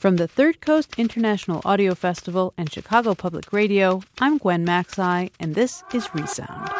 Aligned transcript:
From 0.00 0.16
the 0.16 0.26
Third 0.26 0.62
Coast 0.62 0.94
International 0.96 1.60
Audio 1.62 1.94
Festival 1.94 2.54
and 2.56 2.72
Chicago 2.72 3.14
Public 3.14 3.52
Radio, 3.52 4.00
I'm 4.18 4.38
Gwen 4.38 4.64
Macsai, 4.64 5.30
and 5.38 5.54
this 5.54 5.84
is 5.92 6.08
Resound. 6.14 6.70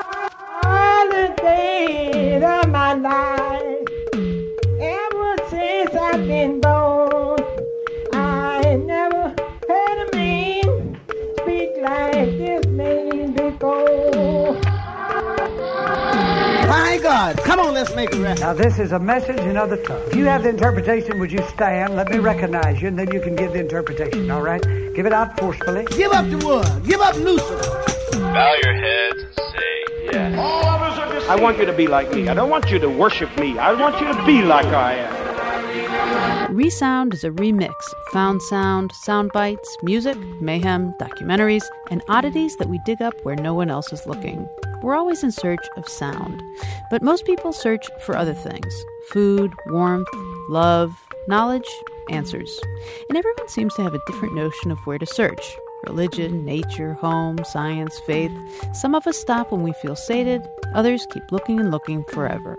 God, 17.20 17.36
come 17.44 17.60
on, 17.60 17.74
let's 17.74 17.94
make 17.94 18.14
a 18.14 18.18
record. 18.18 18.40
Now, 18.40 18.54
this 18.54 18.78
is 18.78 18.92
a 18.92 18.98
message 18.98 19.40
in 19.40 19.54
other 19.54 19.76
tongues. 19.76 20.08
If 20.08 20.14
you 20.14 20.24
have 20.24 20.42
the 20.42 20.48
interpretation, 20.48 21.18
would 21.18 21.30
you 21.30 21.46
stand? 21.48 21.94
Let 21.94 22.08
me 22.08 22.18
recognize 22.18 22.80
you, 22.80 22.88
and 22.88 22.98
then 22.98 23.12
you 23.12 23.20
can 23.20 23.36
give 23.36 23.52
the 23.52 23.58
interpretation, 23.58 24.30
all 24.30 24.40
right? 24.40 24.62
Give 24.94 25.04
it 25.04 25.12
out 25.12 25.38
forcefully. 25.38 25.84
Give 25.98 26.12
up 26.12 26.24
the 26.30 26.38
wood. 26.38 26.82
Give 26.86 26.98
up 26.98 27.14
Lucifer. 27.16 27.84
Bow 28.12 28.56
your 28.64 28.72
heads 28.72 29.22
and 29.22 29.34
say 29.36 29.84
yes. 30.12 30.38
All 30.38 30.64
others 30.64 30.98
are 30.98 31.30
I 31.30 31.36
want 31.36 31.58
you 31.58 31.66
to 31.66 31.74
be 31.74 31.88
like 31.88 32.10
me. 32.10 32.26
I 32.26 32.32
don't 32.32 32.48
want 32.48 32.70
you 32.70 32.78
to 32.78 32.88
worship 32.88 33.38
me. 33.38 33.58
I 33.58 33.74
want 33.74 34.00
you 34.00 34.06
to 34.10 34.24
be 34.24 34.40
like 34.40 34.64
I 34.68 34.94
am. 34.94 36.56
Resound 36.56 37.12
is 37.12 37.22
a 37.22 37.30
remix 37.32 37.68
of 37.68 38.12
found 38.14 38.40
sound, 38.40 38.92
sound 38.92 39.30
bites, 39.34 39.76
music, 39.82 40.16
mayhem, 40.40 40.94
documentaries, 40.98 41.64
and 41.90 42.02
oddities 42.08 42.56
that 42.56 42.70
we 42.70 42.80
dig 42.86 43.02
up 43.02 43.12
where 43.24 43.36
no 43.36 43.52
one 43.52 43.68
else 43.68 43.92
is 43.92 44.06
looking. 44.06 44.48
We're 44.82 44.96
always 44.96 45.22
in 45.22 45.30
search 45.30 45.66
of 45.76 45.88
sound, 45.88 46.42
but 46.90 47.02
most 47.02 47.26
people 47.26 47.52
search 47.52 47.86
for 48.00 48.16
other 48.16 48.34
things 48.34 48.84
food, 49.08 49.52
warmth, 49.66 50.08
love, 50.48 50.96
knowledge, 51.28 51.68
answers. 52.08 52.60
And 53.08 53.18
everyone 53.18 53.48
seems 53.48 53.74
to 53.74 53.82
have 53.82 53.94
a 53.94 54.00
different 54.06 54.34
notion 54.34 54.70
of 54.70 54.78
where 54.86 54.98
to 54.98 55.06
search 55.06 55.56
religion, 55.86 56.44
nature, 56.44 56.94
home, 56.94 57.42
science, 57.44 57.98
faith. 58.00 58.32
Some 58.74 58.94
of 58.94 59.06
us 59.06 59.18
stop 59.18 59.50
when 59.50 59.62
we 59.62 59.72
feel 59.72 59.96
sated, 59.96 60.46
others 60.74 61.06
keep 61.10 61.32
looking 61.32 61.58
and 61.58 61.70
looking 61.70 62.04
forever. 62.04 62.58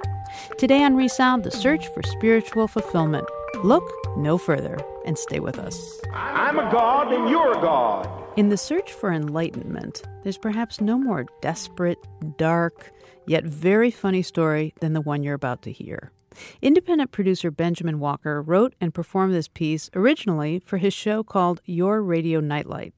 Today 0.58 0.84
on 0.84 0.96
Resound, 0.96 1.44
the 1.44 1.52
search 1.52 1.88
for 1.90 2.02
spiritual 2.04 2.68
fulfillment. 2.68 3.28
Look 3.64 3.84
no 4.18 4.38
further 4.38 4.80
and 5.06 5.18
stay 5.18 5.40
with 5.40 5.60
us. 5.60 6.02
I'm 6.14 6.58
a 6.58 6.72
God 6.72 7.14
and 7.14 7.30
you're 7.30 7.58
a 7.58 7.62
God. 7.62 8.21
In 8.38 8.48
the 8.48 8.56
search 8.56 8.94
for 8.94 9.12
enlightenment, 9.12 10.04
there's 10.24 10.38
perhaps 10.38 10.80
no 10.80 10.98
more 10.98 11.26
desperate, 11.42 12.00
dark, 12.38 12.94
yet 13.28 13.44
very 13.44 13.92
funny 13.92 14.22
story 14.22 14.74
than 14.80 14.94
the 14.94 15.02
one 15.02 15.22
you're 15.22 15.34
about 15.36 15.64
to 15.64 15.72
hear. 15.72 16.14
Independent 16.62 17.12
producer 17.12 17.52
Benjamen 17.52 18.00
Walker 18.00 18.42
wrote 18.42 18.74
and 18.80 18.94
performed 18.94 19.34
this 19.34 19.50
piece 19.50 19.90
originally 19.94 20.62
for 20.66 20.78
his 20.78 20.94
show 20.94 21.24
called 21.24 21.60
Your 21.66 22.02
Radio 22.02 22.40
Nightlight. 22.40 22.94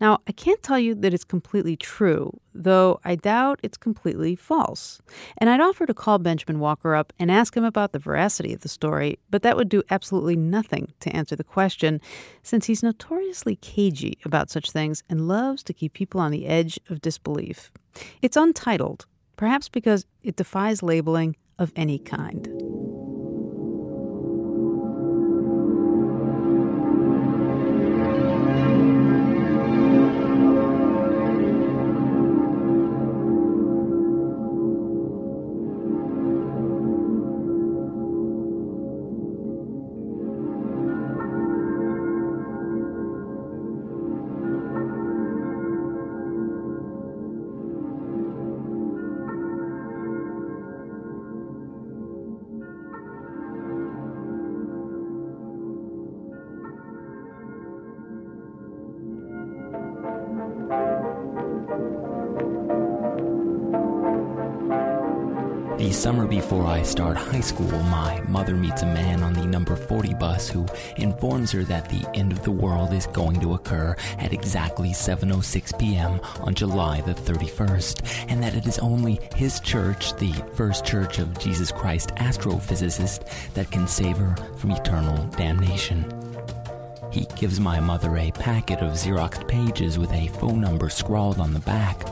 Now, 0.00 0.18
I 0.26 0.32
can't 0.32 0.62
tell 0.62 0.78
you 0.78 0.94
that 0.96 1.14
it's 1.14 1.24
completely 1.24 1.76
true, 1.76 2.38
though 2.54 3.00
I 3.04 3.14
doubt 3.14 3.60
it's 3.62 3.76
completely 3.76 4.34
false. 4.34 5.00
And 5.38 5.48
I'd 5.48 5.60
offer 5.60 5.86
to 5.86 5.94
call 5.94 6.18
Benjamen 6.18 6.60
Walker 6.60 6.94
up 6.94 7.12
and 7.18 7.30
ask 7.30 7.56
him 7.56 7.64
about 7.64 7.92
the 7.92 7.98
veracity 7.98 8.52
of 8.52 8.60
the 8.60 8.68
story, 8.68 9.18
but 9.30 9.42
that 9.42 9.56
would 9.56 9.68
do 9.68 9.82
absolutely 9.90 10.36
nothing 10.36 10.92
to 11.00 11.14
answer 11.14 11.36
the 11.36 11.44
question, 11.44 12.00
since 12.42 12.66
he's 12.66 12.82
notoriously 12.82 13.56
cagey 13.56 14.18
about 14.24 14.50
such 14.50 14.70
things 14.70 15.02
and 15.08 15.28
loves 15.28 15.62
to 15.64 15.72
keep 15.72 15.92
people 15.92 16.20
on 16.20 16.30
the 16.30 16.46
edge 16.46 16.78
of 16.88 17.00
disbelief. 17.00 17.70
It's 18.20 18.36
untitled, 18.36 19.06
perhaps 19.36 19.68
because 19.68 20.06
it 20.22 20.36
defies 20.36 20.82
labeling 20.82 21.36
of 21.58 21.72
any 21.76 21.98
kind. 21.98 22.71
I 66.82 66.84
start 66.84 67.16
high 67.16 67.40
school, 67.40 67.70
my 67.84 68.20
mother 68.22 68.56
meets 68.56 68.82
a 68.82 68.86
man 68.86 69.22
on 69.22 69.34
the 69.34 69.46
number 69.46 69.76
40 69.76 70.14
bus 70.14 70.48
who 70.48 70.66
informs 70.96 71.52
her 71.52 71.62
that 71.62 71.88
the 71.88 72.04
end 72.12 72.32
of 72.32 72.42
the 72.42 72.50
world 72.50 72.92
is 72.92 73.06
going 73.06 73.38
to 73.38 73.54
occur 73.54 73.94
at 74.18 74.32
exactly 74.32 74.88
7:06 74.88 75.78
p.m. 75.78 76.18
on 76.40 76.56
July 76.56 77.00
the 77.02 77.14
31st, 77.14 78.26
and 78.28 78.42
that 78.42 78.56
it 78.56 78.66
is 78.66 78.80
only 78.80 79.20
his 79.36 79.60
church, 79.60 80.16
the 80.16 80.32
First 80.54 80.84
Church 80.84 81.20
of 81.20 81.38
Jesus 81.38 81.70
Christ 81.70 82.08
Astrophysicist, 82.16 83.52
that 83.54 83.70
can 83.70 83.86
save 83.86 84.16
her 84.16 84.34
from 84.56 84.72
eternal 84.72 85.24
damnation. 85.36 86.04
He 87.12 87.28
gives 87.36 87.60
my 87.60 87.78
mother 87.78 88.16
a 88.16 88.32
packet 88.32 88.80
of 88.80 88.94
Xeroxed 88.94 89.46
pages 89.46 90.00
with 90.00 90.10
a 90.10 90.26
phone 90.40 90.60
number 90.60 90.90
scrawled 90.90 91.38
on 91.38 91.52
the 91.52 91.60
back. 91.60 92.04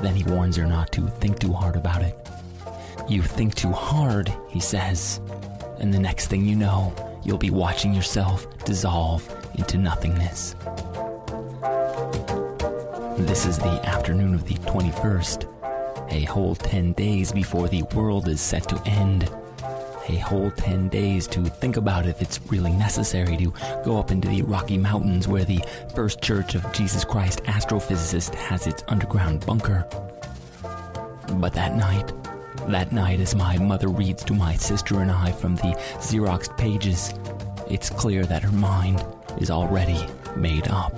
Then 0.00 0.14
he 0.14 0.24
warns 0.24 0.56
her 0.56 0.64
not 0.64 0.92
to 0.92 1.08
think 1.20 1.38
too 1.38 1.52
hard 1.52 1.76
about 1.76 2.00
it. 2.00 2.25
You 3.08 3.22
think 3.22 3.54
too 3.54 3.70
hard, 3.70 4.34
he 4.48 4.58
says, 4.58 5.20
and 5.78 5.94
the 5.94 5.98
next 5.98 6.26
thing 6.26 6.44
you 6.44 6.56
know, 6.56 6.92
you'll 7.24 7.38
be 7.38 7.50
watching 7.50 7.94
yourself 7.94 8.48
dissolve 8.64 9.24
into 9.54 9.78
nothingness. 9.78 10.56
This 13.16 13.46
is 13.46 13.58
the 13.58 13.80
afternoon 13.84 14.34
of 14.34 14.44
the 14.44 14.54
21st, 14.54 16.12
a 16.12 16.24
whole 16.24 16.56
10 16.56 16.94
days 16.94 17.30
before 17.30 17.68
the 17.68 17.84
world 17.94 18.26
is 18.26 18.40
set 18.40 18.68
to 18.70 18.82
end. 18.86 19.30
A 20.08 20.16
whole 20.16 20.50
10 20.50 20.88
days 20.88 21.28
to 21.28 21.44
think 21.44 21.76
about 21.76 22.06
if 22.06 22.20
it's 22.20 22.40
really 22.50 22.72
necessary 22.72 23.36
to 23.36 23.52
go 23.84 24.00
up 24.00 24.10
into 24.10 24.26
the 24.26 24.42
Rocky 24.42 24.78
Mountains 24.78 25.28
where 25.28 25.44
the 25.44 25.64
First 25.94 26.20
Church 26.22 26.56
of 26.56 26.72
Jesus 26.72 27.04
Christ 27.04 27.44
Astrophysicist 27.44 28.34
has 28.34 28.66
its 28.66 28.82
underground 28.88 29.46
bunker. 29.46 29.86
But 31.34 31.54
that 31.54 31.76
night, 31.76 32.12
that 32.68 32.92
night, 32.92 33.20
as 33.20 33.34
my 33.34 33.58
mother 33.58 33.88
reads 33.88 34.24
to 34.24 34.34
my 34.34 34.54
sister 34.56 35.00
and 35.00 35.10
I 35.10 35.32
from 35.32 35.56
the 35.56 35.74
Xeroxed 35.98 36.56
pages, 36.56 37.14
it's 37.68 37.90
clear 37.90 38.24
that 38.26 38.42
her 38.42 38.52
mind 38.52 39.04
is 39.38 39.50
already 39.50 40.06
made 40.36 40.68
up. 40.68 40.92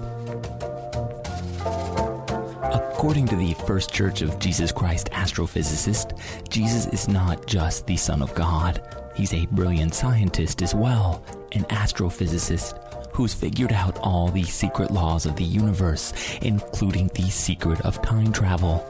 According 2.62 3.26
to 3.28 3.36
the 3.36 3.54
First 3.66 3.92
Church 3.92 4.22
of 4.22 4.38
Jesus 4.38 4.72
Christ 4.72 5.10
Astrophysicist, 5.12 6.18
Jesus 6.48 6.86
is 6.86 7.08
not 7.08 7.46
just 7.46 7.86
the 7.86 7.96
Son 7.96 8.22
of 8.22 8.34
God, 8.34 8.82
he's 9.14 9.34
a 9.34 9.46
brilliant 9.46 9.94
scientist 9.94 10.62
as 10.62 10.74
well, 10.74 11.22
an 11.52 11.62
astrophysicist 11.64 12.84
who's 13.12 13.34
figured 13.34 13.72
out 13.72 13.98
all 13.98 14.28
the 14.28 14.44
secret 14.44 14.90
laws 14.90 15.26
of 15.26 15.36
the 15.36 15.44
universe, 15.44 16.12
including 16.42 17.08
the 17.14 17.28
secret 17.30 17.80
of 17.82 18.00
time 18.02 18.32
travel. 18.32 18.84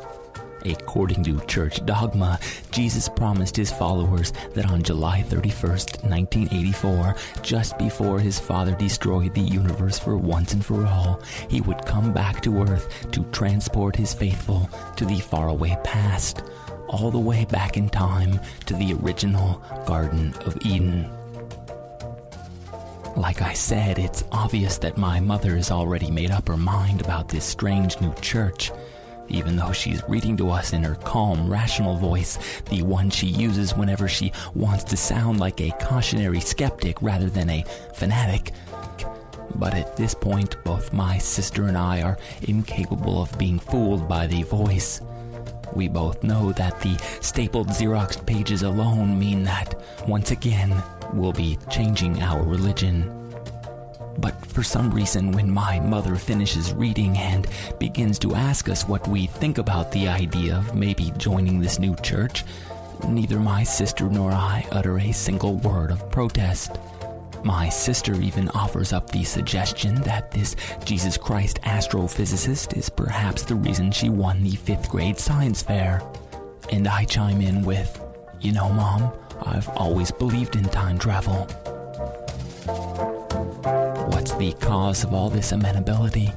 According 0.65 1.25
to 1.25 1.41
church 1.47 1.85
dogma, 1.87 2.39
Jesus 2.71 3.09
promised 3.09 3.57
his 3.57 3.71
followers 3.71 4.33
that 4.55 4.67
on 4.67 4.83
July 4.83 5.25
31st, 5.29 6.03
1984, 6.09 7.15
just 7.43 7.79
before 7.79 8.19
his 8.19 8.39
father 8.39 8.75
destroyed 8.75 9.35
the 9.35 9.41
universe 9.41 9.99
for 9.99 10.17
once 10.17 10.53
and 10.53 10.65
for 10.65 10.85
all, 10.87 11.23
he 11.49 11.61
would 11.61 11.85
come 11.87 12.13
back 12.13 12.43
to 12.43 12.63
earth 12.63 13.11
to 13.13 13.23
transport 13.31 13.95
his 13.95 14.13
faithful 14.13 14.69
to 14.97 15.05
the 15.05 15.21
faraway 15.21 15.77
past, 15.85 16.43
all 16.89 17.11
the 17.11 17.19
way 17.19 17.45
back 17.45 17.77
in 17.77 17.89
time 17.89 18.41
to 18.67 18.75
the 18.75 18.95
original 18.95 19.63
Garden 19.87 20.35
of 20.45 20.57
Eden. 20.65 21.11
Like 23.17 23.43
I 23.43 23.53
said, 23.53 23.99
it's 23.99 24.25
obvious 24.31 24.79
that 24.79 24.97
my 24.97 25.19
mother 25.19 25.57
has 25.57 25.71
already 25.71 26.11
made 26.11 26.31
up 26.31 26.47
her 26.49 26.57
mind 26.57 27.01
about 27.01 27.29
this 27.29 27.45
strange 27.45 28.01
new 28.01 28.15
church 28.21 28.71
even 29.29 29.57
though 29.57 29.73
she's 29.73 30.03
reading 30.09 30.37
to 30.37 30.51
us 30.51 30.73
in 30.73 30.83
her 30.83 30.95
calm, 30.97 31.51
rational 31.51 31.97
voice, 31.97 32.39
the 32.71 32.83
one 32.83 33.11
she 33.11 33.27
uses 33.27 33.75
whenever 33.75 34.09
she 34.09 34.33
wants 34.55 34.85
to 34.85 34.97
sound 34.97 35.41
like 35.41 35.61
a 35.61 35.71
cautionary 35.81 36.41
skeptic 36.41 37.01
rather 37.03 37.29
than 37.29 37.51
a 37.51 37.65
fanatic. 37.95 38.53
But 39.55 39.75
at 39.75 39.97
this 39.97 40.15
point, 40.15 40.63
both 40.65 40.93
my 40.93 41.19
sister 41.19 41.65
and 41.65 41.77
I 41.77 42.03
are 42.03 42.19
incapable 42.43 43.23
of 43.23 43.39
being 43.39 43.59
fooled 43.59 44.09
by 44.09 44.27
the 44.27 44.43
voice. 44.43 45.01
We 45.75 45.89
both 45.89 46.23
know 46.23 46.53
that 46.53 46.81
the 46.81 46.97
stapled 47.21 47.69
Xerox 47.69 48.25
pages 48.25 48.63
alone 48.63 49.19
mean 49.19 49.43
that, 49.45 49.75
once 50.07 50.31
again, 50.31 50.75
we'll 51.13 51.33
be 51.33 51.59
changing 51.71 52.23
our 52.23 52.43
religion. 52.43 53.18
But 54.19 54.45
for 54.47 54.63
some 54.63 54.91
reason, 54.91 55.33
when 55.33 55.51
my 55.51 55.79
mother 55.81 56.17
finishes 56.17 56.73
reading 56.73 57.17
and 57.17 57.47
begins 57.79 58.19
to 58.21 58.35
ask 58.35 58.69
us 58.69 58.87
what 58.87 59.07
we 59.07 59.27
think 59.27 59.59
about 59.59 59.93
the 59.93 60.09
idea 60.09 60.57
of 60.57 60.75
maybe 60.75 61.13
joining 61.17 61.61
this 61.61 61.79
new 61.79 61.95
church, 61.97 62.45
neither 63.09 63.39
my 63.39 63.63
sister 63.63 64.09
nor 64.09 64.33
I 64.33 64.67
utter 64.73 64.99
a 64.99 65.13
single 65.13 65.57
word 65.59 65.91
of 65.91 66.11
protest. 66.11 66.79
My 67.45 67.69
sister 67.69 68.21
even 68.21 68.49
offers 68.49 68.93
up 68.93 69.11
the 69.11 69.23
suggestion 69.23 69.95
that 70.03 70.33
this 70.33 70.57
Jesus 70.85 71.17
Christ 71.17 71.61
astrophysicist 71.63 72.77
is 72.77 72.89
perhaps 72.89 73.43
the 73.43 73.55
reason 73.55 73.93
she 73.93 74.09
won 74.09 74.43
the 74.43 74.57
fifth 74.57 74.89
grade 74.91 75.19
science 75.19 75.63
fair. 75.63 76.03
And 76.73 76.89
I 76.89 77.05
chime 77.05 77.41
in 77.41 77.63
with, 77.63 78.01
You 78.41 78.53
know, 78.53 78.69
Mom, 78.71 79.13
I've 79.43 79.69
always 79.71 80.11
believed 80.11 80.57
in 80.57 80.65
time 80.65 80.99
travel. 80.99 81.47
The 84.39 84.53
cause 84.61 85.03
of 85.03 85.13
all 85.13 85.31
this 85.31 85.51
amenability? 85.51 86.33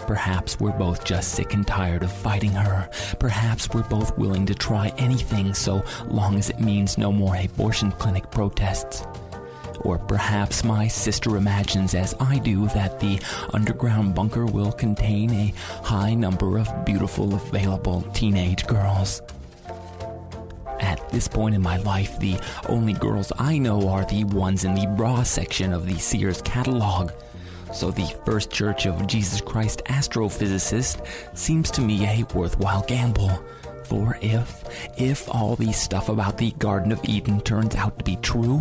Perhaps 0.00 0.60
we're 0.60 0.76
both 0.76 1.04
just 1.04 1.32
sick 1.32 1.54
and 1.54 1.66
tired 1.66 2.02
of 2.02 2.12
fighting 2.12 2.52
her. 2.52 2.86
Perhaps 3.18 3.70
we're 3.70 3.88
both 3.88 4.18
willing 4.18 4.44
to 4.44 4.54
try 4.54 4.92
anything 4.98 5.54
so 5.54 5.82
long 6.06 6.36
as 6.36 6.50
it 6.50 6.60
means 6.60 6.98
no 6.98 7.10
more 7.10 7.34
abortion 7.36 7.92
clinic 7.92 8.30
protests. 8.30 9.06
Or 9.80 9.98
perhaps 9.98 10.64
my 10.64 10.86
sister 10.86 11.38
imagines, 11.38 11.94
as 11.94 12.14
I 12.20 12.40
do, 12.40 12.68
that 12.68 13.00
the 13.00 13.18
underground 13.54 14.14
bunker 14.14 14.44
will 14.44 14.72
contain 14.72 15.30
a 15.30 15.54
high 15.82 16.12
number 16.12 16.58
of 16.58 16.84
beautiful, 16.84 17.34
available 17.34 18.02
teenage 18.12 18.66
girls. 18.66 19.22
At 20.78 21.08
this 21.10 21.26
point 21.26 21.54
in 21.54 21.62
my 21.62 21.78
life, 21.78 22.18
the 22.18 22.38
only 22.68 22.92
girls 22.92 23.32
I 23.38 23.56
know 23.56 23.88
are 23.88 24.04
the 24.04 24.24
ones 24.24 24.64
in 24.64 24.74
the 24.74 24.86
bra 24.86 25.22
section 25.22 25.72
of 25.72 25.86
the 25.86 25.98
Sears 25.98 26.42
catalog. 26.42 27.12
So 27.72 27.90
the 27.90 28.12
First 28.26 28.50
Church 28.50 28.86
of 28.86 29.06
Jesus 29.06 29.40
Christ 29.40 29.82
Astrophysicist 29.86 31.06
seems 31.36 31.70
to 31.70 31.80
me 31.80 32.04
a 32.04 32.24
worthwhile 32.34 32.82
gamble. 32.82 33.30
For 33.84 34.18
if, 34.20 34.64
if 34.98 35.28
all 35.28 35.56
the 35.56 35.72
stuff 35.72 36.08
about 36.08 36.36
the 36.36 36.50
Garden 36.52 36.92
of 36.92 37.00
Eden 37.04 37.40
turns 37.40 37.74
out 37.76 37.98
to 37.98 38.04
be 38.04 38.16
true, 38.16 38.60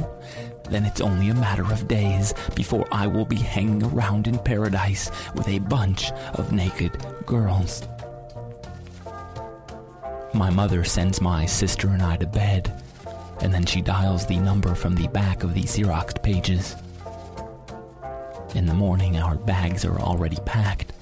then 0.70 0.86
it's 0.86 1.02
only 1.02 1.30
a 1.30 1.36
matter 1.36 1.64
of 1.64 1.88
days 1.88 2.34
before 2.56 2.88
I 2.92 3.08
will 3.08 3.26
be 3.26 3.36
hanging 3.36 3.84
around 3.84 4.28
in 4.28 4.38
paradise 4.40 5.10
with 5.34 5.48
a 5.48 5.60
bunch 5.60 6.12
of 6.36 6.52
naked 6.52 6.98
girls. 7.26 7.88
My 10.34 10.50
mother 10.52 10.84
sends 10.84 11.20
my 11.20 11.46
sister 11.46 11.90
and 11.90 12.02
I 12.02 12.18
to 12.18 12.28
bed, 12.28 12.72
and 13.42 13.52
then 13.54 13.66
she 13.66 13.82
dials 13.82 14.26
the 14.26 14.38
number 14.38 14.76
from 14.76 14.96
the 14.96 15.08
back 15.08 15.44
of 15.44 15.56
the 15.56 15.64
Xeroxed 15.64 16.22
pages. 16.22 16.76
In 18.56 18.66
the 18.66 18.74
morning, 18.74 19.18
our 19.18 19.36
bags 19.36 19.86
are 19.86 20.00
already 20.00 20.38
packed. 20.46 20.94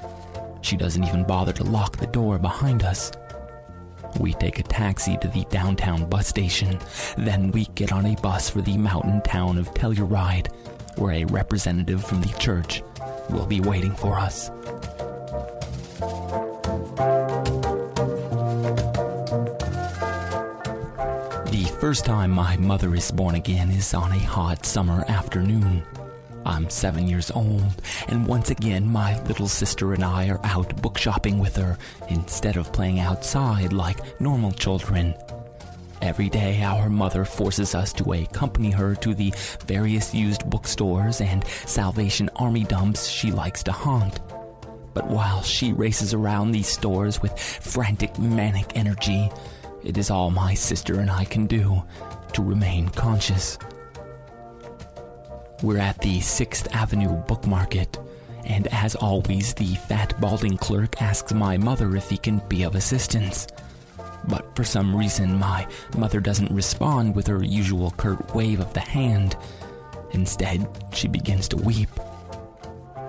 She 0.62 0.76
doesn't 0.76 1.04
even 1.04 1.24
bother 1.24 1.54
to 1.54 1.64
lock 1.64 1.96
the 1.96 2.08
door 2.08 2.38
behind 2.38 2.84
us. 2.84 3.12
We 4.20 4.34
take 4.34 4.60
a 4.60 4.64
taxi 4.64 5.18
to 5.18 5.30
the 5.30 5.46
downtown 5.50 6.10
bus 6.10 6.28
station. 6.28 6.78
Then 7.18 7.52
we 7.52 7.66
get 7.76 7.94
on 7.94 8.06
a 8.06 8.16
bus 8.16 8.50
for 8.50 8.62
the 8.62 8.78
mountain 8.78 9.22
town 9.22 9.58
of 9.58 9.74
Telluride, 9.74 10.54
where 10.98 11.14
a 11.14 11.26
representative 11.26 12.04
from 12.04 12.22
the 12.22 12.38
church 12.38 12.84
will 13.30 13.46
be 13.46 13.62
waiting 13.62 13.96
for 13.96 14.20
us. 14.20 14.50
The 21.50 21.78
first 21.80 22.04
time 22.04 22.32
my 22.32 22.58
mother 22.58 22.94
is 22.94 23.10
born 23.10 23.36
again 23.36 23.72
is 23.72 23.94
on 23.94 24.12
a 24.12 24.20
hot 24.20 24.66
summer 24.66 25.06
afternoon. 25.08 25.84
I'm 26.48 26.70
seven 26.70 27.10
years 27.10 27.30
old, 27.30 27.82
and 28.08 28.26
once 28.26 28.52
again 28.52 28.88
my 28.88 29.22
little 29.24 29.50
sister 29.50 29.94
and 29.94 30.02
I 30.02 30.30
are 30.30 30.40
out 30.46 30.82
book 30.82 30.98
shopping 30.98 31.40
with 31.40 31.58
her 31.58 31.78
instead 32.08 32.56
of 32.56 32.72
playing 32.72 33.02
outside 33.02 33.74
like 33.74 34.22
normal 34.22 34.54
children. 34.54 35.14
Every 36.02 36.30
day, 36.30 36.64
our 36.64 36.90
mother 36.90 37.26
forces 37.26 37.76
us 37.76 37.92
to 37.94 38.14
accompany 38.14 38.72
her 38.72 38.96
to 38.96 39.14
the 39.14 39.34
various 39.66 40.14
used 40.14 40.50
bookstores 40.50 41.20
and 41.20 41.46
Salvation 41.66 42.30
Army 42.38 42.64
dumps 42.64 43.10
she 43.10 43.30
likes 43.30 43.62
to 43.64 43.74
haunt. 43.74 44.22
But 44.94 45.08
while 45.08 45.44
she 45.44 45.74
races 45.74 46.14
around 46.14 46.52
these 46.52 46.70
stores 46.70 47.22
with 47.22 47.38
frantic, 47.38 48.18
manic 48.18 48.72
energy, 48.74 49.30
it 49.84 49.98
is 49.98 50.10
all 50.10 50.32
my 50.32 50.54
sister 50.54 51.02
and 51.02 51.12
I 51.12 51.26
can 51.26 51.46
do 51.46 51.84
to 52.32 52.42
remain 52.42 52.88
conscious. 52.88 53.58
We're 55.64 55.80
at 55.80 56.00
the 56.02 56.20
6th 56.20 56.72
Avenue 56.76 57.16
Book 57.16 57.48
Market, 57.48 57.98
and 58.46 58.68
as 58.68 58.94
always, 58.94 59.56
the 59.56 59.74
fat, 59.74 60.14
balding 60.22 60.56
clerk 60.56 61.02
asks 61.02 61.34
my 61.34 61.58
mother 61.58 61.96
if 61.96 62.12
he 62.12 62.18
can 62.18 62.44
be 62.48 62.62
of 62.62 62.76
assistance. 62.76 63.48
But 64.28 64.56
for 64.56 64.64
some 64.64 64.96
reason, 64.96 65.40
my 65.40 65.68
mother 65.98 66.20
doesn't 66.20 66.52
respond 66.52 67.16
with 67.16 67.26
her 67.26 67.44
usual 67.44 67.90
curt 67.98 68.36
wave 68.36 68.60
of 68.60 68.72
the 68.76 68.82
hand. 68.82 69.36
Instead, 70.12 70.68
she 70.94 71.08
begins 71.08 71.48
to 71.48 71.58
weep. 71.58 71.90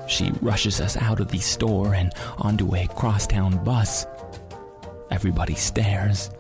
She 0.09 0.33
rushes 0.41 0.81
us 0.81 0.97
out 0.97 1.21
of 1.21 1.29
the 1.29 1.41
store 1.41 1.95
and 1.95 2.15
onto 2.39 2.75
a 2.75 2.87
crosstown 2.87 3.63
bus. 3.63 4.07
Everybody 5.11 5.55
stares. 5.55 6.31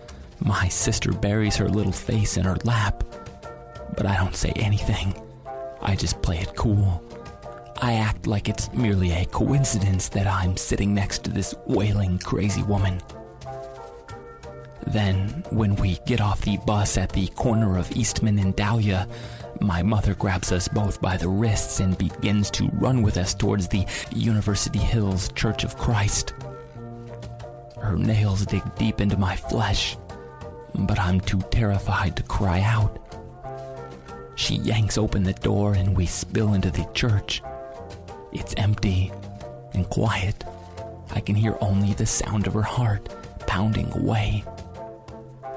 My 0.40 0.68
sister 0.68 1.12
buries 1.12 1.56
her 1.56 1.68
little 1.68 1.92
face 1.92 2.38
in 2.38 2.44
her 2.44 2.56
lap. 2.64 3.04
But 3.94 4.06
I 4.06 4.16
don't 4.16 4.36
say 4.36 4.52
anything. 4.56 5.14
I 5.82 5.96
just 5.96 6.20
play 6.22 6.38
it 6.38 6.54
cool. 6.56 7.02
I 7.80 7.94
act 7.94 8.26
like 8.26 8.48
it's 8.48 8.72
merely 8.72 9.12
a 9.12 9.24
coincidence 9.26 10.08
that 10.10 10.26
I'm 10.26 10.56
sitting 10.56 10.94
next 10.94 11.24
to 11.24 11.30
this 11.30 11.54
wailing, 11.66 12.18
crazy 12.18 12.62
woman. 12.62 13.00
Then, 14.86 15.44
when 15.50 15.76
we 15.76 15.98
get 16.06 16.20
off 16.20 16.40
the 16.40 16.56
bus 16.56 16.96
at 16.96 17.12
the 17.12 17.28
corner 17.28 17.78
of 17.78 17.94
Eastman 17.94 18.38
and 18.38 18.56
Dahlia, 18.56 19.06
my 19.60 19.82
mother 19.82 20.14
grabs 20.14 20.50
us 20.50 20.66
both 20.66 21.00
by 21.00 21.16
the 21.16 21.28
wrists 21.28 21.80
and 21.80 21.98
begins 21.98 22.50
to 22.52 22.68
run 22.74 23.02
with 23.02 23.16
us 23.16 23.34
towards 23.34 23.68
the 23.68 23.86
University 24.14 24.78
Hills 24.78 25.30
Church 25.34 25.62
of 25.62 25.76
Christ. 25.76 26.32
Her 27.80 27.96
nails 27.96 28.46
dig 28.46 28.62
deep 28.76 29.00
into 29.00 29.16
my 29.16 29.36
flesh, 29.36 29.96
but 30.74 30.98
I'm 30.98 31.20
too 31.20 31.40
terrified 31.50 32.16
to 32.16 32.22
cry 32.24 32.60
out. 32.60 32.98
She 34.38 34.54
yanks 34.54 34.96
open 34.96 35.24
the 35.24 35.32
door 35.32 35.74
and 35.74 35.96
we 35.96 36.06
spill 36.06 36.54
into 36.54 36.70
the 36.70 36.88
church. 36.94 37.42
It's 38.32 38.54
empty 38.56 39.10
and 39.74 39.84
quiet. 39.90 40.44
I 41.10 41.18
can 41.18 41.34
hear 41.34 41.58
only 41.60 41.92
the 41.92 42.06
sound 42.06 42.46
of 42.46 42.54
her 42.54 42.62
heart 42.62 43.08
pounding 43.48 43.90
away. 43.96 44.44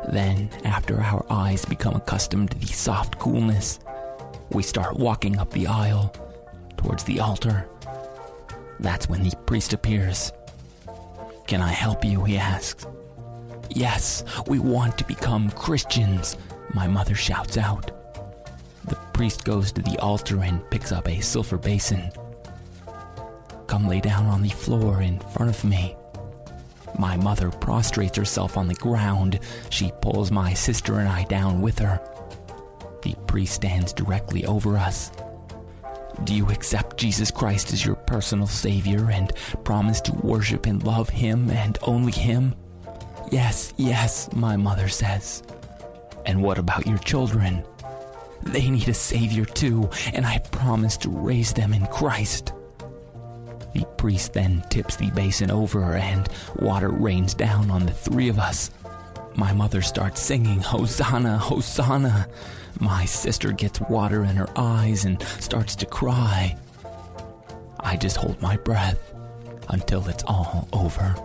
Then, 0.10 0.50
after 0.63 1.00
our 1.00 1.24
eyes 1.29 1.63
become 1.63 1.94
accustomed 1.94 2.51
to 2.51 2.58
the 2.58 2.74
soft 2.74 3.20
coolness, 3.20 3.79
we 4.50 4.63
start 4.63 4.98
walking 4.98 5.38
up 5.38 5.51
the 5.51 5.67
aisle 5.67 6.12
towards 6.75 7.03
the 7.03 7.20
altar. 7.20 7.70
That's 8.79 9.08
when 9.08 9.22
the 9.22 9.36
priest 9.46 9.74
appears. 9.74 10.34
Can 11.46 11.62
I 11.62 11.72
help 11.72 12.03
you? 12.03 12.24
he 12.24 12.36
asks. 12.36 12.88
Yes, 13.70 14.24
we 14.48 14.58
want 14.58 14.98
to 14.98 15.05
become 15.05 15.51
Christians, 15.51 16.36
my 16.74 16.88
mother 16.88 17.13
shouts 17.13 17.58
out. 17.58 17.91
The 18.85 18.95
priest 19.13 19.43
goes 19.43 19.71
to 19.73 19.81
the 19.81 19.97
altar 20.00 20.41
and 20.41 20.67
picks 20.69 20.91
up 20.91 21.07
a 21.07 21.21
silver 21.21 21.57
basin. 21.57 22.11
Come 23.67 23.88
lay 23.88 24.01
down 24.01 24.25
on 24.25 24.41
the 24.41 24.50
floor 24.50 25.01
in 25.01 25.19
front 25.19 25.55
of 25.55 25.63
me. 25.63 25.95
My 27.00 27.15
mother 27.17 27.50
prostrates 27.50 28.17
herself 28.17 28.57
on 28.57 28.67
the 28.67 28.75
ground. 28.75 29.39
She 29.69 29.91
pulls 30.01 30.31
my 30.31 30.53
sister 30.53 31.00
and 31.00 31.07
I 31.07 31.23
down 31.23 31.61
with 31.61 31.79
her. 31.79 32.01
The 33.01 33.15
priest 33.27 33.53
stands 33.55 33.93
directly 33.93 34.45
over 34.45 34.77
us. 34.77 35.11
Do 36.25 36.35
you 36.35 36.50
accept 36.50 36.97
Jesus 36.97 37.31
Christ 37.31 37.73
as 37.73 37.85
your 37.85 37.95
personal 37.95 38.45
Savior 38.45 39.09
and 39.09 39.33
promise 39.63 40.01
to 40.01 40.13
worship 40.13 40.65
and 40.65 40.83
love 40.83 41.09
Him 41.09 41.50
and 41.50 41.77
only 41.81 42.11
Him? 42.11 42.53
Yes, 43.31 43.73
yes, 43.77 44.29
my 44.33 44.57
mother 44.57 44.89
says. 44.89 45.41
And 46.25 46.43
what 46.43 46.59
about 46.59 46.85
your 46.85 47.00
children? 47.00 47.63
They 48.43 48.69
need 48.69 48.89
a 48.89 48.93
Savior 48.93 49.45
too, 49.45 49.89
and 50.13 50.25
I 50.25 50.39
promise 50.39 50.98
to 50.98 51.10
raise 51.10 51.53
them 51.53 51.74
in 51.74 51.86
Christ. 51.88 52.53
The 53.74 53.86
priest 53.98 54.33
then 54.33 54.63
tips 54.69 54.98
the 54.98 55.12
basin 55.12 55.51
over, 55.51 55.95
and 55.95 56.27
water 56.57 56.89
rains 56.89 57.33
down 57.33 57.71
on 57.71 57.86
the 57.86 57.93
three 57.93 58.27
of 58.29 58.39
us. 58.39 58.71
My 59.36 59.53
mother 59.53 59.81
starts 59.81 60.19
singing, 60.19 60.60
Hosanna, 60.60 61.38
Hosanna. 61.38 62.27
My 62.79 63.05
sister 63.05 63.51
gets 63.51 63.79
water 63.81 64.24
in 64.24 64.36
her 64.36 64.50
eyes 64.57 65.05
and 65.05 65.21
starts 65.39 65.75
to 65.77 65.86
cry. 65.86 66.57
I 67.79 67.95
just 67.95 68.17
hold 68.17 68.41
my 68.41 68.57
breath 68.57 69.13
until 69.69 70.07
it's 70.10 70.24
all 70.25 70.67
over. 70.74 71.15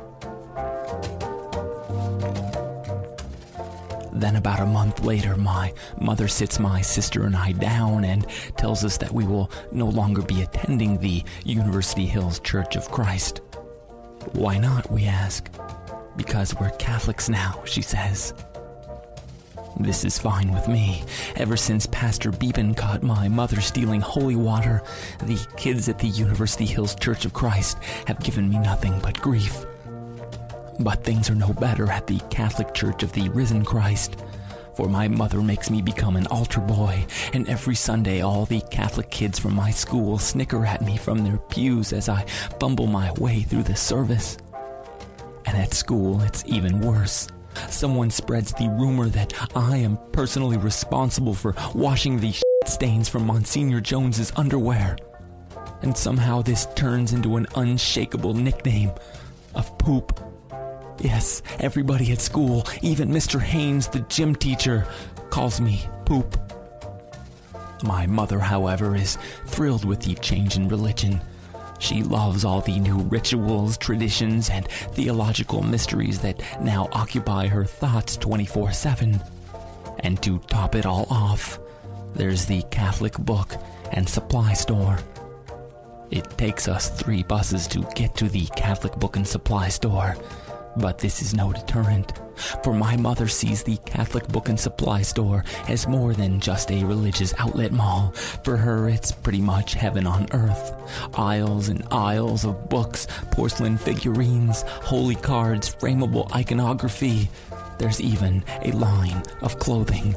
Then, 4.16 4.36
about 4.36 4.60
a 4.60 4.66
month 4.66 5.04
later, 5.04 5.36
my 5.36 5.74
mother 6.00 6.26
sits 6.26 6.58
my 6.58 6.80
sister 6.80 7.24
and 7.24 7.36
I 7.36 7.52
down 7.52 8.02
and 8.04 8.26
tells 8.56 8.82
us 8.82 8.96
that 8.96 9.12
we 9.12 9.26
will 9.26 9.50
no 9.72 9.86
longer 9.86 10.22
be 10.22 10.40
attending 10.40 10.96
the 10.96 11.22
University 11.44 12.06
Hills 12.06 12.40
Church 12.40 12.76
of 12.76 12.90
Christ. 12.90 13.42
Why 14.32 14.56
not, 14.56 14.90
we 14.90 15.04
ask. 15.04 15.50
Because 16.16 16.54
we're 16.58 16.70
Catholics 16.70 17.28
now, 17.28 17.62
she 17.66 17.82
says. 17.82 18.32
This 19.78 20.02
is 20.02 20.18
fine 20.18 20.50
with 20.50 20.66
me. 20.66 21.04
Ever 21.36 21.58
since 21.58 21.84
Pastor 21.84 22.32
Beeben 22.32 22.74
caught 22.74 23.02
my 23.02 23.28
mother 23.28 23.60
stealing 23.60 24.00
holy 24.00 24.34
water, 24.34 24.82
the 25.24 25.46
kids 25.58 25.90
at 25.90 25.98
the 25.98 26.08
University 26.08 26.64
Hills 26.64 26.94
Church 26.94 27.26
of 27.26 27.34
Christ 27.34 27.76
have 28.06 28.18
given 28.20 28.48
me 28.48 28.58
nothing 28.58 28.98
but 29.02 29.20
grief. 29.20 29.66
But 30.78 31.04
things 31.04 31.30
are 31.30 31.34
no 31.34 31.52
better 31.52 31.90
at 31.90 32.06
the 32.06 32.20
Catholic 32.30 32.74
Church 32.74 33.02
of 33.02 33.12
the 33.12 33.28
Risen 33.30 33.64
Christ. 33.64 34.16
For 34.74 34.88
my 34.88 35.08
mother 35.08 35.40
makes 35.40 35.70
me 35.70 35.80
become 35.80 36.16
an 36.16 36.26
altar 36.26 36.60
boy, 36.60 37.06
and 37.32 37.48
every 37.48 37.74
Sunday 37.74 38.20
all 38.20 38.44
the 38.44 38.60
Catholic 38.70 39.10
kids 39.10 39.38
from 39.38 39.54
my 39.54 39.70
school 39.70 40.18
snicker 40.18 40.66
at 40.66 40.82
me 40.82 40.98
from 40.98 41.24
their 41.24 41.38
pews 41.38 41.94
as 41.94 42.10
I 42.10 42.26
fumble 42.60 42.86
my 42.86 43.10
way 43.12 43.40
through 43.40 43.62
the 43.62 43.74
service. 43.74 44.36
And 45.46 45.56
at 45.56 45.72
school, 45.72 46.20
it's 46.20 46.44
even 46.46 46.80
worse. 46.80 47.28
Someone 47.70 48.10
spreads 48.10 48.52
the 48.52 48.68
rumor 48.68 49.08
that 49.08 49.32
I 49.56 49.78
am 49.78 49.98
personally 50.12 50.58
responsible 50.58 51.34
for 51.34 51.54
washing 51.74 52.20
the 52.20 52.34
stains 52.66 53.08
from 53.08 53.26
Monsignor 53.26 53.80
Jones's 53.80 54.30
underwear. 54.36 54.98
And 55.80 55.96
somehow 55.96 56.42
this 56.42 56.66
turns 56.74 57.14
into 57.14 57.36
an 57.36 57.46
unshakable 57.54 58.34
nickname 58.34 58.90
of 59.54 59.78
poop. 59.78 60.20
Yes, 61.00 61.42
everybody 61.60 62.10
at 62.12 62.20
school, 62.20 62.66
even 62.80 63.10
Mr. 63.10 63.40
Haynes, 63.40 63.88
the 63.88 64.00
gym 64.00 64.34
teacher, 64.34 64.86
calls 65.30 65.60
me 65.60 65.86
Poop. 66.06 66.38
My 67.82 68.06
mother, 68.06 68.38
however, 68.38 68.96
is 68.96 69.18
thrilled 69.46 69.84
with 69.84 70.00
the 70.00 70.14
change 70.14 70.56
in 70.56 70.68
religion. 70.68 71.20
She 71.78 72.02
loves 72.02 72.44
all 72.44 72.62
the 72.62 72.78
new 72.78 72.96
rituals, 72.96 73.76
traditions, 73.76 74.48
and 74.48 74.66
theological 74.68 75.62
mysteries 75.62 76.20
that 76.20 76.40
now 76.62 76.88
occupy 76.92 77.48
her 77.48 77.64
thoughts 77.66 78.16
24 78.16 78.72
7. 78.72 79.20
And 80.00 80.22
to 80.22 80.38
top 80.48 80.74
it 80.74 80.86
all 80.86 81.06
off, 81.10 81.58
there's 82.14 82.46
the 82.46 82.62
Catholic 82.70 83.18
book 83.18 83.54
and 83.92 84.08
supply 84.08 84.54
store. 84.54 84.98
It 86.10 86.38
takes 86.38 86.68
us 86.68 86.88
three 86.88 87.22
buses 87.22 87.66
to 87.68 87.86
get 87.94 88.14
to 88.16 88.28
the 88.30 88.46
Catholic 88.56 88.94
book 88.96 89.16
and 89.16 89.26
supply 89.26 89.68
store 89.68 90.16
but 90.76 90.98
this 90.98 91.22
is 91.22 91.34
no 91.34 91.52
deterrent, 91.52 92.12
for 92.62 92.74
my 92.74 92.96
mother 92.96 93.28
sees 93.28 93.62
the 93.62 93.76
Catholic 93.78 94.28
book 94.28 94.48
and 94.48 94.58
supply 94.58 95.02
store 95.02 95.44
as 95.68 95.88
more 95.88 96.12
than 96.12 96.40
just 96.40 96.70
a 96.70 96.84
religious 96.84 97.34
outlet 97.38 97.72
mall. 97.72 98.12
For 98.44 98.56
her, 98.56 98.88
it's 98.88 99.12
pretty 99.12 99.40
much 99.40 99.74
heaven 99.74 100.06
on 100.06 100.28
earth. 100.32 100.74
Aisles 101.14 101.68
and 101.68 101.86
aisles 101.90 102.44
of 102.44 102.68
books, 102.68 103.06
porcelain 103.30 103.78
figurines, 103.78 104.62
holy 104.62 105.14
cards, 105.16 105.74
frameable 105.74 106.34
iconography. 106.34 107.28
There's 107.78 108.00
even 108.00 108.44
a 108.62 108.72
line 108.72 109.22
of 109.42 109.58
clothing. 109.58 110.14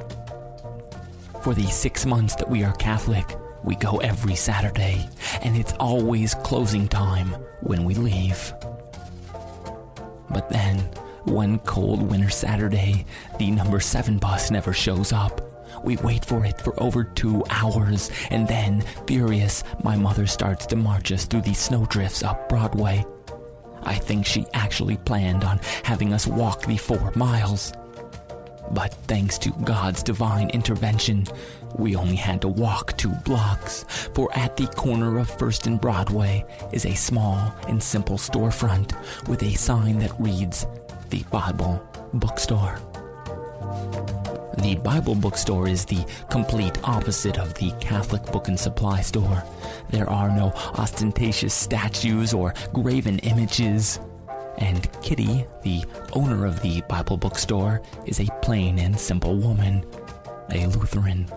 For 1.42 1.54
the 1.54 1.68
six 1.68 2.06
months 2.06 2.36
that 2.36 2.50
we 2.50 2.64
are 2.64 2.74
Catholic, 2.74 3.26
we 3.64 3.76
go 3.76 3.98
every 3.98 4.36
Saturday, 4.36 5.08
and 5.42 5.56
it's 5.56 5.74
always 5.74 6.34
closing 6.34 6.88
time 6.88 7.30
when 7.62 7.86
we 7.86 7.94
leave. 7.94 8.54
But 10.32 10.50
then, 10.50 10.80
one 11.26 11.60
cold 11.60 12.02
winter 12.02 12.30
Saturday, 12.30 13.06
the 13.38 13.52
number 13.52 13.80
7 13.80 14.18
bus 14.18 14.52
never 14.52 14.74
shows 14.74 15.12
up. 15.12 15.42
We 15.84 15.98
wait 15.98 16.26
for 16.26 16.46
it 16.46 16.60
for 16.62 16.82
over 16.82 17.04
two 17.04 17.44
hours, 17.50 18.12
and 18.32 18.48
then, 18.48 18.82
furious, 19.08 19.64
my 19.84 19.96
mother 19.96 20.28
starts 20.28 20.66
to 20.68 20.76
march 20.76 21.12
us 21.12 21.26
through 21.26 21.42
the 21.42 21.54
snowdrifts 21.54 22.24
up 22.24 22.50
Broadway. 22.50 23.06
I 23.84 23.96
think 23.96 24.26
she 24.26 24.46
actually 24.54 24.98
planned 24.98 25.44
on 25.44 25.60
having 25.84 26.14
us 26.14 26.28
walk 26.28 26.64
the 26.64 26.78
four 26.78 27.12
miles. 27.16 27.72
But 28.72 28.94
thanks 29.08 29.38
to 29.40 29.52
God's 29.64 30.04
divine 30.04 30.50
intervention, 30.50 31.26
we 31.78 31.96
only 31.96 32.16
had 32.16 32.42
to 32.42 32.48
walk 32.48 32.98
two 32.98 33.12
blocks, 33.26 33.86
for 34.14 34.30
at 34.36 34.58
the 34.58 34.68
corner 34.68 35.20
of 35.20 35.30
First 35.30 35.68
and 35.68 35.80
Broadway 35.80 36.46
is 36.72 36.86
a 36.86 36.96
small 36.96 37.54
and 37.68 37.82
simple 37.82 38.18
storefront 38.18 38.94
with 39.28 39.44
a 39.44 39.54
sign 39.54 40.00
that 40.00 40.20
reads, 40.20 40.66
The 41.10 41.24
Bible 41.32 41.82
Bookstore. 42.14 42.80
The 44.62 44.76
Bible 44.76 45.16
bookstore 45.16 45.70
is 45.70 45.86
the 45.86 46.06
complete 46.30 46.78
opposite 46.84 47.40
of 47.40 47.54
the 47.54 47.72
Catholic 47.80 48.24
book 48.26 48.50
and 48.50 48.60
supply 48.60 49.00
store. 49.00 49.42
There 49.90 50.10
are 50.10 50.30
no 50.30 50.52
ostentatious 50.78 51.54
statues 51.54 52.34
or 52.34 52.54
graven 52.74 53.20
images. 53.20 54.02
And 54.58 54.92
Kitty, 55.02 55.46
the 55.64 55.86
owner 56.12 56.46
of 56.46 56.62
the 56.62 56.82
Bible 56.90 57.16
bookstore, 57.16 57.82
is 58.06 58.20
a 58.20 58.28
plain 58.42 58.80
and 58.80 59.00
simple 59.00 59.38
woman, 59.38 59.86
a 60.52 60.66
Lutheran. 60.68 61.32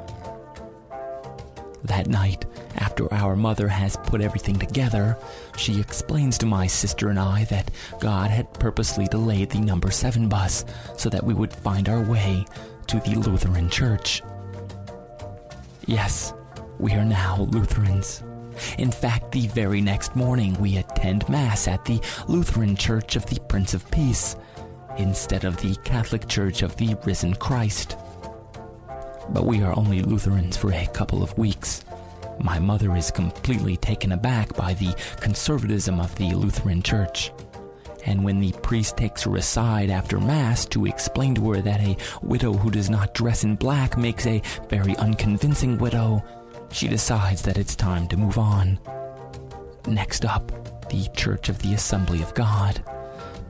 That 1.85 2.07
night, 2.07 2.45
after 2.77 3.12
our 3.12 3.35
mother 3.35 3.67
has 3.67 3.97
put 3.97 4.21
everything 4.21 4.59
together, 4.59 5.17
she 5.57 5.81
explains 5.81 6.39
to 6.39 6.47
my 6.47 6.67
sister 6.67 7.09
and 7.09 7.19
I 7.19 7.45
that 7.45 7.71
God 7.99 8.31
had 8.31 8.53
purposely 8.55 9.07
delayed 9.07 9.51
the 9.51 9.61
number 9.61 9.91
7 9.91 10.29
bus 10.29 10.65
so 10.97 11.09
that 11.09 11.25
we 11.25 11.35
would 11.35 11.53
find 11.53 11.89
our 11.89 12.01
way 12.01 12.47
to 12.87 13.01
the 13.01 13.17
Lutheran 13.17 13.69
church. 13.69 14.23
Yes, 15.87 16.33
we 16.79 16.93
are 16.93 17.05
now 17.05 17.49
Lutherans. 17.51 18.23
In 18.79 18.93
fact, 18.93 19.33
the 19.33 19.49
very 19.49 19.81
next 19.81 20.15
morning 20.15 20.55
we 20.61 20.77
attend 20.77 21.29
Mass 21.29 21.67
at 21.67 21.85
the 21.85 22.01
Lutheran 22.29 22.77
Church 22.77 23.17
of 23.17 23.27
the 23.27 23.41
Prince 23.41 23.75
of 23.75 23.91
Peace 23.91 24.37
instead 24.99 25.45
of 25.45 25.57
the 25.57 25.75
Catholic 25.85 26.29
Church 26.29 26.62
of 26.62 26.77
the 26.77 26.95
Risen 27.05 27.35
Christ 27.35 27.97
but 29.31 29.47
we 29.47 29.62
are 29.62 29.76
only 29.79 30.02
Lutherans 30.02 30.57
for 30.57 30.73
a 30.73 30.87
couple 30.88 31.23
of 31.23 31.37
weeks. 31.38 31.85
My 32.41 32.59
mother 32.59 32.97
is 32.97 33.11
completely 33.11 33.76
taken 33.76 34.12
aback 34.12 34.55
by 34.57 34.75
the 34.75 34.95
conservatism 35.21 36.00
of 36.00 36.14
the 36.17 36.33
Lutheran 36.35 36.83
Church. 36.83 37.33
And 38.05 38.25
when 38.25 38.41
the 38.41 38.52
priest 38.62 38.97
takes 38.97 39.23
her 39.23 39.37
aside 39.37 39.91
after 39.91 40.19
Mass 40.19 40.67
to 40.67 40.87
explain 40.87 41.35
to 41.37 41.52
her 41.52 41.61
that 41.62 41.81
a 41.81 41.97
widow 42.23 42.52
who 42.52 42.71
does 42.71 42.91
not 42.91 43.14
dress 43.14 43.45
in 43.45 43.55
black 43.55 43.97
makes 43.97 44.26
a 44.26 44.43
very 44.69 44.97
unconvincing 44.97 45.79
widow, 45.79 46.25
she 46.73 46.88
decides 46.88 47.43
that 47.43 47.59
it's 47.59 47.76
time 47.76 48.09
to 48.09 48.17
move 48.17 48.38
on. 48.38 48.79
Next 49.87 50.25
up, 50.25 50.50
the 50.88 51.09
Church 51.14 51.49
of 51.49 51.61
the 51.61 51.75
Assembly 51.75 52.23
of 52.23 52.35
God. 52.35 52.83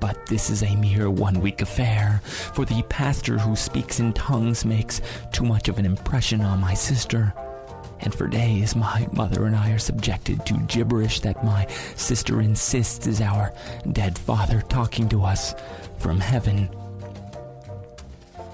But 0.02 0.26
this 0.26 0.50
is 0.50 0.64
a 0.64 0.74
mere 0.74 1.08
one 1.08 1.40
week 1.40 1.62
affair, 1.62 2.20
for 2.24 2.64
the 2.64 2.82
pastor 2.88 3.38
who 3.38 3.54
speaks 3.54 4.00
in 4.00 4.12
tongues 4.14 4.64
makes 4.64 5.00
too 5.32 5.44
much 5.44 5.68
of 5.68 5.78
an 5.78 5.86
impression 5.86 6.40
on 6.40 6.60
my 6.60 6.74
sister. 6.74 7.32
And 8.00 8.12
for 8.12 8.26
days, 8.26 8.74
my 8.74 9.06
mother 9.12 9.46
and 9.46 9.54
I 9.54 9.70
are 9.70 9.78
subjected 9.78 10.44
to 10.46 10.58
gibberish 10.66 11.20
that 11.20 11.44
my 11.44 11.68
sister 11.94 12.40
insists 12.40 13.06
is 13.06 13.20
our 13.20 13.54
dead 13.92 14.18
father 14.18 14.62
talking 14.62 15.08
to 15.10 15.22
us 15.22 15.54
from 15.98 16.18
heaven. 16.18 16.68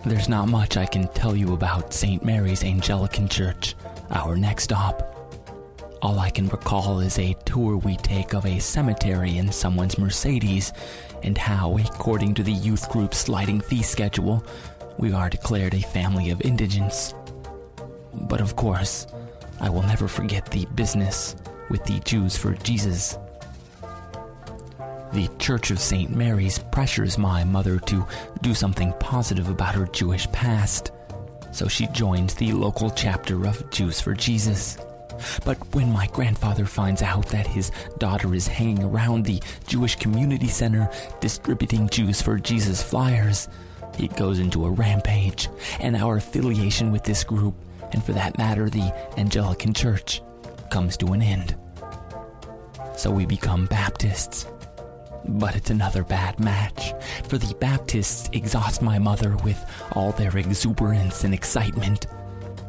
There's 0.05 0.29
not 0.29 0.49
much 0.49 0.77
I 0.77 0.85
can 0.85 1.09
tell 1.15 1.35
you 1.35 1.55
about 1.55 1.95
St. 1.95 2.23
Mary's 2.23 2.63
Anglican 2.63 3.27
Church, 3.27 3.75
our 4.11 4.37
next 4.37 4.65
stop. 4.65 5.15
All 6.01 6.21
I 6.21 6.31
can 6.31 6.47
recall 6.49 7.01
is 7.01 7.19
a 7.19 7.35
tour 7.45 7.77
we 7.77 7.97
take 7.97 8.33
of 8.33 8.47
a 8.47 8.61
cemetery 8.61 9.37
in 9.37 9.51
someone's 9.51 9.99
Mercedes, 9.99 10.73
and 11.23 11.37
how, 11.37 11.77
according 11.79 12.35
to 12.35 12.43
the 12.43 12.53
youth 12.53 12.89
group's 12.91 13.19
sliding 13.19 13.61
fee 13.61 13.83
schedule, 13.83 14.45
we 14.99 15.13
are 15.13 15.31
declared 15.31 15.75
a 15.75 15.81
family 15.81 16.31
of 16.31 16.41
indigents. 16.43 17.15
But 18.13 18.41
of 18.41 18.57
course, 18.57 19.07
I 19.61 19.71
will 19.71 19.83
never 19.83 20.09
forget 20.09 20.47
the 20.47 20.67
business 20.75 21.37
with 21.71 21.85
the 21.85 22.01
Jews 22.01 22.37
for 22.37 22.55
Jesus. 22.55 23.19
The 25.13 25.29
Church 25.39 25.71
of 25.71 25.79
St. 25.79 26.15
Mary's 26.15 26.59
pressures 26.59 27.17
my 27.19 27.45
mother 27.45 27.79
to 27.81 28.07
do 28.43 28.55
something 28.55 28.93
positive 29.01 29.49
about 29.49 29.75
her 29.75 29.87
Jewish 29.87 30.31
past, 30.33 30.93
so 31.51 31.67
she 31.67 31.87
joins 31.89 32.35
the 32.35 32.53
local 32.53 32.91
chapter 32.91 33.47
of 33.47 33.69
Jews 33.71 34.01
for 34.01 34.15
Jesus. 34.15 34.79
But 35.45 35.57
when 35.75 35.93
my 35.93 36.07
grandfather 36.09 36.67
finds 36.67 37.03
out 37.03 37.27
that 37.29 37.47
his 37.47 37.71
daughter 37.99 38.35
is 38.35 38.47
hanging 38.47 38.83
around 38.83 39.25
the 39.25 39.43
Jewish 39.67 39.97
Community 39.97 40.49
Center 40.49 40.91
distributing 41.21 41.89
Jews 41.89 42.23
for 42.23 42.39
Jesus 42.39 42.83
flyers, 42.83 43.49
he 43.97 44.09
goes 44.09 44.39
into 44.39 44.65
a 44.65 44.71
rampage, 44.71 45.49
and 45.81 45.97
our 45.97 46.17
affiliation 46.17 46.93
with 46.93 47.05
this 47.05 47.25
group, 47.25 47.55
and 47.93 48.03
for 48.05 48.13
that 48.13 48.39
matter, 48.39 48.69
the 48.71 48.95
Anglican 49.17 49.75
Church, 49.75 50.23
comes 50.71 50.97
to 50.99 51.13
an 51.13 51.23
end. 51.23 51.57
So 52.97 53.11
we 53.11 53.27
become 53.27 53.67
Baptists. 53.67 54.47
But 55.27 55.57
it's 55.57 55.71
another 55.71 56.05
bad 56.05 56.39
match, 56.39 56.95
for 57.25 57.39
the 57.39 57.55
Baptists 57.57 58.31
exhaust 58.33 58.83
my 58.83 58.99
mother 58.99 59.37
with 59.45 59.63
all 59.93 60.13
their 60.13 60.37
exuberance 60.37 61.25
and 61.25 61.35
excitement. 61.35 62.07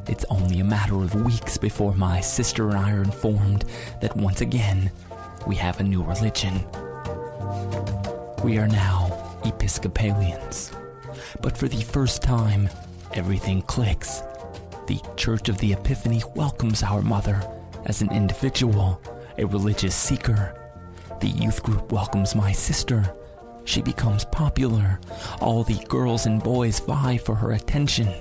It's 0.09 0.25
only 0.31 0.59
a 0.59 0.63
matter 0.63 0.95
of 0.95 1.13
weeks 1.23 1.55
before 1.55 1.93
my 1.93 2.19
sister 2.19 2.69
and 2.69 2.79
I 2.79 2.93
are 2.93 3.03
informed 3.03 3.65
that 4.01 4.17
once 4.17 4.41
again 4.41 4.91
we 5.45 5.55
have 5.57 5.79
a 5.79 5.83
new 5.83 6.01
religion. 6.01 6.65
We 8.43 8.57
are 8.57 8.67
now 8.67 9.39
Episcopalians. 9.45 10.71
But 11.41 11.55
for 11.55 11.67
the 11.67 11.83
first 11.83 12.23
time, 12.23 12.69
everything 13.13 13.61
clicks. 13.61 14.23
The 14.87 14.99
Church 15.15 15.47
of 15.47 15.59
the 15.59 15.73
Epiphany 15.73 16.23
welcomes 16.33 16.81
our 16.81 17.03
mother 17.03 17.47
as 17.85 18.01
an 18.01 18.11
individual, 18.11 18.99
a 19.37 19.45
religious 19.45 19.95
seeker. 19.95 20.59
The 21.21 21.27
youth 21.29 21.61
group 21.61 21.91
welcomes 21.91 22.33
my 22.33 22.51
sister. 22.51 23.13
She 23.65 23.83
becomes 23.83 24.25
popular. 24.25 24.99
All 25.39 25.63
the 25.63 25.77
girls 25.85 26.25
and 26.25 26.41
boys 26.41 26.79
vie 26.79 27.17
for 27.17 27.35
her 27.35 27.51
attention. 27.51 28.11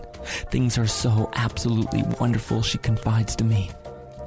Things 0.50 0.78
are 0.78 0.86
so 0.86 1.30
absolutely 1.34 2.02
wonderful, 2.20 2.62
she 2.62 2.78
confides 2.78 3.36
to 3.36 3.44
me 3.44 3.70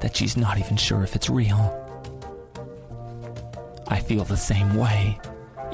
that 0.02 0.16
she's 0.16 0.38
not 0.38 0.58
even 0.58 0.78
sure 0.78 1.04
if 1.04 1.16
it's 1.16 1.30
real. 1.30 1.78
I 3.88 4.00
feel 4.00 4.24
the 4.24 4.38
same 4.38 4.76
way 4.76 5.20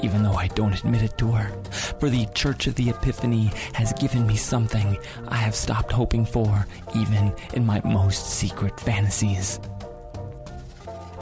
even 0.02 0.22
though 0.22 0.34
I 0.34 0.48
don't 0.48 0.74
admit 0.74 1.02
it 1.02 1.18
to 1.18 1.32
her. 1.32 1.50
For 1.98 2.08
the 2.08 2.26
Church 2.34 2.66
of 2.66 2.74
the 2.74 2.90
Epiphany 2.90 3.50
has 3.74 3.92
given 3.94 4.26
me 4.26 4.36
something 4.36 4.96
I 5.28 5.36
have 5.36 5.54
stopped 5.54 5.92
hoping 5.92 6.24
for, 6.24 6.66
even 6.94 7.34
in 7.54 7.66
my 7.66 7.80
most 7.84 8.26
secret 8.30 8.78
fantasies. 8.80 9.60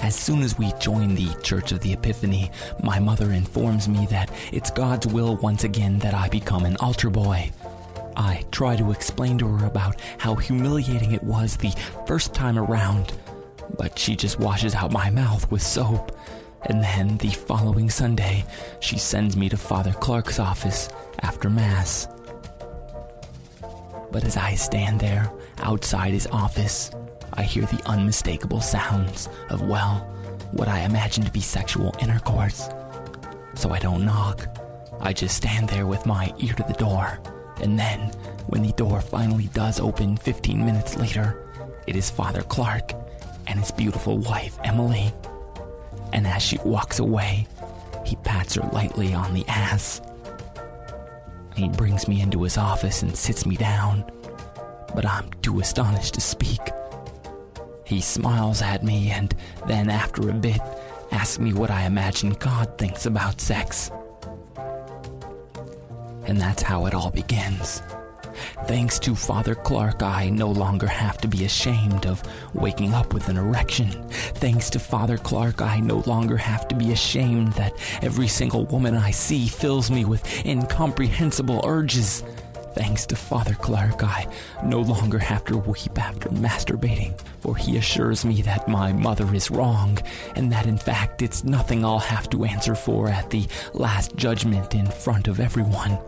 As 0.02 0.14
soon 0.14 0.42
as 0.42 0.58
we 0.58 0.72
join 0.78 1.14
the 1.14 1.34
Church 1.42 1.72
of 1.72 1.80
the 1.80 1.92
Epiphany, 1.92 2.50
my 2.82 2.98
mother 2.98 3.32
informs 3.32 3.88
me 3.88 4.06
that 4.10 4.30
it's 4.52 4.70
God's 4.70 5.06
will 5.06 5.36
once 5.36 5.64
again 5.64 5.98
that 6.00 6.14
I 6.14 6.28
become 6.28 6.64
an 6.64 6.76
altar 6.76 7.10
boy. 7.10 7.50
I 8.16 8.44
try 8.50 8.76
to 8.76 8.90
explain 8.90 9.38
to 9.38 9.48
her 9.48 9.66
about 9.66 10.00
how 10.18 10.34
humiliating 10.34 11.12
it 11.12 11.22
was 11.22 11.56
the 11.56 11.74
first 12.06 12.34
time 12.34 12.58
around, 12.58 13.12
but 13.78 13.98
she 13.98 14.16
just 14.16 14.38
washes 14.38 14.74
out 14.74 14.92
my 14.92 15.10
mouth 15.10 15.50
with 15.50 15.62
soap 15.62 16.16
and 16.68 16.82
then 16.82 17.16
the 17.18 17.30
following 17.30 17.88
Sunday, 17.88 18.44
she 18.80 18.98
sends 18.98 19.36
me 19.36 19.48
to 19.48 19.56
Father 19.56 19.92
Clark's 19.92 20.40
office 20.40 20.88
after 21.20 21.48
Mass. 21.48 22.08
But 24.10 24.24
as 24.24 24.36
I 24.36 24.54
stand 24.54 24.98
there 24.98 25.30
outside 25.58 26.12
his 26.12 26.26
office, 26.26 26.90
I 27.34 27.44
hear 27.44 27.66
the 27.66 27.82
unmistakable 27.86 28.60
sounds 28.60 29.28
of, 29.48 29.62
well, 29.62 29.98
what 30.50 30.68
I 30.68 30.80
imagine 30.80 31.24
to 31.24 31.30
be 31.30 31.40
sexual 31.40 31.94
intercourse. 32.00 32.68
So 33.54 33.70
I 33.70 33.78
don't 33.78 34.04
knock. 34.04 34.48
I 35.00 35.12
just 35.12 35.36
stand 35.36 35.68
there 35.68 35.86
with 35.86 36.04
my 36.04 36.32
ear 36.38 36.54
to 36.54 36.64
the 36.66 36.74
door. 36.74 37.20
And 37.60 37.78
then, 37.78 38.10
when 38.48 38.62
the 38.62 38.72
door 38.72 39.00
finally 39.00 39.48
does 39.52 39.80
open 39.80 40.16
15 40.16 40.64
minutes 40.64 40.96
later, 40.96 41.42
it 41.86 41.96
is 41.96 42.10
Father 42.10 42.42
Clark 42.42 42.92
and 43.46 43.58
his 43.58 43.70
beautiful 43.70 44.18
wife, 44.18 44.58
Emily 44.64 45.12
and 46.12 46.26
as 46.26 46.42
she 46.42 46.58
walks 46.64 46.98
away, 46.98 47.46
he 48.04 48.16
pats 48.16 48.54
her 48.54 48.62
lightly 48.72 49.12
on 49.12 49.34
the 49.34 49.46
ass. 49.48 50.00
He 51.54 51.68
brings 51.68 52.06
me 52.06 52.20
into 52.20 52.42
his 52.42 52.56
office 52.56 53.02
and 53.02 53.16
sits 53.16 53.46
me 53.46 53.56
down, 53.56 54.10
but 54.94 55.04
I'm 55.04 55.30
too 55.42 55.60
astonished 55.60 56.14
to 56.14 56.20
speak. 56.20 56.60
He 57.84 58.00
smiles 58.00 58.62
at 58.62 58.82
me 58.82 59.10
and 59.10 59.34
then, 59.66 59.90
after 59.90 60.28
a 60.28 60.32
bit, 60.32 60.60
asks 61.12 61.38
me 61.38 61.52
what 61.52 61.70
I 61.70 61.84
imagine 61.84 62.30
God 62.30 62.78
thinks 62.78 63.06
about 63.06 63.40
sex. 63.40 63.90
And 66.26 66.40
that's 66.40 66.62
how 66.62 66.86
it 66.86 66.94
all 66.94 67.10
begins. 67.10 67.82
Thanks 68.66 68.98
to 69.00 69.14
Father 69.14 69.54
Clark, 69.54 70.02
I 70.02 70.28
no 70.28 70.50
longer 70.50 70.86
have 70.86 71.18
to 71.18 71.28
be 71.28 71.44
ashamed 71.44 72.06
of 72.06 72.22
waking 72.54 72.94
up 72.94 73.14
with 73.14 73.28
an 73.28 73.36
erection. 73.36 73.90
Thanks 74.10 74.68
to 74.70 74.78
Father 74.78 75.16
Clark, 75.16 75.62
I 75.62 75.80
no 75.80 76.02
longer 76.06 76.36
have 76.36 76.68
to 76.68 76.74
be 76.74 76.92
ashamed 76.92 77.52
that 77.54 77.72
every 78.02 78.28
single 78.28 78.66
woman 78.66 78.94
I 78.94 79.10
see 79.10 79.48
fills 79.48 79.90
me 79.90 80.04
with 80.04 80.44
incomprehensible 80.44 81.62
urges. 81.64 82.22
Thanks 82.74 83.06
to 83.06 83.16
Father 83.16 83.54
Clark, 83.54 84.04
I 84.04 84.26
no 84.62 84.80
longer 84.82 85.18
have 85.18 85.44
to 85.46 85.56
weep 85.56 85.98
after 85.98 86.28
masturbating, 86.28 87.18
for 87.40 87.56
he 87.56 87.78
assures 87.78 88.22
me 88.22 88.42
that 88.42 88.68
my 88.68 88.92
mother 88.92 89.34
is 89.34 89.50
wrong, 89.50 89.98
and 90.34 90.52
that 90.52 90.66
in 90.66 90.76
fact 90.76 91.22
it's 91.22 91.42
nothing 91.42 91.86
I'll 91.86 91.98
have 91.98 92.28
to 92.30 92.44
answer 92.44 92.74
for 92.74 93.08
at 93.08 93.30
the 93.30 93.46
last 93.72 94.14
judgment 94.16 94.74
in 94.74 94.86
front 94.86 95.26
of 95.26 95.40
everyone. 95.40 95.98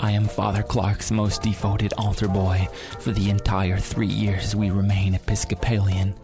I 0.00 0.12
am 0.12 0.26
Father 0.28 0.62
Clark's 0.62 1.10
most 1.10 1.42
devoted 1.42 1.92
altar 1.98 2.28
boy 2.28 2.68
for 3.00 3.10
the 3.10 3.30
entire 3.30 3.78
three 3.78 4.06
years 4.06 4.54
we 4.54 4.70
remain 4.70 5.14
Episcopalian. 5.14 6.14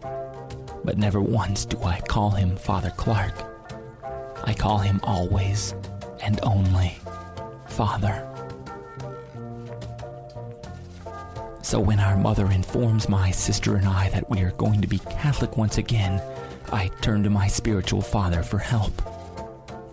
But 0.85 0.97
never 0.97 1.19
once 1.19 1.65
do 1.65 1.83
I 1.83 1.99
call 1.99 2.31
him 2.31 2.55
Father 2.55 2.91
Clark. 2.91 3.33
I 4.45 4.53
call 4.53 4.77
him 4.77 5.01
always 5.03 5.75
and 6.23 6.39
only 6.41 6.97
Father. 7.67 8.25
So 11.61 11.77
when 11.77 11.99
our 11.99 12.15
mother 12.15 12.49
informs 12.51 13.09
my 13.09 13.29
sister 13.31 13.75
and 13.75 13.87
I 13.87 14.07
that 14.09 14.29
we 14.29 14.41
are 14.41 14.51
going 14.51 14.81
to 14.81 14.87
be 14.87 14.99
Catholic 14.99 15.57
once 15.57 15.77
again, 15.77 16.21
I 16.71 16.87
turn 17.01 17.23
to 17.23 17.29
my 17.29 17.47
spiritual 17.47 18.01
father 18.01 18.41
for 18.41 18.59
help. 18.59 18.95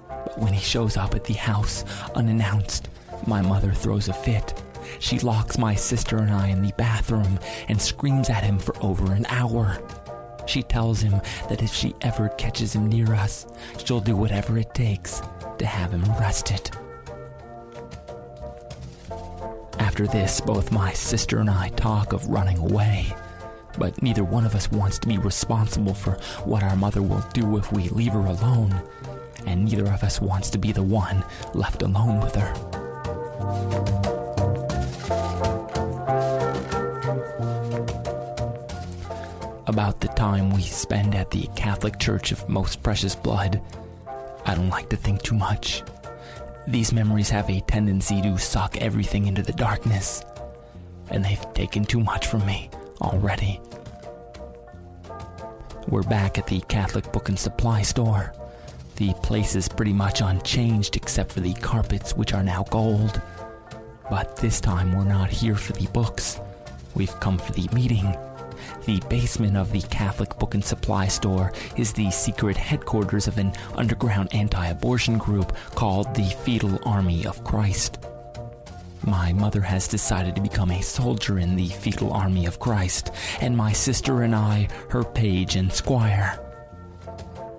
But 0.08 0.38
when 0.38 0.52
he 0.52 0.60
shows 0.60 0.96
up 0.96 1.16
at 1.16 1.24
the 1.24 1.34
house 1.34 1.84
unannounced, 2.14 2.88
my 3.26 3.42
mother 3.42 3.72
throws 3.72 4.08
a 4.08 4.12
fit. 4.12 4.62
She 4.98 5.18
locks 5.20 5.58
my 5.58 5.74
sister 5.74 6.18
and 6.18 6.30
I 6.30 6.48
in 6.48 6.62
the 6.62 6.72
bathroom 6.76 7.38
and 7.68 7.80
screams 7.80 8.30
at 8.30 8.44
him 8.44 8.58
for 8.58 8.74
over 8.82 9.12
an 9.12 9.26
hour. 9.28 9.78
She 10.46 10.62
tells 10.62 11.00
him 11.00 11.20
that 11.48 11.62
if 11.62 11.72
she 11.72 11.94
ever 12.00 12.28
catches 12.30 12.74
him 12.74 12.88
near 12.88 13.14
us, 13.14 13.46
she'll 13.84 14.00
do 14.00 14.16
whatever 14.16 14.58
it 14.58 14.74
takes 14.74 15.22
to 15.58 15.66
have 15.66 15.92
him 15.92 16.04
arrested. 16.12 16.70
After 19.78 20.06
this, 20.06 20.40
both 20.40 20.72
my 20.72 20.92
sister 20.92 21.38
and 21.38 21.50
I 21.50 21.68
talk 21.70 22.12
of 22.12 22.26
running 22.26 22.58
away, 22.58 23.14
but 23.78 24.02
neither 24.02 24.24
one 24.24 24.44
of 24.44 24.54
us 24.54 24.70
wants 24.70 24.98
to 25.00 25.08
be 25.08 25.18
responsible 25.18 25.94
for 25.94 26.12
what 26.44 26.62
our 26.62 26.76
mother 26.76 27.02
will 27.02 27.24
do 27.32 27.56
if 27.56 27.72
we 27.72 27.88
leave 27.90 28.12
her 28.12 28.26
alone, 28.26 28.82
and 29.46 29.64
neither 29.64 29.92
of 29.92 30.02
us 30.02 30.20
wants 30.20 30.50
to 30.50 30.58
be 30.58 30.72
the 30.72 30.82
one 30.82 31.24
left 31.54 31.82
alone 31.82 32.20
with 32.20 32.34
her. 32.34 32.81
About 39.66 40.00
the 40.00 40.08
time 40.08 40.50
we 40.50 40.62
spend 40.62 41.14
at 41.14 41.30
the 41.30 41.48
Catholic 41.56 41.98
Church 41.98 42.30
of 42.30 42.48
Most 42.48 42.82
Precious 42.82 43.14
Blood, 43.14 43.62
I 44.44 44.54
don't 44.54 44.68
like 44.68 44.90
to 44.90 44.96
think 44.96 45.22
too 45.22 45.34
much. 45.34 45.82
These 46.66 46.92
memories 46.92 47.30
have 47.30 47.48
a 47.48 47.60
tendency 47.62 48.20
to 48.22 48.38
suck 48.38 48.76
everything 48.76 49.26
into 49.26 49.42
the 49.42 49.52
darkness, 49.52 50.24
and 51.10 51.24
they've 51.24 51.54
taken 51.54 51.84
too 51.84 52.00
much 52.00 52.26
from 52.26 52.44
me 52.44 52.70
already. 53.00 53.60
We're 55.88 56.02
back 56.02 56.38
at 56.38 56.46
the 56.46 56.60
Catholic 56.68 57.10
Book 57.12 57.28
and 57.28 57.38
Supply 57.38 57.82
store. 57.82 58.34
The 59.02 59.14
place 59.14 59.56
is 59.56 59.68
pretty 59.68 59.92
much 59.92 60.20
unchanged 60.20 60.94
except 60.94 61.32
for 61.32 61.40
the 61.40 61.54
carpets, 61.54 62.16
which 62.16 62.32
are 62.34 62.42
now 62.44 62.62
gold. 62.70 63.20
But 64.08 64.36
this 64.36 64.60
time 64.60 64.92
we're 64.96 65.02
not 65.02 65.28
here 65.28 65.56
for 65.56 65.72
the 65.72 65.88
books. 65.88 66.38
We've 66.94 67.18
come 67.18 67.36
for 67.36 67.50
the 67.50 67.68
meeting. 67.74 68.16
The 68.86 69.02
basement 69.10 69.56
of 69.56 69.72
the 69.72 69.80
Catholic 69.80 70.38
Book 70.38 70.54
and 70.54 70.64
Supply 70.64 71.08
Store 71.08 71.52
is 71.76 71.92
the 71.92 72.12
secret 72.12 72.56
headquarters 72.56 73.26
of 73.26 73.38
an 73.38 73.54
underground 73.74 74.32
anti 74.32 74.66
abortion 74.68 75.18
group 75.18 75.52
called 75.74 76.14
the 76.14 76.32
Fetal 76.44 76.78
Army 76.84 77.26
of 77.26 77.42
Christ. 77.42 77.98
My 79.04 79.32
mother 79.32 79.62
has 79.62 79.88
decided 79.88 80.36
to 80.36 80.40
become 80.40 80.70
a 80.70 80.80
soldier 80.80 81.40
in 81.40 81.56
the 81.56 81.70
Fetal 81.70 82.12
Army 82.12 82.46
of 82.46 82.60
Christ, 82.60 83.10
and 83.40 83.56
my 83.56 83.72
sister 83.72 84.22
and 84.22 84.32
I, 84.32 84.68
her 84.90 85.02
page 85.02 85.56
and 85.56 85.72
squire. 85.72 86.51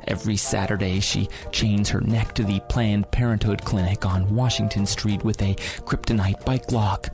Every 0.08 0.38
Saturday, 0.38 1.00
she 1.00 1.30
chains 1.52 1.90
her 1.90 2.02
neck 2.02 2.34
to 2.36 2.44
the 2.44 2.60
Planned 2.70 3.10
Parenthood 3.12 3.64
clinic 3.64 4.06
on 4.06 4.36
Washington 4.36 4.86
Street 4.86 5.24
with 5.24 5.42
a 5.42 5.56
kryptonite 5.86 6.44
bike 6.46 6.72
lock. 6.72 7.10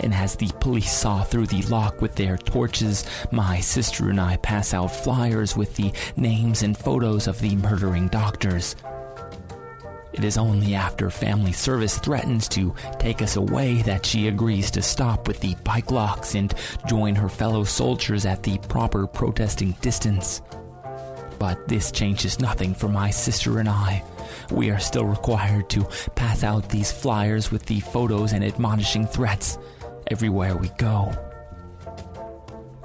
And 0.00 0.12
as 0.12 0.36
the 0.36 0.50
police 0.60 0.92
saw 0.92 1.22
through 1.22 1.46
the 1.46 1.62
lock 1.62 2.02
with 2.02 2.16
their 2.16 2.36
torches, 2.36 3.04
my 3.30 3.60
sister 3.60 4.10
and 4.10 4.20
I 4.20 4.36
pass 4.38 4.74
out 4.74 4.88
flyers 4.88 5.56
with 5.56 5.76
the 5.76 5.92
names 6.16 6.62
and 6.62 6.76
photos 6.76 7.28
of 7.28 7.40
the 7.40 7.54
murdering 7.56 8.08
doctors. 8.08 8.76
It 10.12 10.22
is 10.22 10.38
only 10.38 10.74
after 10.74 11.10
family 11.10 11.52
service 11.52 11.98
threatens 11.98 12.48
to 12.50 12.72
take 12.98 13.20
us 13.20 13.34
away 13.34 13.82
that 13.82 14.06
she 14.06 14.28
agrees 14.28 14.70
to 14.72 14.82
stop 14.82 15.26
with 15.26 15.40
the 15.40 15.56
bike 15.64 15.90
locks 15.90 16.36
and 16.36 16.54
join 16.86 17.16
her 17.16 17.28
fellow 17.28 17.64
soldiers 17.64 18.24
at 18.24 18.42
the 18.42 18.58
proper 18.58 19.08
protesting 19.08 19.72
distance. 19.80 20.40
But 21.44 21.68
this 21.68 21.92
changes 21.92 22.40
nothing 22.40 22.74
for 22.74 22.88
my 22.88 23.10
sister 23.10 23.58
and 23.58 23.68
I. 23.68 24.02
We 24.50 24.70
are 24.70 24.78
still 24.78 25.04
required 25.04 25.68
to 25.70 25.86
pass 26.14 26.42
out 26.42 26.70
these 26.70 26.90
flyers 26.90 27.52
with 27.52 27.66
the 27.66 27.80
photos 27.80 28.32
and 28.32 28.42
admonishing 28.42 29.06
threats 29.06 29.58
everywhere 30.06 30.56
we 30.56 30.70
go. 30.78 31.12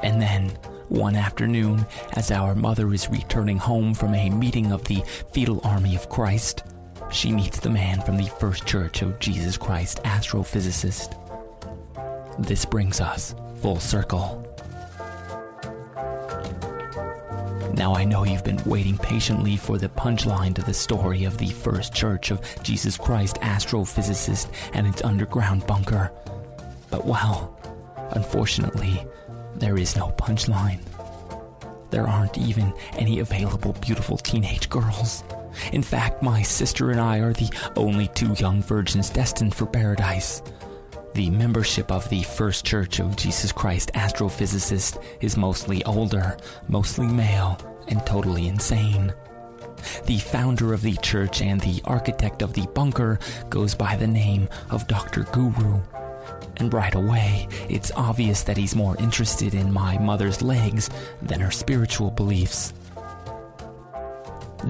And 0.04 0.22
then, 0.22 0.50
one 0.90 1.16
afternoon, 1.16 1.86
as 2.18 2.32
our 2.32 2.54
mother 2.54 2.94
is 2.94 3.10
returning 3.10 3.56
home 3.56 3.94
from 3.94 4.14
a 4.14 4.30
meeting 4.30 4.74
of 4.74 4.84
the 4.84 5.04
Fetal 5.32 5.62
Army 5.64 5.96
of 5.96 6.10
Christ, 6.10 6.64
she 7.10 7.32
meets 7.32 7.62
the 7.62 7.70
man 7.70 8.02
from 8.02 8.18
the 8.18 8.30
First 8.42 8.66
Church 8.66 9.02
of 9.02 9.20
Jesus 9.20 9.56
Christ 9.56 10.04
astrophysicist. 10.04 11.16
This 12.46 12.66
brings 12.66 13.00
us 13.00 13.34
full 13.62 13.80
circle. 13.80 14.49
Now, 17.74 17.96
I 17.96 18.04
know 18.04 18.24
you've 18.24 18.44
been 18.44 18.62
waiting 18.66 18.98
patiently 18.98 19.56
for 19.56 19.78
the 19.78 19.90
punchline 19.90 20.56
to 20.56 20.62
the 20.62 20.74
story 20.74 21.24
of 21.24 21.38
the 21.38 21.50
First 21.50 21.94
Church 21.94 22.32
of 22.32 22.42
Jesus 22.64 22.98
Christ 22.98 23.36
astrophysicist 23.38 24.52
and 24.74 24.88
its 24.88 25.04
underground 25.04 25.66
bunker. 25.68 26.12
But, 26.90 27.06
well, 27.06 27.58
unfortunately, 28.12 29.06
there 29.56 29.78
is 29.78 29.96
no 29.96 30.10
punchline. 30.18 30.80
There 31.92 32.08
aren't 32.08 32.38
even 32.38 32.74
any 32.94 33.20
available 33.20 33.74
beautiful 33.74 34.18
teenage 34.18 34.70
girls. 34.70 35.24
In 35.72 35.84
fact, 35.84 36.22
my 36.22 36.42
sister 36.42 36.92
and 36.92 37.00
I 37.00 37.20
are 37.20 37.34
the 37.34 37.50
only 37.76 38.08
two 38.10 38.34
young 38.34 38.62
virgins 38.62 39.10
destined 39.10 39.56
for 39.56 39.66
paradise. 39.66 40.42
The 41.14 41.30
membership 41.30 41.92
of 41.92 42.08
the 42.10 42.24
First 42.24 42.66
Church 42.66 43.00
of 43.00 43.16
Jesus 43.16 43.52
Christ 43.52 43.92
Astrophysicist 43.94 45.04
is 45.22 45.36
mostly 45.36 45.84
older, 45.84 46.38
mostly 46.68 47.08
male, 47.08 47.58
and 47.88 48.06
totally 48.06 48.48
insane. 48.48 49.14
The 50.06 50.20
founder 50.20 50.74
of 50.74 50.82
the 50.82 50.96
church 50.98 51.42
and 51.42 51.60
the 51.62 51.82
architect 51.86 52.42
of 52.42 52.54
the 52.54 52.68
bunker 52.74 53.20
goes 53.50 53.74
by 53.76 53.96
the 53.96 54.08
name 54.08 54.48
of 54.70 54.88
Dr. 54.88 55.24
Guru. 55.24 55.82
And 56.58 56.74
right 56.74 56.96
away, 56.96 57.48
it's 57.70 57.92
obvious 57.96 58.44
that 58.44 58.58
he's 58.58 58.76
more 58.76 58.98
interested 58.98 59.54
in 59.54 59.74
my 59.74 59.98
mother's 59.98 60.42
legs 60.42 60.90
than 61.22 61.40
her 61.40 61.52
spiritual 61.52 62.12
beliefs. 62.12 62.74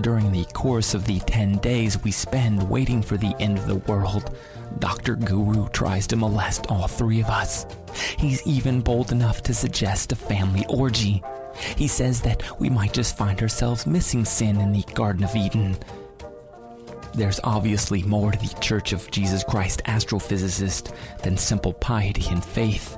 During 0.02 0.32
the 0.32 0.45
course 0.54 0.93
of 0.93 1.06
the 1.06 1.19
10 1.19 1.58
days 1.58 2.02
we 2.04 2.12
spend 2.12 2.69
waiting 2.69 3.02
for 3.02 3.17
the 3.17 3.36
end 3.39 3.58
of 3.58 3.67
the 3.67 3.78
world, 3.91 4.36
Dr. 4.77 5.15
Guru 5.15 5.67
tries 5.69 6.08
to 6.08 6.15
molest 6.15 6.67
all 6.67 6.88
three 6.88 7.19
of 7.19 7.29
us. 7.29 7.65
He's 8.17 8.45
even 8.45 8.82
bold 8.82 9.12
enough 9.12 9.41
to 9.43 9.53
suggest 9.53 10.12
a 10.12 10.15
family 10.15 10.65
orgy. 10.69 11.23
He 11.75 11.88
says 11.88 12.21
that 12.21 12.60
we 12.60 12.69
might 12.69 12.93
just 12.93 13.17
find 13.17 13.41
ourselves 13.41 13.88
missing 13.88 14.23
sin 14.23 14.62
in 14.62 14.71
the 14.71 14.84
Garden 14.93 15.23
of 15.23 15.36
Eden. 15.36 15.77
There's 17.13 17.39
obviously 17.43 18.03
more 18.03 18.32
to 18.32 18.38
the 18.38 18.60
Church 18.62 18.93
of 18.93 19.10
Jesus 19.12 19.43
Christ 19.43 19.82
astrophysicist 19.86 20.95
than 21.23 21.36
simple 21.36 21.73
piety 21.73 22.25
and 22.29 22.45
faith. 22.45 22.97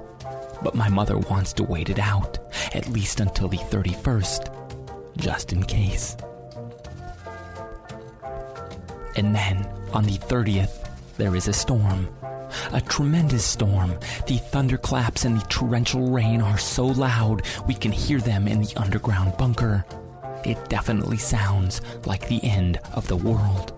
But 0.61 0.75
my 0.75 0.89
mother 0.89 1.17
wants 1.17 1.53
to 1.53 1.63
wait 1.63 1.89
it 1.89 1.97
out, 1.97 2.37
at 2.75 2.89
least 2.89 3.19
until 3.19 3.47
the 3.47 3.57
31st, 3.57 5.17
just 5.17 5.53
in 5.53 5.63
case. 5.63 6.17
And 9.15 9.33
then, 9.33 9.67
on 9.91 10.03
the 10.03 10.17
30th, 10.17 10.90
there 11.21 11.35
is 11.35 11.47
a 11.47 11.53
storm. 11.53 12.09
A 12.73 12.81
tremendous 12.81 13.45
storm. 13.45 13.91
The 14.25 14.39
thunderclaps 14.39 15.23
and 15.23 15.39
the 15.39 15.45
torrential 15.45 16.09
rain 16.09 16.41
are 16.41 16.57
so 16.57 16.87
loud 16.87 17.43
we 17.67 17.75
can 17.75 17.91
hear 17.91 18.19
them 18.19 18.47
in 18.47 18.59
the 18.59 18.75
underground 18.75 19.37
bunker. 19.37 19.85
It 20.43 20.57
definitely 20.67 21.19
sounds 21.19 21.81
like 22.07 22.27
the 22.27 22.43
end 22.43 22.79
of 22.93 23.07
the 23.07 23.15
world. 23.15 23.73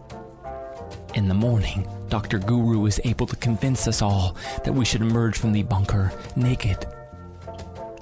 In 1.16 1.28
the 1.28 1.34
morning, 1.34 1.86
Dr. 2.08 2.40
Guru 2.40 2.86
is 2.86 3.02
able 3.04 3.28
to 3.28 3.36
convince 3.36 3.90
us 3.90 4.02
all 4.02 4.38
that 4.64 4.72
we 4.72 4.86
should 4.86 5.02
emerge 5.02 5.38
from 5.38 5.52
the 5.52 5.64
bunker 5.64 6.14
naked. 6.38 6.86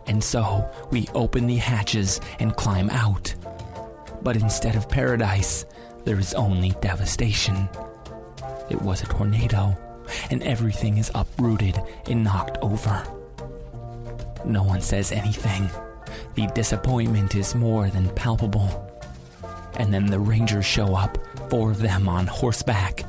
And 0.05 0.23
so, 0.23 0.69
we 0.91 1.07
open 1.15 1.47
the 1.47 1.55
hatches 1.55 2.21
and 2.39 2.55
climb 2.55 2.91
out. 2.91 3.33
But 4.21 4.35
instead 4.35 4.75
of 4.75 4.87
paradise, 4.87 5.65
there 6.05 6.19
is 6.19 6.35
only 6.35 6.75
devastation. 6.79 7.67
It 8.71 8.81
was 8.81 9.01
a 9.01 9.05
tornado, 9.05 9.77
and 10.29 10.41
everything 10.43 10.97
is 10.97 11.11
uprooted 11.13 11.77
and 12.09 12.23
knocked 12.23 12.57
over. 12.61 13.05
No 14.45 14.63
one 14.63 14.79
says 14.79 15.11
anything. 15.11 15.69
The 16.35 16.47
disappointment 16.55 17.35
is 17.35 17.53
more 17.53 17.89
than 17.89 18.07
palpable. 18.15 18.89
And 19.75 19.93
then 19.93 20.05
the 20.05 20.21
rangers 20.21 20.65
show 20.65 20.95
up, 20.95 21.17
four 21.49 21.71
of 21.71 21.79
them 21.79 22.07
on 22.07 22.27
horseback. 22.27 23.03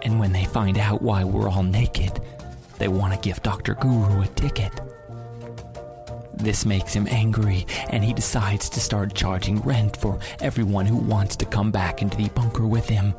And 0.00 0.18
when 0.18 0.32
they 0.32 0.46
find 0.46 0.78
out 0.78 1.02
why 1.02 1.22
we're 1.22 1.50
all 1.50 1.62
naked, 1.62 2.18
they 2.78 2.88
want 2.88 3.12
to 3.12 3.20
give 3.20 3.42
Dr. 3.42 3.74
Guru 3.74 4.22
a 4.22 4.26
ticket. 4.28 4.72
This 6.32 6.64
makes 6.64 6.94
him 6.94 7.06
angry, 7.10 7.66
and 7.90 8.02
he 8.02 8.14
decides 8.14 8.70
to 8.70 8.80
start 8.80 9.14
charging 9.14 9.60
rent 9.60 9.98
for 9.98 10.18
everyone 10.40 10.86
who 10.86 10.96
wants 10.96 11.36
to 11.36 11.44
come 11.44 11.70
back 11.70 12.00
into 12.00 12.16
the 12.16 12.30
bunker 12.30 12.66
with 12.66 12.88
him. 12.88 13.12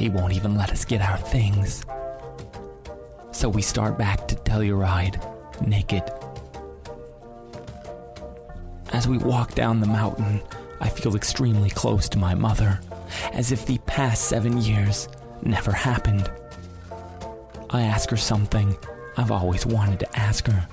He 0.00 0.08
won't 0.08 0.32
even 0.32 0.56
let 0.56 0.70
us 0.70 0.86
get 0.86 1.02
our 1.02 1.18
things. 1.18 1.84
So 3.32 3.50
we 3.50 3.60
start 3.60 3.98
back 3.98 4.26
to 4.28 4.34
Telluride, 4.34 5.20
naked. 5.60 6.02
As 8.94 9.06
we 9.06 9.18
walk 9.18 9.54
down 9.54 9.78
the 9.80 9.86
mountain, 9.86 10.40
I 10.80 10.88
feel 10.88 11.16
extremely 11.16 11.68
close 11.68 12.08
to 12.08 12.18
my 12.18 12.34
mother, 12.34 12.80
as 13.34 13.52
if 13.52 13.66
the 13.66 13.76
past 13.84 14.24
seven 14.24 14.56
years 14.56 15.06
never 15.42 15.70
happened. 15.70 16.32
I 17.68 17.82
ask 17.82 18.08
her 18.08 18.16
something 18.16 18.74
I've 19.18 19.30
always 19.30 19.66
wanted 19.66 20.00
to 20.00 20.18
ask 20.18 20.46
her. 20.46 20.66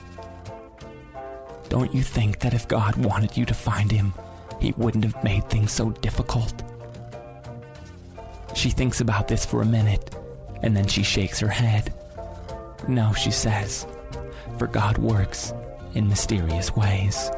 Don't 1.68 1.94
you 1.94 2.02
think 2.02 2.40
that 2.40 2.54
if 2.54 2.70
God 2.70 2.96
wanted 2.96 3.36
you 3.36 3.44
to 3.44 3.54
find 3.54 3.92
him, 3.92 4.14
he 4.62 4.72
wouldn't 4.78 5.04
have 5.04 5.22
made 5.22 5.50
things 5.50 5.74
so 5.74 5.90
difficult? 5.90 6.64
She 8.54 8.70
thinks 8.70 9.02
about 9.02 9.28
this 9.28 9.46
for 9.46 9.62
a 9.62 9.66
minute, 9.66 10.16
and 10.64 10.76
then 10.76 10.88
she 10.88 11.04
shakes 11.04 11.40
her 11.40 11.48
head. 11.48 11.94
No, 12.88 13.14
she 13.14 13.32
says, 13.32 13.86
for 14.58 14.68
God 14.68 14.98
works 14.98 15.54
in 15.94 16.08
mysterious 16.08 16.76
ways. 16.76 17.30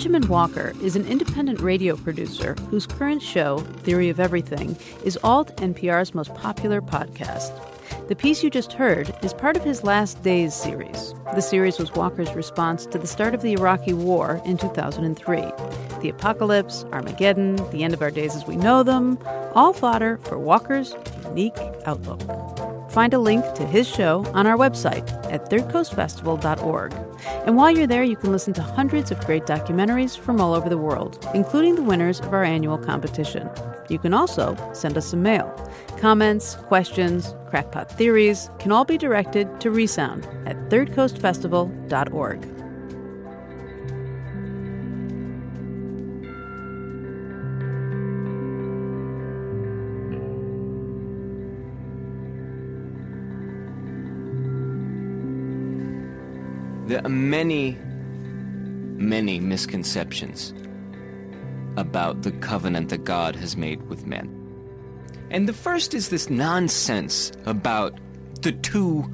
Benjamen 0.00 0.28
Walker 0.28 0.72
is 0.82 0.96
an 0.96 1.06
independent 1.06 1.60
radio 1.60 1.94
producer 1.94 2.54
whose 2.70 2.86
current 2.86 3.20
show, 3.20 3.58
Theory 3.58 4.08
of 4.08 4.18
Everything, 4.18 4.74
is 5.04 5.18
Alt 5.22 5.54
NPR's 5.58 6.14
most 6.14 6.34
popular 6.34 6.80
podcast. 6.80 7.52
The 8.08 8.16
piece 8.16 8.42
you 8.42 8.48
just 8.48 8.72
heard 8.72 9.14
is 9.22 9.34
part 9.34 9.58
of 9.58 9.62
his 9.62 9.84
Last 9.84 10.22
Days 10.22 10.54
series. 10.54 11.12
The 11.34 11.42
series 11.42 11.78
was 11.78 11.92
Walker's 11.92 12.32
response 12.32 12.86
to 12.86 12.96
the 12.96 13.06
start 13.06 13.34
of 13.34 13.42
the 13.42 13.52
Iraqi 13.52 13.92
War 13.92 14.40
in 14.46 14.56
2003. 14.56 15.36
The 16.00 16.08
apocalypse, 16.08 16.84
Armageddon, 16.84 17.56
the 17.70 17.84
end 17.84 17.92
of 17.92 18.00
our 18.00 18.10
days 18.10 18.34
as 18.34 18.46
we 18.46 18.56
know 18.56 18.82
them, 18.82 19.18
all 19.54 19.74
fodder 19.74 20.16
for 20.24 20.38
Walker's 20.38 20.94
unique 21.26 21.58
outlook. 21.84 22.79
Find 22.90 23.14
a 23.14 23.18
link 23.18 23.44
to 23.54 23.64
his 23.64 23.88
show 23.88 24.24
on 24.34 24.46
our 24.46 24.56
website 24.56 25.08
at 25.32 25.48
thirdcoastfestival.org. 25.48 26.92
And 27.46 27.56
while 27.56 27.70
you're 27.70 27.86
there, 27.86 28.02
you 28.02 28.16
can 28.16 28.32
listen 28.32 28.52
to 28.54 28.62
hundreds 28.62 29.10
of 29.10 29.24
great 29.26 29.44
documentaries 29.44 30.18
from 30.18 30.40
all 30.40 30.54
over 30.54 30.68
the 30.68 30.78
world, 30.78 31.24
including 31.34 31.76
the 31.76 31.82
winners 31.82 32.18
of 32.20 32.32
our 32.32 32.42
annual 32.42 32.78
competition. 32.78 33.48
You 33.88 33.98
can 33.98 34.12
also 34.12 34.56
send 34.72 34.96
us 34.96 35.06
some 35.06 35.22
mail. 35.22 35.54
Comments, 35.98 36.54
questions, 36.66 37.34
crackpot 37.48 37.90
theories 37.92 38.50
can 38.58 38.72
all 38.72 38.84
be 38.84 38.98
directed 38.98 39.60
to 39.60 39.70
Resound 39.70 40.26
at 40.46 40.56
thirdcoastfestival.org. 40.68 42.59
There 56.90 57.06
are 57.06 57.08
many, 57.08 57.78
many 58.96 59.38
misconceptions 59.38 60.52
about 61.76 62.22
the 62.22 62.32
covenant 62.32 62.88
that 62.88 63.04
God 63.04 63.36
has 63.36 63.56
made 63.56 63.80
with 63.88 64.06
men. 64.06 64.28
And 65.30 65.48
the 65.48 65.52
first 65.52 65.94
is 65.94 66.08
this 66.08 66.28
nonsense 66.28 67.30
about 67.46 67.96
the 68.42 68.50
two 68.50 69.08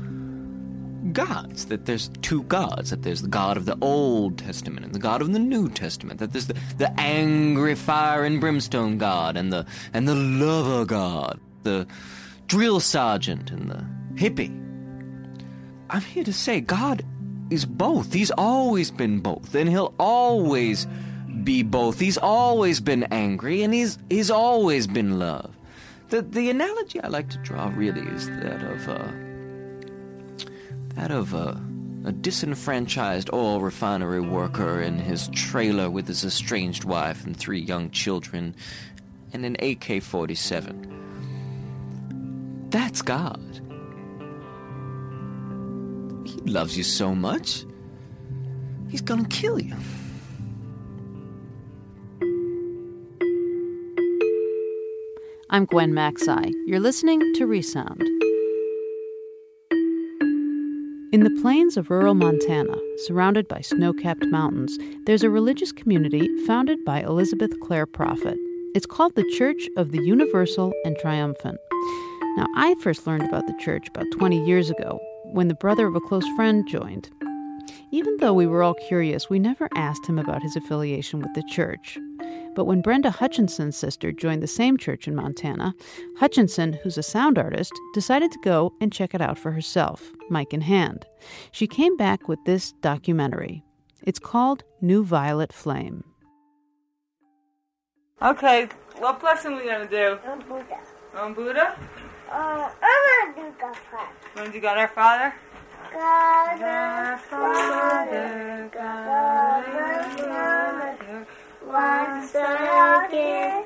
gods, 1.13 1.67
that 1.67 1.85
there's 1.85 2.09
two 2.23 2.45
gods, 2.45 2.89
that 2.89 3.03
there's 3.03 3.21
the 3.21 3.29
God 3.29 3.59
of 3.59 3.67
the 3.67 3.77
Old 3.83 4.39
Testament 4.39 4.87
and 4.87 4.95
the 4.95 4.99
God 4.99 5.21
of 5.21 5.35
the 5.35 5.39
New 5.39 5.69
Testament, 5.69 6.19
that 6.21 6.33
there's 6.33 6.47
the, 6.47 6.57
the 6.79 6.99
angry 6.99 7.75
fire 7.75 8.25
and 8.25 8.41
brimstone 8.41 8.97
God 8.97 9.37
and 9.37 9.53
the 9.53 9.67
and 9.93 10.09
the 10.09 10.15
lover 10.15 10.87
God, 10.87 11.39
the 11.63 11.87
drill 12.47 12.81
sergeant 12.81 13.51
and 13.51 13.69
the 13.69 13.85
hippie. 14.15 14.63
I'm 15.91 16.01
here 16.01 16.25
to 16.25 16.33
say 16.33 16.63
God 16.63 17.05
is 17.51 17.65
both. 17.65 18.13
He's 18.13 18.31
always 18.33 18.91
been 18.91 19.21
both, 19.21 19.55
and 19.55 19.69
he'll 19.69 19.95
always 19.99 20.87
be 21.45 21.63
both. 21.63 22.01
He's 22.01 22.19
always 22.19 22.81
been 22.81 23.05
angry 23.05 23.63
and 23.63 23.73
he's 23.73 23.99
he's 24.11 24.31
always 24.31 24.87
been 24.87 25.19
love. 25.19 25.57
The 26.09 26.23
the 26.23 26.51
analogy 26.51 27.01
I 27.01 27.09
like 27.09 27.31
to 27.31 27.39
draw 27.39 27.73
really 27.75 28.07
is 28.09 28.29
that 28.29 28.63
of 28.63 28.89
uh, 28.89 29.09
that 30.95 31.11
of 31.11 31.35
a, 31.35 31.61
a 32.05 32.13
disenfranchised 32.13 33.31
oil 33.33 33.61
refinery 33.61 34.21
worker 34.21 34.81
in 34.81 34.99
his 34.99 35.29
trailer 35.29 35.91
with 35.91 36.07
his 36.09 36.25
estranged 36.25 36.85
wife 36.85 37.25
and 37.25 37.37
three 37.37 37.61
young 37.61 37.91
children 37.91 38.55
and 39.33 39.45
an 39.45 39.57
AK 39.61 40.03
47. 40.03 40.95
That's 42.71 43.03
God. 43.03 43.61
He 46.27 46.41
loves 46.41 46.77
you 46.77 46.83
so 46.83 47.15
much, 47.15 47.65
he's 48.89 49.01
gonna 49.01 49.29
kill 49.29 49.61
you. 49.61 49.77
I'm 55.51 55.67
Gwen 55.67 55.93
Macsai. 55.93 56.53
You're 56.67 56.81
listening 56.81 57.21
to 57.35 57.47
Resound. 57.47 58.03
In 61.13 61.23
the 61.23 61.39
plains 61.41 61.77
of 61.77 61.89
rural 61.91 62.15
Montana, 62.15 62.75
surrounded 63.07 63.47
by 63.47 63.61
snow 63.61 63.93
capped 63.93 64.27
mountains, 64.27 64.77
there's 65.07 65.23
a 65.23 65.31
religious 65.31 65.71
community 65.71 66.29
founded 66.45 66.85
by 66.85 67.03
Elizabeth 67.03 67.59
Clare 67.61 67.87
Prophet. 67.87 68.37
It's 68.75 68.87
called 68.87 69.15
the 69.15 69.31
Church 69.39 69.69
of 69.77 69.93
the 69.93 70.03
Universal 70.03 70.73
and 70.85 70.99
Triumphant. 70.99 71.59
Now, 72.37 72.47
I 72.57 72.75
first 72.83 73.07
learned 73.07 73.23
about 73.23 73.47
the 73.47 73.57
church 73.61 73.87
about 73.89 74.11
20 74.11 74.45
years 74.45 74.69
ago 74.69 75.01
when 75.33 75.49
the 75.49 75.55
brother 75.55 75.87
of 75.87 75.97
a 75.97 76.01
close 76.01 76.27
friend 76.37 76.67
joined. 76.69 77.11
Even 77.93 78.17
though 78.19 78.33
we 78.33 78.47
were 78.47 78.63
all 78.63 78.75
curious, 78.75 79.31
we 79.31 79.39
never 79.39 79.69
asked 79.75 80.07
him 80.07 80.19
about 80.19 80.43
his 80.43 80.57
affiliation 80.57 81.21
with 81.21 81.33
the 81.35 81.43
church. 81.51 81.99
But 82.55 82.65
when 82.65 82.81
Brenda 82.81 83.11
Hutchinson's 83.11 83.77
sister 83.77 84.13
joined 84.13 84.43
the 84.43 84.47
same 84.47 84.77
church 84.77 85.07
in 85.07 85.15
Montana, 85.15 85.75
Hutchinson, 86.19 86.73
who's 86.83 86.99
a 86.99 87.03
sound 87.03 87.39
artist, 87.39 87.73
decided 87.93 88.33
to 88.33 88.39
go 88.43 88.73
and 88.81 88.93
check 88.93 89.15
it 89.15 89.21
out 89.21 89.39
for 89.39 89.53
herself, 89.53 90.11
mic 90.31 90.53
in 90.53 90.63
hand. 90.63 91.07
She 91.53 91.67
came 91.67 91.97
back 91.97 92.29
with 92.29 92.39
this 92.47 92.73
documentary. 92.81 93.63
It's 94.03 94.19
called 94.19 94.65
New 94.81 95.05
Violet 95.05 95.53
Flame. 95.53 96.03
Okay, 98.23 98.69
what 98.99 99.21
blessing 99.21 99.53
are 99.53 99.57
we 99.57 99.67
gonna 99.67 99.89
do? 99.89 100.19
On 100.27 100.41
Buddha. 100.41 100.79
On 101.15 101.35
Buddha? 101.35 101.77
Uh, 102.31 102.71
I'm 102.83 103.35
gonna 103.35 103.51
do 103.51 103.55
God 103.61 103.77
Father. 103.91 104.13
Wanna 104.35 104.53
do 104.53 104.61
God 104.61 104.79
our 104.79 104.89
Father? 104.89 105.35
God 105.93 106.63
our 106.63 107.19
Father, 107.19 108.71
God 108.73 109.65
our 109.65 110.09
Mother, 110.29 111.27
once 111.65 112.35
again, 112.35 113.65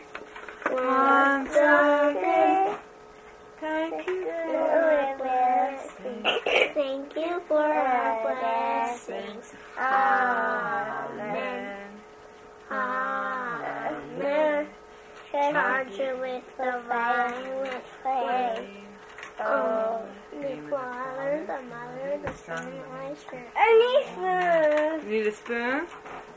once 0.71 1.51
again. 1.51 2.77
Thank 3.61 4.07
you 4.07 4.25
for 4.25 4.91
a 4.91 5.17
blessing. 5.19 6.23
Thank 6.75 7.17
you 7.17 7.41
for 7.49 7.63
our 7.63 8.23
blessings. 8.23 9.55
Amen. 9.79 11.89
Amen. 12.71 14.70
Charge 15.31 15.93
you 15.97 16.17
with 16.21 16.43
the 16.57 16.81
violet 16.89 17.83
flame. 18.03 18.87
Oh, 19.39 20.03
oh, 20.03 20.07
the 20.33 20.57
Father, 20.69 21.45
the 21.47 21.63
Mother, 21.69 22.21
the 22.25 22.33
Son, 22.33 22.67
and 22.67 22.79
the 22.79 22.89
Holy 22.89 23.17
Spirit. 23.17 23.47
I 23.57 23.69
need 23.79 25.03
food. 25.03 25.11
You 25.11 25.19
need 25.19 25.27
a 25.29 25.33
spoon? 25.33 25.87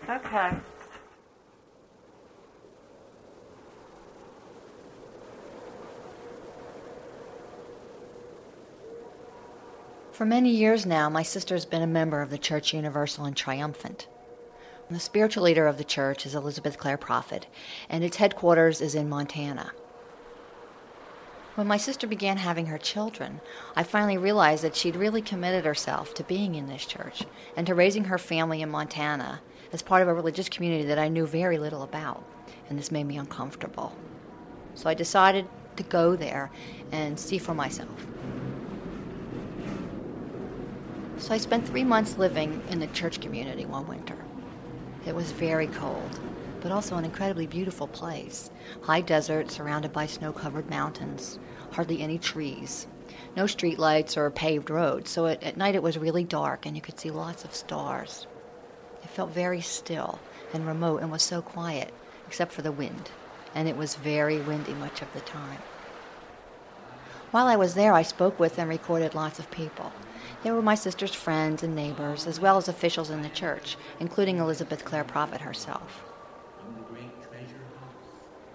Okay. 0.07 0.51
For 10.11 10.25
many 10.25 10.51
years 10.51 10.85
now, 10.85 11.09
my 11.09 11.23
sister 11.23 11.55
has 11.55 11.65
been 11.65 11.81
a 11.81 11.87
member 11.87 12.21
of 12.21 12.29
the 12.29 12.37
Church 12.37 12.73
Universal 12.73 13.25
and 13.25 13.35
Triumphant. 13.35 14.07
The 14.91 14.99
spiritual 14.99 15.43
leader 15.43 15.65
of 15.65 15.77
the 15.77 15.85
church 15.85 16.25
is 16.25 16.35
Elizabeth 16.35 16.77
Clare 16.77 16.97
Prophet, 16.97 17.47
and 17.89 18.03
its 18.03 18.17
headquarters 18.17 18.81
is 18.81 18.95
in 18.95 19.07
Montana. 19.07 19.71
When 21.55 21.67
my 21.67 21.77
sister 21.77 22.05
began 22.05 22.37
having 22.37 22.65
her 22.65 22.77
children, 22.77 23.39
I 23.77 23.83
finally 23.83 24.17
realized 24.17 24.63
that 24.63 24.75
she'd 24.75 24.97
really 24.97 25.21
committed 25.21 25.63
herself 25.63 26.13
to 26.15 26.23
being 26.25 26.55
in 26.55 26.67
this 26.67 26.85
church 26.85 27.23
and 27.55 27.65
to 27.65 27.73
raising 27.73 28.05
her 28.05 28.17
family 28.17 28.61
in 28.61 28.69
Montana 28.69 29.41
as 29.71 29.81
part 29.81 30.01
of 30.01 30.09
a 30.09 30.13
religious 30.13 30.49
community 30.49 30.83
that 30.85 30.99
I 30.99 31.07
knew 31.07 31.25
very 31.25 31.57
little 31.57 31.83
about, 31.83 32.21
and 32.69 32.77
this 32.77 32.91
made 32.91 33.05
me 33.05 33.17
uncomfortable. 33.17 33.95
So 34.75 34.89
I 34.89 34.95
decided 34.95 35.47
to 35.77 35.83
go 35.83 36.17
there 36.17 36.51
and 36.91 37.17
see 37.17 37.37
for 37.37 37.53
myself. 37.53 38.05
So 41.17 41.33
I 41.33 41.37
spent 41.37 41.65
three 41.65 41.85
months 41.85 42.17
living 42.17 42.61
in 42.69 42.79
the 42.79 42.87
church 42.87 43.21
community 43.21 43.65
one 43.65 43.87
winter. 43.87 44.17
It 45.05 45.15
was 45.15 45.33
very 45.33 45.67
cold, 45.67 46.21
but 46.61 46.71
also 46.71 46.95
an 46.95 47.03
incredibly 47.03 47.45
beautiful 47.45 47.87
place. 47.87 48.49
High 48.81 49.01
desert 49.01 49.51
surrounded 49.51 49.91
by 49.91 50.05
snow 50.05 50.31
covered 50.31 50.69
mountains, 50.69 51.39
hardly 51.71 51.99
any 52.01 52.17
trees, 52.17 52.87
no 53.35 53.45
street 53.45 53.77
lights 53.77 54.15
or 54.15 54.31
paved 54.31 54.69
roads, 54.69 55.11
so 55.11 55.25
it, 55.25 55.43
at 55.43 55.57
night 55.57 55.75
it 55.75 55.83
was 55.83 55.97
really 55.97 56.23
dark 56.23 56.65
and 56.65 56.75
you 56.75 56.81
could 56.81 56.99
see 56.99 57.11
lots 57.11 57.43
of 57.43 57.53
stars. 57.53 58.27
It 59.01 59.09
felt 59.09 59.31
very 59.31 59.59
still 59.59 60.23
and 60.53 60.65
remote 60.65 61.01
and 61.01 61.11
was 61.11 61.21
so 61.21 61.41
quiet, 61.41 61.93
except 62.25 62.53
for 62.53 62.61
the 62.61 62.71
wind, 62.71 63.11
and 63.53 63.67
it 63.67 63.75
was 63.75 63.95
very 63.95 64.39
windy 64.39 64.73
much 64.73 65.01
of 65.01 65.11
the 65.11 65.21
time. 65.21 65.63
While 67.31 67.47
I 67.47 67.57
was 67.57 67.73
there, 67.73 67.93
I 67.93 68.03
spoke 68.03 68.39
with 68.39 68.57
and 68.57 68.69
recorded 68.69 69.13
lots 69.13 69.39
of 69.39 69.51
people. 69.51 69.95
They 70.43 70.51
were 70.51 70.61
my 70.61 70.75
sister's 70.75 71.15
friends 71.15 71.63
and 71.63 71.73
neighbors, 71.73 72.27
as 72.27 72.37
well 72.39 72.57
as 72.57 72.67
officials 72.67 73.09
in 73.09 73.21
the 73.21 73.29
church, 73.29 73.77
including 74.01 74.39
Elizabeth 74.39 74.83
Clare 74.83 75.05
Prophet 75.05 75.39
herself. 75.39 76.03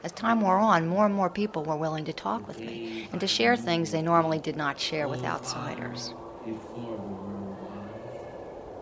As 0.05 0.13
time 0.13 0.43
wore 0.43 0.59
on, 0.59 0.87
more 0.87 1.07
and 1.07 1.15
more 1.15 1.31
people 1.31 1.65
were 1.65 1.77
willing 1.77 2.05
to 2.05 2.13
talk 2.13 2.47
with 2.47 2.61
me 2.61 3.09
and 3.11 3.21
to 3.21 3.27
share 3.27 3.57
things 3.57 3.91
they 3.91 4.03
normally 4.03 4.39
did 4.39 4.55
not 4.55 4.79
share 4.79 5.09
with 5.09 5.25
outsiders. 5.25 6.15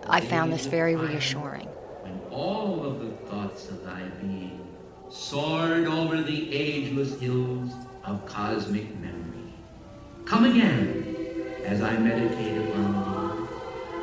I 0.09 0.21
found 0.21 0.53
this 0.53 0.67
very 0.67 0.97
reassuring. 0.97 1.67
When 2.03 2.21
all 2.31 2.85
of 2.85 3.01
the 3.01 3.13
thoughts 3.29 3.69
of 3.71 3.85
thy 3.85 4.03
being 4.21 4.67
soared 5.09 5.87
over 5.87 6.21
the 6.21 6.53
ageless 6.53 7.19
hills 7.21 7.73
of 8.05 8.27
cosmic 8.27 8.95
memory. 8.99 9.55
Come 10.27 10.45
again 10.45 11.26
as 11.67 11.83
I 11.83 11.97
meditate 11.99 12.59
upon 12.59 13.49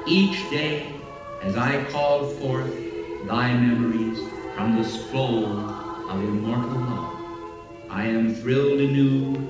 thee. 0.05 0.11
Each 0.11 0.49
day 0.49 0.93
as 1.41 1.55
I 1.55 1.83
call 1.85 2.27
forth 2.27 2.73
thy 3.25 3.53
memories 3.53 4.19
from 4.53 4.75
the 4.75 4.83
scroll 4.83 5.45
of 6.09 6.23
immortal 6.23 6.71
love. 6.71 7.15
I 7.89 8.05
am 8.07 8.35
thrilled 8.35 8.81
anew, 8.81 9.47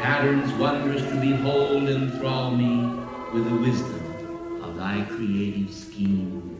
patterns 0.00 0.50
wondrous 0.54 1.02
to 1.02 1.20
behold 1.20 1.88
enthrall 1.90 2.52
me 2.52 3.02
with 3.34 3.44
the 3.50 3.56
wisdom 3.56 4.62
of 4.62 4.76
thy 4.76 5.04
creative 5.10 5.72
scheme. 5.72 6.58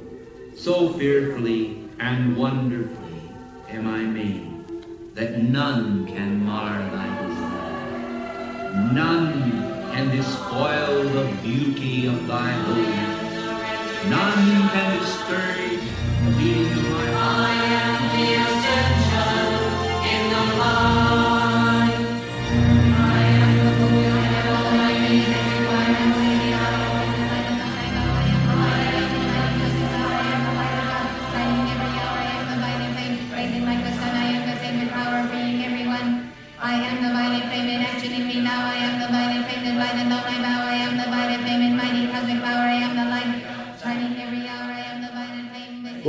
So 0.55 0.93
fearfully 0.93 1.89
and 1.99 2.37
wonderfully 2.37 3.23
am 3.71 3.87
I 3.89 4.03
made 4.03 5.15
that 5.15 5.39
none 5.43 6.07
can 6.07 6.45
mar 6.45 6.79
thy 6.91 7.27
design. 7.27 8.95
None 8.95 9.76
can 9.97 10.15
despoil 10.15 11.05
the 11.05 11.25
beauty 11.43 12.07
of 12.07 12.27
thy 12.27 12.51
holiness. 12.51 14.05
None 14.11 14.69
can 14.69 14.99
discourage 15.01 15.81
the 16.23 16.33
beating 16.37 16.73
of 16.73 16.91
my 16.91 17.07
heart. 17.13 18.56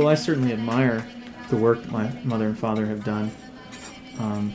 I 0.08 0.14
certainly 0.14 0.52
admire 0.52 1.06
the 1.50 1.56
work 1.56 1.90
my 1.90 2.10
mother 2.24 2.46
and 2.46 2.58
father 2.58 2.86
have 2.86 3.04
done. 3.04 3.30
Um, 4.18 4.54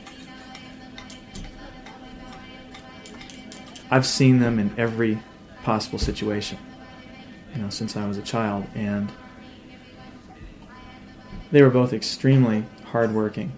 I've 3.91 4.05
seen 4.05 4.39
them 4.39 4.59
in 4.59 4.73
every 4.77 5.21
possible 5.63 5.99
situation, 5.99 6.57
you 7.53 7.61
know, 7.61 7.69
since 7.69 7.95
I 7.95 8.07
was 8.07 8.17
a 8.17 8.21
child, 8.21 8.65
and 8.73 9.11
they 11.51 11.61
were 11.61 11.69
both 11.69 11.93
extremely 11.93 12.65
hardworking 12.85 13.51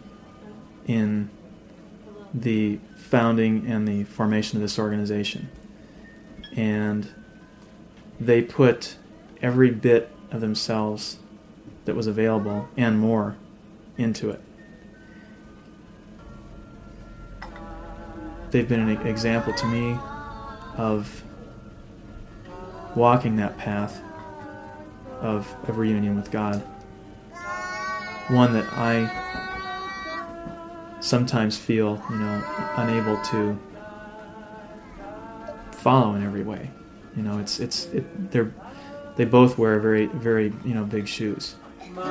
in 0.88 1.30
the 2.34 2.80
founding 2.98 3.68
and 3.68 3.88
the 3.88 4.04
formation 4.04 4.58
of 4.58 4.62
this 4.62 4.78
organization. 4.78 5.50
And 6.56 7.10
they 8.20 8.42
put 8.42 8.98
every 9.42 9.72
bit 9.72 10.12
of 10.32 10.42
themselves 10.42 11.20
that 11.86 11.96
was 11.96 12.08
available 12.08 12.68
and 12.78 13.00
more 13.00 13.36
into 13.98 14.30
it. 14.30 14.42
They've 18.52 18.68
been 18.68 18.88
an 18.88 19.08
example 19.08 19.54
to 19.54 19.68
me 19.68 19.98
of 20.78 21.24
walking 22.96 23.36
that 23.38 23.58
path 23.58 24.02
of, 25.22 25.54
of 25.68 25.78
reunion 25.78 26.16
with 26.16 26.32
God. 26.32 26.62
One 28.30 28.54
that 28.54 28.66
I 28.74 29.24
sometimes 31.00 31.58
feel, 31.58 32.02
you 32.10 32.18
know, 32.18 32.44
unable 32.78 33.22
to 33.26 33.60
follow 35.72 36.16
in 36.16 36.24
every 36.24 36.44
way. 36.44 36.72
You 37.16 37.24
know, 37.24 37.40
it's 37.40 37.60
it's 37.60 37.86
it, 37.88 38.32
they're 38.32 38.52
they 39.16 39.26
both 39.26 39.58
wear 39.58 39.80
very 39.80 40.08
very 40.08 40.52
you 40.66 40.74
know 40.74 40.84
big 40.84 41.08
shoes. 41.08 41.56
But 41.96 42.08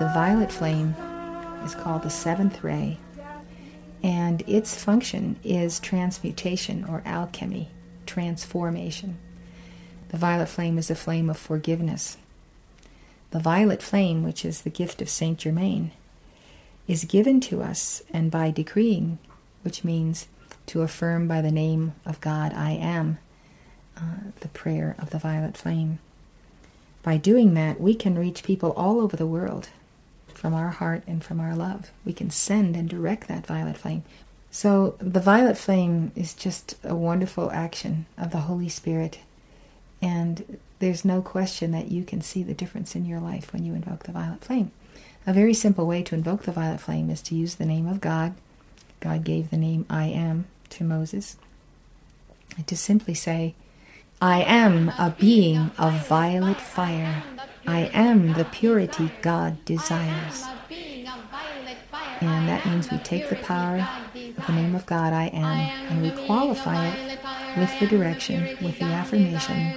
the 0.00 0.10
violet 0.12 0.50
flame 0.50 0.96
is 1.64 1.76
called 1.76 2.02
the 2.02 2.10
seventh 2.10 2.64
ray, 2.64 2.98
and 4.02 4.42
its 4.48 4.74
function 4.74 5.38
is 5.44 5.78
transmutation 5.78 6.84
or 6.84 7.02
alchemy, 7.04 7.68
transformation. 8.06 9.18
The 10.08 10.16
violet 10.16 10.48
flame 10.48 10.78
is 10.78 10.90
a 10.90 10.96
flame 10.96 11.30
of 11.30 11.36
forgiveness. 11.36 12.16
The 13.30 13.38
violet 13.38 13.82
flame, 13.82 14.24
which 14.24 14.44
is 14.44 14.62
the 14.62 14.70
gift 14.70 15.00
of 15.00 15.08
Saint 15.08 15.38
Germain, 15.38 15.92
is 16.88 17.04
given 17.04 17.40
to 17.42 17.62
us 17.62 18.02
and 18.12 18.32
by 18.32 18.50
decreeing, 18.50 19.20
which 19.62 19.84
means 19.84 20.26
to 20.66 20.82
affirm 20.82 21.28
by 21.28 21.40
the 21.40 21.52
name 21.52 21.94
of 22.04 22.20
God 22.20 22.52
I 22.52 22.72
am, 22.72 23.18
uh, 23.96 24.30
the 24.40 24.48
prayer 24.48 24.94
of 24.98 25.10
the 25.10 25.18
violet 25.18 25.56
flame. 25.56 25.98
By 27.02 27.16
doing 27.16 27.54
that, 27.54 27.80
we 27.80 27.94
can 27.94 28.18
reach 28.18 28.42
people 28.42 28.72
all 28.72 29.00
over 29.00 29.16
the 29.16 29.26
world 29.26 29.68
from 30.34 30.54
our 30.54 30.68
heart 30.68 31.02
and 31.06 31.24
from 31.24 31.40
our 31.40 31.54
love. 31.54 31.90
We 32.04 32.12
can 32.12 32.30
send 32.30 32.76
and 32.76 32.88
direct 32.88 33.28
that 33.28 33.46
violet 33.46 33.78
flame. 33.78 34.02
So, 34.50 34.96
the 34.98 35.20
violet 35.20 35.58
flame 35.58 36.12
is 36.14 36.34
just 36.34 36.76
a 36.82 36.94
wonderful 36.94 37.50
action 37.50 38.06
of 38.16 38.30
the 38.30 38.40
Holy 38.40 38.68
Spirit. 38.68 39.18
And 40.00 40.58
there's 40.78 41.04
no 41.04 41.22
question 41.22 41.70
that 41.72 41.90
you 41.90 42.04
can 42.04 42.20
see 42.20 42.42
the 42.42 42.54
difference 42.54 42.94
in 42.94 43.06
your 43.06 43.20
life 43.20 43.52
when 43.52 43.64
you 43.64 43.74
invoke 43.74 44.04
the 44.04 44.12
violet 44.12 44.42
flame. 44.42 44.70
A 45.26 45.32
very 45.32 45.54
simple 45.54 45.86
way 45.86 46.02
to 46.02 46.14
invoke 46.14 46.42
the 46.42 46.52
violet 46.52 46.80
flame 46.80 47.10
is 47.10 47.22
to 47.22 47.34
use 47.34 47.56
the 47.56 47.66
name 47.66 47.86
of 47.86 48.00
God. 48.00 48.34
God 49.00 49.24
gave 49.24 49.50
the 49.50 49.56
name 49.56 49.86
I 49.90 50.06
am 50.06 50.46
to 50.70 50.84
Moses. 50.84 51.36
And 52.56 52.66
to 52.66 52.76
simply 52.76 53.14
say, 53.14 53.54
I 54.20 54.42
am 54.42 54.88
a 54.98 55.14
being 55.18 55.70
of 55.76 56.06
violet 56.06 56.58
fire. 56.58 57.22
I 57.66 57.90
am 57.92 58.32
the 58.32 58.46
purity 58.46 59.12
God 59.20 59.62
desires. 59.66 60.44
And 62.20 62.48
that 62.48 62.64
means 62.64 62.90
we 62.90 62.98
take 62.98 63.28
the 63.28 63.36
power 63.36 63.86
of 64.38 64.46
the 64.46 64.52
name 64.52 64.74
of 64.74 64.86
God, 64.86 65.12
I 65.12 65.26
am, 65.26 65.58
and 65.90 66.02
we 66.02 66.24
qualify 66.24 66.86
it 66.86 67.18
with 67.58 67.78
the 67.78 67.86
direction, 67.86 68.56
with 68.62 68.78
the 68.78 68.86
affirmation 68.86 69.74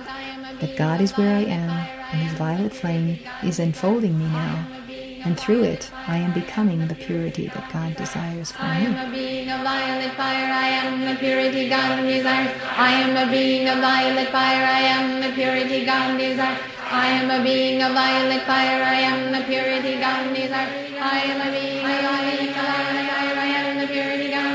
that 0.62 0.78
God 0.78 1.02
is 1.02 1.17
where 1.17 1.36
I 1.36 1.41
am, 1.41 1.69
and 2.12 2.21
His 2.21 2.38
violet 2.38 2.73
flame 2.73 3.19
is 3.43 3.60
enfolding 3.60 4.17
me 4.17 4.25
now 4.25 4.78
and 5.25 5.39
through 5.39 5.63
it 5.63 5.91
I 6.08 6.17
am 6.17 6.34
becoming 6.34 6.88
the 6.88 6.95
purity 6.95 7.47
that 7.47 7.71
God 7.71 7.95
desires 7.95 8.51
for 8.51 8.63
me. 8.63 8.69
I 8.69 8.77
am 8.79 9.08
a 9.08 9.12
being 9.12 9.49
of 9.49 9.62
violet 9.62 10.13
fire, 10.13 10.51
I 10.51 10.67
am 10.67 11.05
the 11.05 11.15
purity 11.15 11.69
God 11.69 12.01
desires. 12.01 12.51
I 12.77 12.91
am 12.91 13.15
a 13.17 13.32
being 13.32 13.67
of 13.67 13.79
violet 13.79 14.29
fire, 14.29 14.65
I 14.65 14.82
am 14.95 15.21
the 15.21 15.32
purity 15.34 15.86
God 15.86 16.17
desires. 16.17 16.60
I 16.91 17.08
am 17.08 17.29
a 17.29 17.43
being 17.43 17.82
of 17.82 17.93
violet 17.93 18.43
fire, 18.43 18.82
I 18.84 18.99
am 19.10 19.32
the 19.32 19.41
purity 19.45 19.99
God 19.99 20.34
desires. 20.34 20.89
I 20.99 21.19
am 21.29 21.39
a 21.39 21.51
being 21.51 21.86
of 21.86 22.01
violet 22.01 22.55
fire, 22.55 23.38
I 23.38 23.49
am 23.60 23.79
the 23.79 23.88
purity 23.88 24.32
God. 24.32 24.49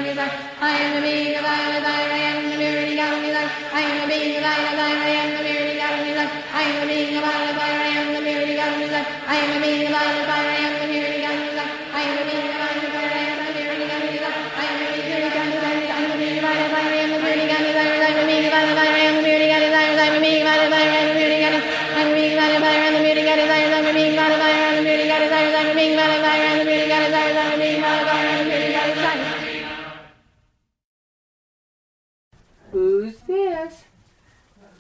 I 0.61 0.77
am 0.79 0.97
a 0.97 1.03
being 1.03 1.37
of 1.37 1.43
violet 1.43 1.83
fire, 1.85 2.11
I 2.11 2.23
am 2.31 2.51
the 2.51 2.57
purity 2.57 2.97
God 2.97 3.23
desires. 3.23 3.53
I 3.73 3.81
am 3.81 4.03
a 4.03 4.07
being 4.09 4.37
of 4.37 4.43
violet 4.43 4.77
fire, 4.79 5.01
I 5.01 5.13
am 5.21 5.31
the 5.37 5.45
purity 5.45 5.77
God 5.77 6.05
desires. 6.05 6.33
I 6.55 6.63
am 6.63 6.83
a 6.83 6.87
being 6.87 7.17
of 7.17 7.23
violet 7.25 7.57
fire, 7.57 7.81
I 7.81 7.91
am 8.01 8.15
the 8.15 8.21
purity 8.21 8.57
God 8.57 8.75
desires. 8.81 9.07
I 9.27 9.37
am 9.37 9.51
a 9.57 9.61
being 9.61 9.87
of 9.87 9.93
violet 9.93 10.27
fire, 10.27 10.54
I 24.41 24.51
am 24.51 24.79
a 24.79 24.85
being 24.85 25.01
of 25.01 25.17
violet 25.19 25.31
fire, 25.31 25.45
I 25.45 25.47
am 25.47 25.59
the 25.59 25.85
purity 25.85 25.99
God 25.99 26.15
desires. 26.15 26.25
I 26.25 26.43
am 26.45 26.55
a 26.55 26.55
being 26.55 26.55
of 26.55 26.55
violet 26.55 26.55
fire, 26.55 26.55
I 26.55 26.55
am 26.55 26.59
the 26.59 26.65
purity 26.65 26.89
God 26.89 27.03
desires. 27.07 27.37
I 27.37 27.45
am 27.45 27.55
a 27.55 27.63
being 27.63 27.77
of 27.77 27.83
violet 27.85 28.07
fire, 28.07 28.25
I 28.25 28.33
am 28.33 28.39
the 28.39 28.51
purity 28.51 28.73
God 28.73 28.89
desires. 28.95 29.35
Who's 32.73 33.17
this? 33.21 33.85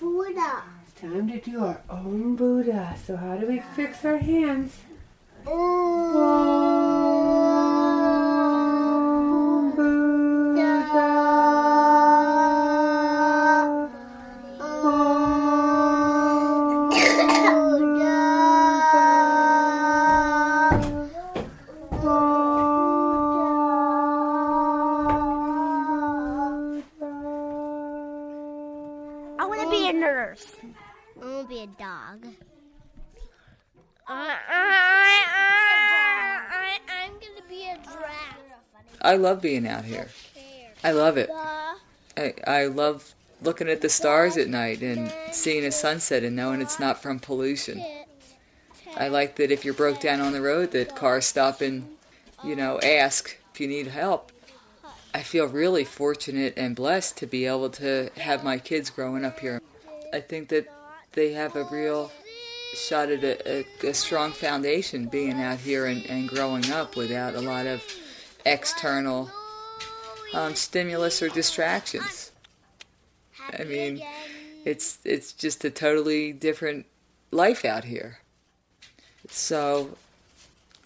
Buddha. 0.00 0.52
It's 0.82 0.94
time 1.00 1.26
to 1.28 1.38
do 1.40 1.64
our 1.64 1.80
own 1.88 2.34
Buddha. 2.36 2.96
So 3.04 3.16
how 3.16 3.36
do 3.36 3.46
we 3.46 3.60
fix 3.76 4.04
our 4.04 4.18
hands? 4.18 4.80
I 5.46 5.50
I 39.14 39.16
love 39.16 39.40
being 39.40 39.68
out 39.68 39.84
here. 39.84 40.08
I 40.82 40.90
love 40.90 41.16
it. 41.18 41.30
I, 42.16 42.34
I 42.48 42.66
love 42.66 43.14
looking 43.42 43.68
at 43.68 43.80
the 43.80 43.88
stars 43.88 44.36
at 44.36 44.48
night 44.48 44.82
and 44.82 45.14
seeing 45.30 45.64
a 45.64 45.70
sunset 45.70 46.24
and 46.24 46.34
knowing 46.34 46.60
it's 46.60 46.80
not 46.80 47.00
from 47.00 47.20
pollution. 47.20 47.80
I 48.96 49.06
like 49.06 49.36
that 49.36 49.52
if 49.52 49.64
you're 49.64 49.72
broke 49.72 50.00
down 50.00 50.20
on 50.20 50.32
the 50.32 50.40
road, 50.40 50.72
that 50.72 50.96
cars 50.96 51.26
stop 51.26 51.60
and, 51.60 51.88
you 52.42 52.56
know, 52.56 52.80
ask 52.80 53.38
if 53.52 53.60
you 53.60 53.68
need 53.68 53.86
help. 53.86 54.32
I 55.14 55.22
feel 55.22 55.46
really 55.46 55.84
fortunate 55.84 56.54
and 56.56 56.74
blessed 56.74 57.16
to 57.18 57.28
be 57.28 57.46
able 57.46 57.70
to 57.70 58.10
have 58.16 58.42
my 58.42 58.58
kids 58.58 58.90
growing 58.90 59.24
up 59.24 59.38
here. 59.38 59.62
I 60.12 60.18
think 60.18 60.48
that 60.48 60.66
they 61.12 61.34
have 61.34 61.54
a 61.54 61.62
real 61.70 62.10
shot 62.74 63.10
at 63.10 63.22
a, 63.22 63.64
a, 63.84 63.90
a 63.90 63.94
strong 63.94 64.32
foundation 64.32 65.06
being 65.06 65.40
out 65.40 65.58
here 65.58 65.86
and, 65.86 66.04
and 66.06 66.28
growing 66.28 66.68
up 66.72 66.96
without 66.96 67.36
a 67.36 67.40
lot 67.40 67.68
of 67.68 67.80
external 68.44 69.30
um, 70.32 70.54
stimulus 70.54 71.22
or 71.22 71.28
distractions. 71.28 72.32
I 73.58 73.64
mean, 73.64 74.02
it's 74.64 74.98
it's 75.04 75.32
just 75.32 75.64
a 75.64 75.70
totally 75.70 76.32
different 76.32 76.86
life 77.30 77.64
out 77.64 77.84
here. 77.84 78.18
So, 79.28 79.96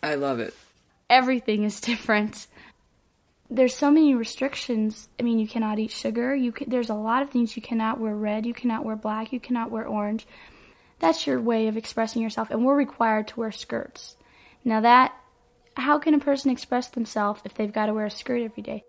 I 0.03 0.15
love 0.15 0.41
it. 0.41 0.55
everything 1.11 1.65
is 1.65 1.81
different. 1.91 2.47
There's 3.51 3.75
so 3.75 3.91
many 3.91 4.15
restrictions. 4.15 5.09
I 5.19 5.23
mean, 5.23 5.39
you 5.39 5.49
cannot 5.49 5.79
eat 5.79 5.91
sugar. 5.91 6.35
You 6.35 6.53
can, 6.53 6.69
there's 6.69 6.91
a 6.91 6.95
lot 6.95 7.23
of 7.23 7.31
things 7.31 7.57
you 7.57 7.63
cannot 7.63 7.99
wear 7.99 8.15
red. 8.15 8.45
You 8.45 8.53
cannot 8.53 8.85
wear 8.85 8.95
black. 8.95 9.33
You 9.33 9.41
cannot 9.41 9.71
wear 9.71 9.87
orange. 9.87 10.27
That's 10.99 11.27
your 11.27 11.41
way 11.41 11.69
of 11.69 11.77
expressing 11.77 12.23
yourself, 12.23 12.51
and 12.51 12.65
we're 12.65 12.77
required 12.77 13.29
to 13.29 13.41
wear 13.41 13.53
skirts. 13.53 14.17
Now 14.65 14.81
that 14.83 15.15
how 15.79 15.99
can 15.99 16.14
a 16.14 16.18
person 16.18 16.51
express 16.51 16.89
themselves 16.89 17.41
if 17.45 17.55
they've 17.55 17.72
got 17.72 17.87
to 17.87 17.95
wear 17.95 18.07
a 18.07 18.11
skirt 18.11 18.43
every 18.43 18.62
day? 18.62 18.85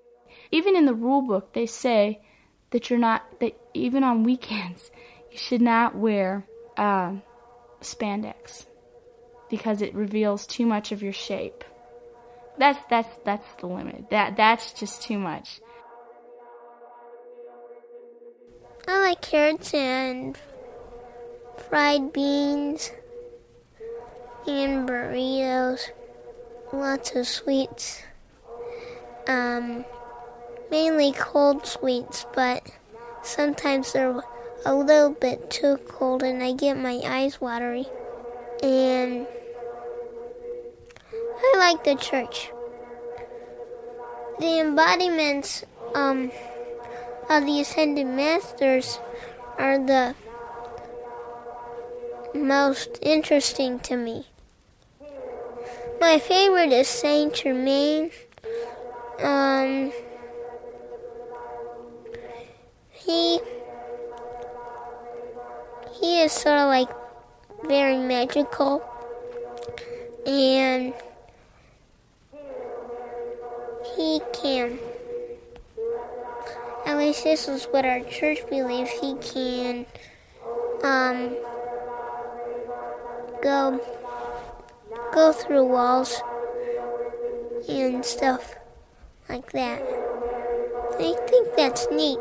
Even 0.51 0.75
in 0.75 0.85
the 0.85 0.93
rule 0.93 1.21
book, 1.21 1.53
they 1.53 1.65
say 1.65 2.21
that 2.71 2.89
you're 2.89 2.99
not 2.99 3.39
that 3.39 3.59
even 3.73 4.03
on 4.03 4.23
weekends 4.23 4.91
you 5.31 5.37
should 5.37 5.61
not 5.61 5.95
wear 5.95 6.45
uh, 6.77 7.13
spandex 7.81 8.65
because 9.49 9.81
it 9.81 9.93
reveals 9.93 10.47
too 10.47 10.65
much 10.65 10.91
of 10.91 11.01
your 11.03 11.13
shape. 11.13 11.63
That's 12.57 12.79
that's 12.89 13.09
that's 13.23 13.55
the 13.55 13.67
limit. 13.67 14.09
That 14.09 14.37
that's 14.37 14.73
just 14.73 15.01
too 15.01 15.17
much. 15.17 15.61
I 18.87 18.99
like 18.99 19.21
carrots 19.21 19.73
and 19.73 20.37
fried 21.69 22.11
beans 22.11 22.91
and 24.47 24.89
burritos. 24.89 25.91
Lots 26.71 27.15
of 27.15 27.27
sweets. 27.27 28.03
Um, 29.27 29.85
mainly 30.69 31.11
cold 31.13 31.65
sweets, 31.65 32.25
but 32.35 32.63
sometimes 33.23 33.93
they're 33.93 34.21
a 34.65 34.75
little 34.75 35.11
bit 35.11 35.49
too 35.49 35.77
cold 35.87 36.21
and 36.21 36.43
I 36.43 36.53
get 36.53 36.77
my 36.77 37.01
eyes 37.03 37.41
watery. 37.41 37.85
And 38.61 39.25
I 41.11 41.55
like 41.57 41.83
the 41.83 41.95
church. 41.95 42.51
The 44.39 44.59
embodiments 44.59 45.65
um, 45.95 46.31
of 47.29 47.45
the 47.45 47.61
Ascended 47.61 48.07
Masters 48.07 48.99
are 49.57 49.79
the 49.79 50.15
most 52.35 52.99
interesting 53.01 53.79
to 53.79 53.97
me. 53.97 54.27
My 55.99 56.17
favorite 56.17 56.71
is 56.71 56.87
Saint 56.87 57.33
Germain. 57.33 58.11
Um, 59.21 59.91
he 62.89 63.41
he 65.99 66.21
is 66.21 66.31
sort 66.31 66.55
of 66.55 66.67
like 66.67 66.87
very 67.65 67.97
magical 67.97 68.81
and 70.25 70.93
he 73.97 74.21
can 74.31 74.79
at 76.85 76.97
least 76.97 77.25
this 77.25 77.49
is 77.49 77.65
what 77.65 77.83
our 77.83 77.99
church 78.05 78.39
believes 78.49 78.89
he 79.01 79.15
can 79.15 79.85
um 80.83 81.35
go 83.41 83.98
go 85.13 85.31
through 85.31 85.65
walls 85.65 86.21
and 87.67 88.05
stuff 88.05 88.55
like 89.27 89.51
that. 89.51 89.81
I 90.99 91.15
think 91.27 91.55
that's 91.55 91.87
neat. 91.91 92.19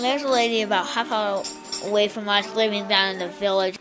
There's 0.00 0.22
a 0.22 0.28
lady 0.28 0.62
about 0.62 0.86
half 0.86 1.10
hour 1.10 1.42
away 1.84 2.08
from 2.08 2.28
us 2.28 2.54
living 2.54 2.86
down 2.88 3.14
in 3.14 3.18
the 3.18 3.28
village, 3.28 3.76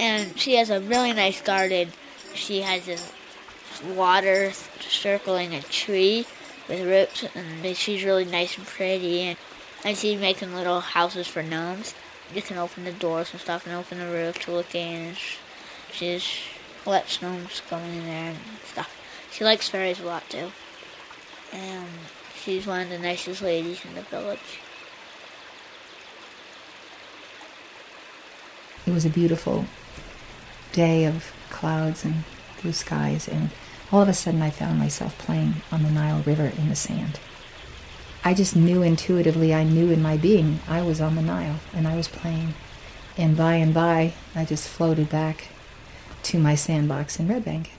and 0.00 0.40
she 0.40 0.56
has 0.56 0.70
a 0.70 0.80
really 0.80 1.12
nice 1.12 1.42
garden. 1.42 1.90
She 2.34 2.62
has 2.62 2.86
this 2.86 3.12
water 3.94 4.52
circling 4.80 5.54
a 5.54 5.60
tree 5.60 6.24
with 6.68 6.80
roots, 6.80 7.26
and 7.34 7.76
she's 7.76 8.02
really 8.02 8.24
nice 8.24 8.56
and 8.56 8.66
pretty. 8.66 9.20
And, 9.20 9.38
and 9.84 9.96
she's 9.96 10.18
making 10.18 10.54
little 10.54 10.80
houses 10.80 11.28
for 11.28 11.42
gnomes. 11.42 11.94
You 12.34 12.40
can 12.40 12.56
open 12.56 12.84
the 12.84 12.92
doors 12.92 13.28
and 13.32 13.40
stuff, 13.40 13.66
and 13.66 13.76
open 13.76 13.98
the 13.98 14.06
roof 14.06 14.38
to 14.40 14.52
look 14.52 14.74
in. 14.74 15.08
And 15.08 15.16
she's 15.92 16.24
lets 16.86 17.20
gnomes 17.20 17.60
come 17.68 17.82
in 17.82 18.06
there 18.06 18.30
and 18.30 18.38
stuff. 18.64 18.96
She 19.30 19.44
likes 19.44 19.68
fairies 19.68 20.00
a 20.00 20.06
lot 20.06 20.28
too, 20.30 20.50
and 21.52 21.86
she's 22.42 22.66
one 22.66 22.80
of 22.80 22.88
the 22.88 22.98
nicest 22.98 23.42
ladies 23.42 23.84
in 23.84 23.94
the 23.94 24.02
village. 24.02 24.60
It 28.86 28.92
was 28.92 29.04
a 29.04 29.10
beautiful 29.10 29.66
day 30.72 31.04
of 31.04 31.32
clouds 31.50 32.04
and 32.04 32.24
blue 32.60 32.72
skies, 32.72 33.28
and 33.28 33.50
all 33.92 34.02
of 34.02 34.08
a 34.08 34.14
sudden 34.14 34.42
I 34.42 34.50
found 34.50 34.78
myself 34.78 35.18
playing 35.18 35.56
on 35.72 35.82
the 35.82 35.90
Nile 35.90 36.22
River 36.22 36.52
in 36.56 36.68
the 36.68 36.76
sand. 36.76 37.18
I 38.22 38.34
just 38.34 38.54
knew 38.54 38.82
intuitively, 38.82 39.54
I 39.54 39.64
knew 39.64 39.90
in 39.90 40.02
my 40.02 40.16
being, 40.16 40.60
I 40.68 40.82
was 40.82 41.00
on 41.00 41.16
the 41.16 41.22
Nile 41.22 41.60
and 41.72 41.88
I 41.88 41.96
was 41.96 42.08
playing. 42.08 42.54
And 43.16 43.36
by 43.36 43.54
and 43.54 43.72
by, 43.72 44.12
I 44.34 44.44
just 44.44 44.68
floated 44.68 45.08
back 45.08 45.48
to 46.24 46.38
my 46.38 46.54
sandbox 46.54 47.18
in 47.18 47.28
Red 47.28 47.44
Bank. 47.44 47.72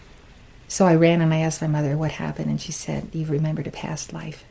So 0.67 0.85
I 0.87 0.95
ran 0.95 1.21
and 1.21 1.33
I 1.33 1.39
asked 1.39 1.61
my 1.61 1.67
mother 1.67 1.97
what 1.97 2.13
happened, 2.13 2.49
and 2.49 2.61
she 2.61 2.71
said, 2.71 3.09
You've 3.11 3.29
remembered 3.29 3.67
a 3.67 3.71
past 3.71 4.13
life. 4.13 4.45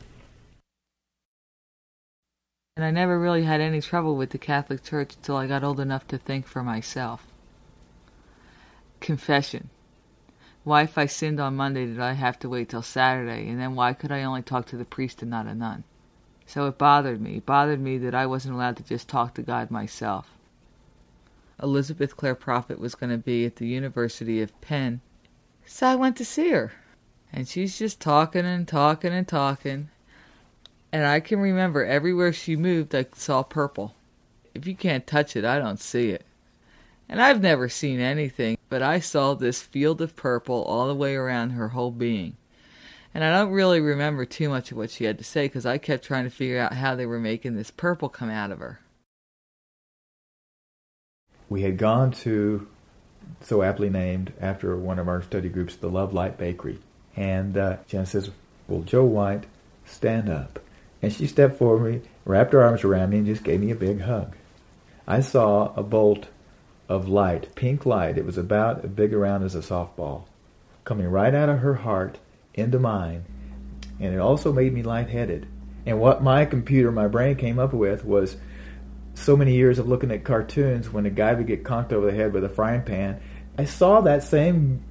And 2.77 2.85
I 2.85 2.91
never 2.91 3.19
really 3.19 3.43
had 3.43 3.59
any 3.59 3.81
trouble 3.81 4.15
with 4.15 4.29
the 4.29 4.37
Catholic 4.37 4.83
Church 4.83 5.15
until 5.15 5.35
I 5.35 5.47
got 5.47 5.63
old 5.63 5.79
enough 5.79 6.07
to 6.07 6.17
think 6.17 6.47
for 6.47 6.63
myself. 6.63 7.25
Confession. 9.01 9.69
Why, 10.63 10.83
if 10.83 10.97
I 10.97 11.07
sinned 11.07 11.39
on 11.39 11.55
Monday, 11.55 11.87
did 11.87 11.99
I 11.99 12.13
have 12.13 12.37
to 12.39 12.49
wait 12.49 12.69
till 12.69 12.83
Saturday? 12.83 13.49
And 13.49 13.59
then 13.59 13.75
why 13.75 13.93
could 13.93 14.11
I 14.11 14.23
only 14.23 14.43
talk 14.43 14.67
to 14.67 14.77
the 14.77 14.85
priest 14.85 15.21
and 15.21 15.31
not 15.31 15.47
a 15.47 15.55
nun? 15.55 15.83
So 16.45 16.67
it 16.67 16.77
bothered 16.77 17.19
me. 17.19 17.37
It 17.37 17.45
bothered 17.45 17.79
me 17.79 17.97
that 17.99 18.13
I 18.13 18.25
wasn't 18.27 18.55
allowed 18.55 18.77
to 18.77 18.83
just 18.83 19.07
talk 19.07 19.33
to 19.35 19.41
God 19.41 19.71
myself. 19.71 20.27
Elizabeth 21.61 22.17
Clare 22.17 22.35
Prophet 22.35 22.79
was 22.79 22.95
going 22.95 23.09
to 23.09 23.17
be 23.17 23.45
at 23.45 23.57
the 23.57 23.67
University 23.67 24.41
of 24.41 24.59
Penn. 24.61 25.01
So 25.65 25.87
I 25.87 25.95
went 25.95 26.17
to 26.17 26.25
see 26.25 26.49
her. 26.49 26.73
And 27.33 27.47
she's 27.47 27.79
just 27.79 27.99
talking 27.99 28.45
and 28.45 28.67
talking 28.67 29.13
and 29.13 29.27
talking. 29.27 29.89
And 30.91 31.05
I 31.05 31.21
can 31.21 31.39
remember 31.39 31.85
everywhere 31.85 32.33
she 32.33 32.55
moved, 32.55 32.93
I 32.93 33.05
saw 33.15 33.43
purple. 33.43 33.95
If 34.53 34.67
you 34.67 34.75
can't 34.75 35.07
touch 35.07 35.35
it, 35.35 35.45
I 35.45 35.57
don't 35.57 35.79
see 35.79 36.09
it. 36.09 36.25
And 37.11 37.21
I've 37.21 37.41
never 37.41 37.67
seen 37.67 37.99
anything, 37.99 38.57
but 38.69 38.81
I 38.81 39.01
saw 39.01 39.33
this 39.33 39.61
field 39.61 39.99
of 40.01 40.15
purple 40.15 40.63
all 40.63 40.87
the 40.87 40.95
way 40.95 41.13
around 41.13 41.49
her 41.49 41.67
whole 41.67 41.91
being. 41.91 42.37
And 43.13 43.21
I 43.21 43.31
don't 43.37 43.51
really 43.51 43.81
remember 43.81 44.23
too 44.23 44.47
much 44.47 44.71
of 44.71 44.77
what 44.77 44.91
she 44.91 45.03
had 45.03 45.17
to 45.17 45.25
say 45.25 45.47
because 45.47 45.65
I 45.65 45.77
kept 45.77 46.05
trying 46.05 46.23
to 46.23 46.29
figure 46.29 46.57
out 46.57 46.71
how 46.71 46.95
they 46.95 47.05
were 47.05 47.19
making 47.19 47.57
this 47.57 47.69
purple 47.69 48.07
come 48.07 48.29
out 48.29 48.49
of 48.49 48.59
her. 48.59 48.79
We 51.49 51.63
had 51.63 51.77
gone 51.77 52.11
to, 52.11 52.65
so 53.41 53.61
aptly 53.61 53.89
named 53.89 54.31
after 54.39 54.77
one 54.77 54.97
of 54.97 55.09
our 55.09 55.21
study 55.21 55.49
groups, 55.49 55.75
the 55.75 55.89
Love 55.89 56.13
Light 56.13 56.37
Bakery. 56.37 56.79
And 57.17 57.57
uh, 57.57 57.77
Jen 57.89 58.05
says, 58.05 58.29
Well, 58.69 58.83
Joe 58.83 59.03
White, 59.03 59.47
stand 59.85 60.29
up. 60.29 60.59
And 61.01 61.11
she 61.11 61.27
stepped 61.27 61.57
forward, 61.57 62.07
wrapped 62.23 62.53
her 62.53 62.63
arms 62.63 62.85
around 62.85 63.09
me, 63.09 63.17
and 63.17 63.25
just 63.25 63.43
gave 63.43 63.59
me 63.59 63.71
a 63.71 63.75
big 63.75 63.99
hug. 63.99 64.33
I 65.05 65.19
saw 65.19 65.73
a 65.75 65.83
bolt 65.83 66.27
of 66.91 67.07
light, 67.07 67.55
pink 67.55 67.85
light. 67.85 68.17
It 68.17 68.25
was 68.25 68.37
about 68.37 68.83
as 68.83 68.91
big 68.91 69.13
around 69.13 69.43
as 69.43 69.55
a 69.55 69.59
softball, 69.59 70.23
coming 70.83 71.07
right 71.07 71.33
out 71.33 71.47
of 71.47 71.59
her 71.59 71.75
heart 71.75 72.19
into 72.53 72.79
mine. 72.79 73.23
And 73.97 74.13
it 74.13 74.19
also 74.19 74.51
made 74.51 74.73
me 74.73 74.83
lightheaded. 74.83 75.47
And 75.85 76.01
what 76.01 76.21
my 76.21 76.43
computer, 76.43 76.91
my 76.91 77.07
brain 77.07 77.37
came 77.37 77.59
up 77.59 77.71
with 77.71 78.03
was 78.03 78.35
so 79.13 79.37
many 79.37 79.53
years 79.53 79.79
of 79.79 79.87
looking 79.87 80.11
at 80.11 80.25
cartoons 80.25 80.89
when 80.89 81.05
a 81.05 81.09
guy 81.09 81.33
would 81.33 81.47
get 81.47 81.63
conked 81.63 81.93
over 81.93 82.07
the 82.07 82.17
head 82.17 82.33
with 82.33 82.43
a 82.43 82.49
frying 82.49 82.83
pan. 82.83 83.21
I 83.57 83.63
saw 83.63 84.01
that 84.01 84.23
same 84.23 84.83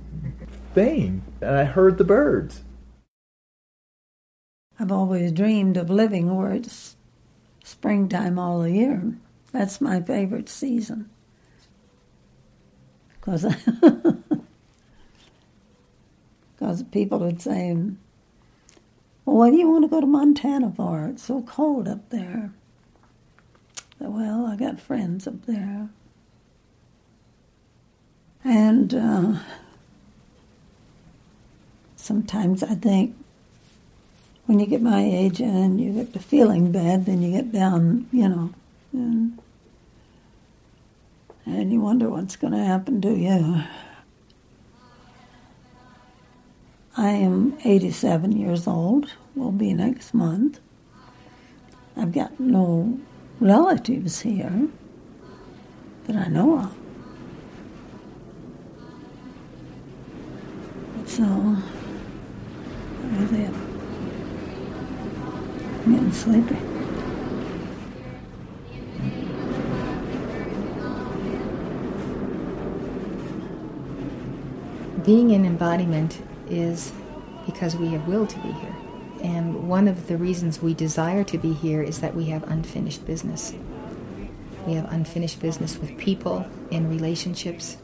thing, 0.74 1.22
and 1.42 1.54
I 1.54 1.64
heard 1.64 1.98
the 1.98 2.04
birds. 2.04 2.62
I've 4.78 4.92
always 4.92 5.32
dreamed 5.32 5.76
of 5.76 5.90
living 5.90 6.34
where 6.34 6.52
it's 6.52 6.96
springtime 7.62 8.38
all 8.38 8.60
the 8.60 8.72
year. 8.72 9.18
That's 9.52 9.82
my 9.82 10.00
favorite 10.00 10.48
season. 10.48 11.10
Because 13.30 13.54
because 16.58 16.82
people 16.90 17.20
would 17.20 17.40
say, 17.40 17.74
well, 19.24 19.36
why 19.36 19.50
do 19.50 19.56
you 19.56 19.70
want 19.70 19.84
to 19.84 19.88
go 19.88 20.00
to 20.00 20.06
Montana 20.06 20.72
for? 20.74 21.06
It's 21.06 21.22
so 21.24 21.42
cold 21.42 21.86
up 21.86 22.10
there. 22.10 22.50
Well, 24.00 24.46
I 24.46 24.56
got 24.56 24.80
friends 24.80 25.28
up 25.28 25.46
there. 25.46 25.90
And 28.42 28.94
uh, 28.94 29.34
sometimes 31.96 32.62
I 32.62 32.74
think 32.74 33.14
when 34.46 34.58
you 34.58 34.66
get 34.66 34.82
my 34.82 35.04
age 35.04 35.40
and 35.40 35.80
you 35.80 35.92
get 35.92 36.14
to 36.14 36.18
feeling 36.18 36.72
bad, 36.72 37.06
then 37.06 37.22
you 37.22 37.30
get 37.30 37.52
down, 37.52 38.08
you 38.10 38.28
know, 38.28 38.54
and, 38.92 39.38
and 41.50 41.72
you 41.72 41.80
wonder 41.80 42.08
what's 42.08 42.36
going 42.36 42.52
to 42.52 42.64
happen 42.64 43.00
to 43.00 43.12
you. 43.12 43.62
I 46.96 47.10
am 47.10 47.58
87 47.64 48.32
years 48.32 48.66
old, 48.66 49.12
will 49.34 49.52
be 49.52 49.72
next 49.72 50.14
month. 50.14 50.60
I've 51.96 52.12
got 52.12 52.38
no 52.38 53.00
relatives 53.40 54.20
here 54.20 54.68
that 56.06 56.16
I 56.16 56.28
know 56.28 56.58
of. 56.58 56.74
So, 61.08 61.24
that 61.24 63.32
it. 63.32 63.54
I'm 65.84 65.94
getting 65.94 66.12
sleepy. 66.12 66.69
Being 75.04 75.30
in 75.30 75.46
embodiment 75.46 76.20
is 76.48 76.92
because 77.46 77.76
we 77.76 77.88
have 77.88 78.06
will 78.06 78.26
to 78.26 78.38
be 78.40 78.52
here. 78.52 78.76
And 79.22 79.68
one 79.68 79.88
of 79.88 80.08
the 80.08 80.16
reasons 80.16 80.60
we 80.60 80.74
desire 80.74 81.24
to 81.24 81.38
be 81.38 81.52
here 81.52 81.82
is 81.82 82.00
that 82.00 82.14
we 82.14 82.26
have 82.26 82.42
unfinished 82.44 83.06
business. 83.06 83.54
We 84.66 84.74
have 84.74 84.92
unfinished 84.92 85.40
business 85.40 85.78
with 85.78 85.96
people 85.96 86.46
in 86.70 86.88
relationships. 86.88 87.76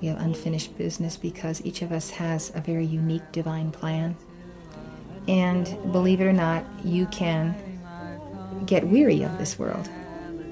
We 0.00 0.08
have 0.08 0.20
unfinished 0.20 0.76
business 0.76 1.16
because 1.16 1.64
each 1.64 1.82
of 1.82 1.90
us 1.92 2.10
has 2.10 2.52
a 2.54 2.60
very 2.60 2.84
unique 2.84 3.32
divine 3.32 3.70
plan. 3.70 4.16
And 5.26 5.64
believe 5.92 6.20
it 6.20 6.24
or 6.24 6.32
not, 6.32 6.64
you 6.84 7.06
can 7.06 7.54
get 8.66 8.86
weary 8.86 9.22
of 9.22 9.38
this 9.38 9.58
world. 9.58 9.88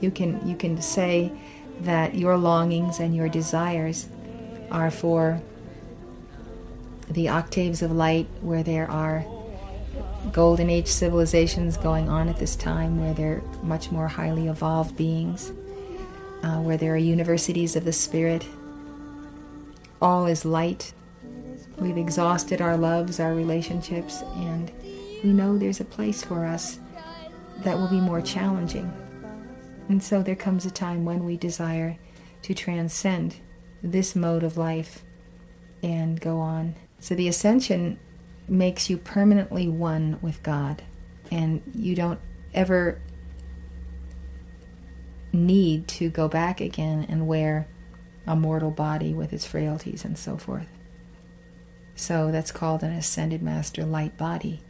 You 0.01 0.11
can 0.11 0.47
you 0.47 0.57
can 0.57 0.81
say 0.83 1.33
that 1.81 2.15
your 2.15 2.37
longings 2.37 3.01
and 3.01 3.15
your 3.15 3.29
desires 3.29 4.09
are 4.71 4.91
for 4.91 5.41
the 7.09 7.29
octaves 7.29 7.83
of 7.83 7.93
light 7.93 8.27
where 8.41 8.63
there 8.63 8.91
are 8.91 9.25
golden 10.33 10.71
age 10.71 10.89
civilizations 10.89 11.77
going 11.77 12.09
on 12.09 12.29
at 12.29 12.39
this 12.39 12.57
time 12.57 13.01
where 13.01 13.15
they're 13.15 13.43
much 13.63 13.91
more 13.91 14.09
highly 14.09 14.49
evolved 14.49 14.97
beings, 14.97 15.53
uh, 16.43 16.59
where 16.61 16.77
there 16.77 16.95
are 16.95 16.99
universities 16.99 17.77
of 17.77 17.85
the 17.85 17.93
spirit. 17.93 18.47
All 20.01 20.27
is 20.27 20.45
light. 20.45 20.93
We've 21.79 21.99
exhausted 21.99 22.61
our 22.61 22.77
loves, 22.77 23.21
our 23.21 23.35
relationships, 23.35 24.23
and 24.37 24.71
we 25.23 25.33
know 25.33 25.59
there's 25.59 25.81
a 25.81 25.85
place 25.85 26.23
for 26.23 26.45
us 26.45 26.79
that 27.59 27.77
will 27.77 27.89
be 27.89 28.01
more 28.01 28.21
challenging. 28.21 28.93
And 29.89 30.03
so 30.03 30.23
there 30.23 30.37
comes 30.37 30.65
a 30.65 30.71
time 30.71 31.05
when 31.05 31.25
we 31.25 31.37
desire 31.37 31.99
to 32.43 32.55
transcend 32.55 33.37
this 33.83 34.17
mode 34.17 34.43
of 34.43 34.57
life 34.57 35.05
and 35.83 36.21
go 36.21 36.39
on. 36.39 36.75
So 37.05 37.15
the 37.15 37.29
ascension 37.29 37.99
makes 38.49 38.89
you 38.89 38.97
permanently 38.97 39.69
one 39.69 40.19
with 40.23 40.43
God, 40.43 40.83
and 41.31 41.61
you 41.75 41.95
don't 41.95 42.19
ever 42.55 42.99
need 45.31 45.87
to 45.89 46.09
go 46.09 46.29
back 46.29 46.63
again 46.63 47.05
and 47.07 47.27
wear 47.27 47.69
a 48.27 48.35
mortal 48.35 48.71
body 48.71 49.13
with 49.13 49.35
its 49.35 49.45
frailties 49.45 50.03
and 50.07 50.17
so 50.17 50.39
forth. 50.39 50.67
So 51.95 52.31
that's 52.31 52.51
called 52.51 52.83
an 52.83 52.93
ascended 52.93 53.43
master 53.43 53.85
light 53.85 54.17
body. 54.17 54.63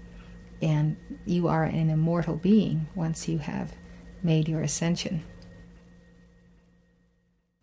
And 0.61 0.97
you 1.25 1.47
are 1.47 1.63
an 1.63 1.89
immortal 1.89 2.35
being 2.35 2.89
once 2.97 3.29
you 3.29 3.39
have 3.39 3.75
made 4.25 4.49
your 4.49 4.61
ascension. 4.61 5.23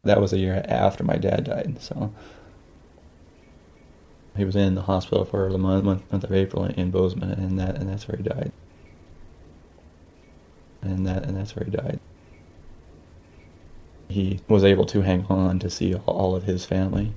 That 0.06 0.22
was 0.22 0.32
a 0.32 0.40
year 0.40 0.64
after 0.66 1.04
my 1.04 1.18
dad 1.18 1.44
died, 1.44 1.82
so 1.82 2.14
he 4.36 4.46
was 4.46 4.56
in 4.56 4.76
the 4.76 4.84
hospital 4.84 5.26
for 5.26 5.52
the 5.52 5.58
month, 5.58 5.84
month, 5.84 6.12
month 6.12 6.24
of 6.24 6.32
April 6.32 6.66
in 6.66 6.92
Bozeman, 6.92 7.32
and 7.32 7.60
that 7.60 7.76
and 7.76 7.90
that's 7.90 8.08
where 8.08 8.18
he 8.18 8.24
died. 8.24 8.52
And 10.82 11.06
that 11.06 11.24
and 11.24 11.36
that's 11.36 11.56
where 11.56 11.66
he 11.66 11.72
died. 11.72 12.00
He 14.08 14.40
was 14.48 14.64
able 14.64 14.86
to 14.86 15.02
hang 15.02 15.26
on 15.28 15.60
to 15.60 15.70
see 15.70 15.94
all 15.96 16.36
of 16.36 16.44
his 16.44 16.66
family, 16.66 17.14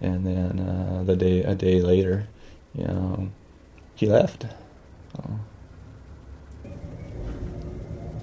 and 0.00 0.26
then 0.26 0.60
uh, 0.60 1.02
the 1.04 1.16
day 1.16 1.42
a 1.42 1.54
day 1.54 1.80
later, 1.80 2.26
you 2.74 2.84
know, 2.84 3.30
he 3.94 4.06
left. 4.06 4.46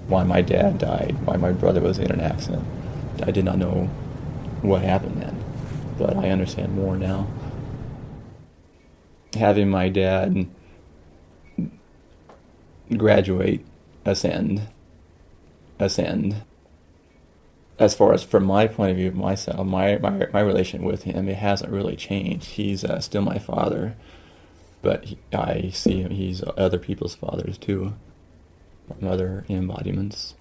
why 0.06 0.24
my 0.24 0.40
dad 0.40 0.78
died, 0.78 1.14
why 1.26 1.36
my 1.36 1.52
brother 1.52 1.82
was 1.82 1.98
in 1.98 2.10
an 2.10 2.20
accident, 2.20 2.64
I 3.22 3.30
did 3.30 3.44
not 3.44 3.58
know 3.58 3.90
what 4.62 4.80
happened 4.80 5.20
then, 5.20 5.44
but 5.98 6.16
I 6.16 6.30
understand 6.30 6.74
more 6.74 6.96
now 6.96 7.26
having 9.38 9.70
my 9.70 9.88
dad 9.88 10.46
graduate, 12.96 13.64
ascend, 14.04 14.68
ascend. 15.78 16.42
As 17.78 17.94
far 17.94 18.12
as 18.12 18.24
from 18.24 18.44
my 18.44 18.66
point 18.66 18.92
of 18.92 18.96
view, 18.96 19.12
myself, 19.12 19.66
my 19.66 19.98
my 19.98 20.26
my 20.32 20.40
relation 20.40 20.82
with 20.82 21.04
him, 21.04 21.28
it 21.28 21.36
hasn't 21.36 21.72
really 21.72 21.96
changed. 21.96 22.46
He's 22.50 22.84
uh, 22.84 23.00
still 23.00 23.22
my 23.22 23.38
father, 23.38 23.96
but 24.82 25.04
he, 25.04 25.18
I 25.32 25.70
see 25.70 26.02
him. 26.02 26.10
He's 26.10 26.42
other 26.56 26.78
people's 26.78 27.14
fathers 27.14 27.56
too, 27.56 27.94
other 29.02 29.44
embodiments. 29.48 30.34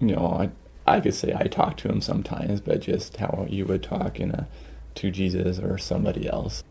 You 0.00 0.14
know, 0.14 0.26
I 0.26 0.50
I 0.86 1.00
could 1.00 1.14
say 1.14 1.34
I 1.36 1.48
talk 1.48 1.76
to 1.78 1.88
him 1.88 2.00
sometimes, 2.00 2.60
but 2.60 2.80
just 2.80 3.16
how 3.16 3.46
you 3.48 3.66
would 3.66 3.82
talk 3.82 4.20
in 4.20 4.30
a 4.30 4.48
to 4.96 5.10
Jesus 5.10 5.58
or 5.58 5.78
somebody 5.78 6.28
else. 6.28 6.62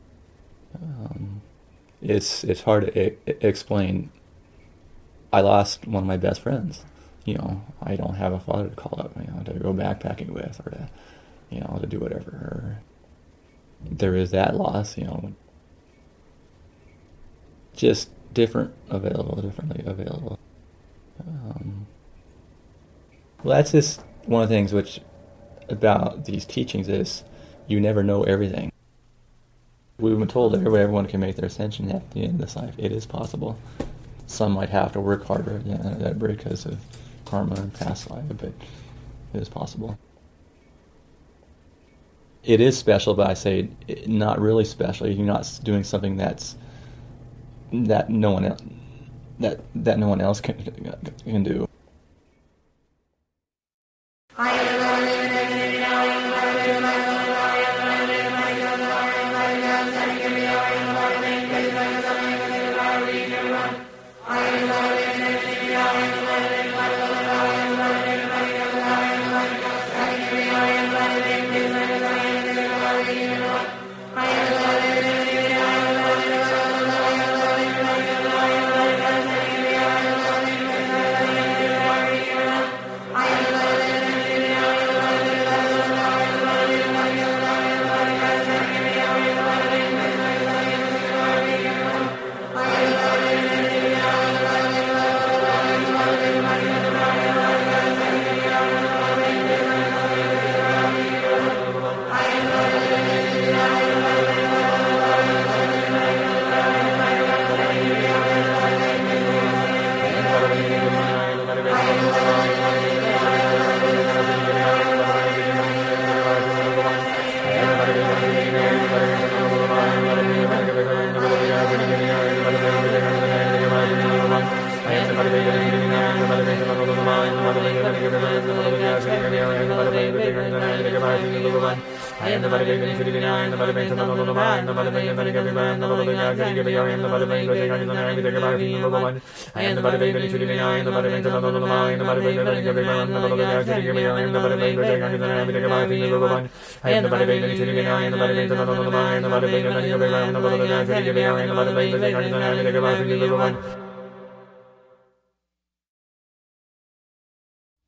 Um, 0.82 1.42
it's 2.02 2.44
it's 2.44 2.62
hard 2.62 2.94
to 2.94 3.06
I- 3.06 3.18
explain. 3.42 4.12
I 5.32 5.42
lost 5.42 5.88
one 5.88 6.04
of 6.04 6.08
my 6.08 6.18
best 6.18 6.42
friends. 6.42 6.86
You 7.26 7.36
know, 7.36 7.62
I 7.82 7.96
don't 7.96 8.16
have 8.16 8.32
a 8.34 8.40
father 8.40 8.70
to 8.70 8.76
call 8.76 9.00
up. 9.00 9.12
You 9.20 9.32
know, 9.32 9.44
to 9.44 9.54
go 9.60 9.74
backpacking 9.74 10.30
with, 10.30 10.62
or 10.66 10.72
to, 10.72 10.90
you 11.50 11.60
know, 11.60 11.78
to 11.82 11.88
do 11.88 12.00
whatever. 12.00 12.80
There 13.84 14.16
is 14.16 14.32
that 14.32 14.56
loss. 14.56 14.98
You 14.98 15.06
know, 15.06 15.34
just 17.76 18.10
different 18.34 18.74
available, 18.90 19.42
differently 19.42 19.84
available. 19.86 20.40
Um, 21.20 21.88
well, 23.44 23.58
that's 23.58 23.72
just 23.72 24.02
one 24.26 24.44
of 24.44 24.50
the 24.50 24.56
things 24.56 24.74
which 24.74 25.02
about 25.70 26.26
these 26.26 26.46
teachings 26.46 26.88
is 26.88 27.24
you 27.68 27.80
never 27.80 28.04
know 28.04 28.24
everything. 28.24 28.72
We've 30.00 30.18
been 30.18 30.28
told 30.28 30.54
that 30.54 30.62
everyone 30.62 31.08
can 31.08 31.20
make 31.20 31.38
their 31.38 31.48
ascension 31.48 31.90
at 31.92 32.12
the 32.12 32.22
end 32.22 32.34
of 32.34 32.38
this 32.42 32.56
life. 32.56 32.76
It 32.78 32.92
is 32.92 33.08
possible. 33.08 33.58
Some 34.28 34.52
might 34.52 34.70
have 34.70 34.92
to 34.94 35.02
work 35.02 35.26
harder 35.26 35.62
yeah, 35.66 36.14
because 36.14 36.68
of 36.68 36.80
karma 37.26 37.56
and 37.56 37.74
past 37.74 38.12
life, 38.12 38.26
but 38.28 38.54
it 39.34 39.42
is 39.42 39.50
possible. 39.50 39.98
It 42.44 42.62
is 42.62 42.78
special, 42.78 43.16
but 43.16 43.28
I 43.28 43.34
say 43.34 43.70
not 44.06 44.40
really 44.40 44.66
special. 44.66 45.08
You're 45.08 45.26
not 45.26 45.60
doing 45.64 45.84
something 45.84 46.16
that's 46.16 46.56
that 47.74 48.10
no 48.10 48.32
one 48.32 48.46
else, 48.46 48.62
that 49.40 49.60
that 49.76 49.98
no 49.98 50.08
one 50.08 50.22
else 50.22 50.40
can 50.40 50.56
can 51.26 51.44
do. 51.44 51.67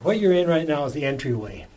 What 0.01 0.19
you're 0.19 0.33
in 0.33 0.47
right 0.47 0.67
now 0.67 0.85
is 0.85 0.93
the 0.93 1.05
entryway. 1.05 1.67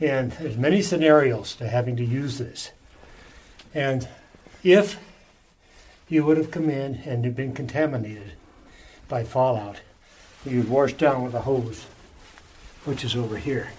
And 0.00 0.32
there's 0.32 0.56
many 0.56 0.80
scenarios 0.80 1.54
to 1.56 1.68
having 1.68 1.96
to 1.96 2.04
use 2.04 2.38
this. 2.38 2.70
And 3.74 4.08
if 4.62 4.98
you 6.08 6.24
would 6.24 6.36
have 6.36 6.50
come 6.50 6.70
in 6.70 6.96
and 7.04 7.24
you've 7.24 7.36
been 7.36 7.54
contaminated 7.54 8.32
by 9.08 9.24
fallout, 9.24 9.80
you'd 10.44 10.68
wash 10.68 10.92
down 10.92 11.24
with 11.24 11.34
a 11.34 11.40
hose, 11.40 11.86
which 12.84 13.04
is 13.04 13.16
over 13.16 13.38
here. 13.38 13.72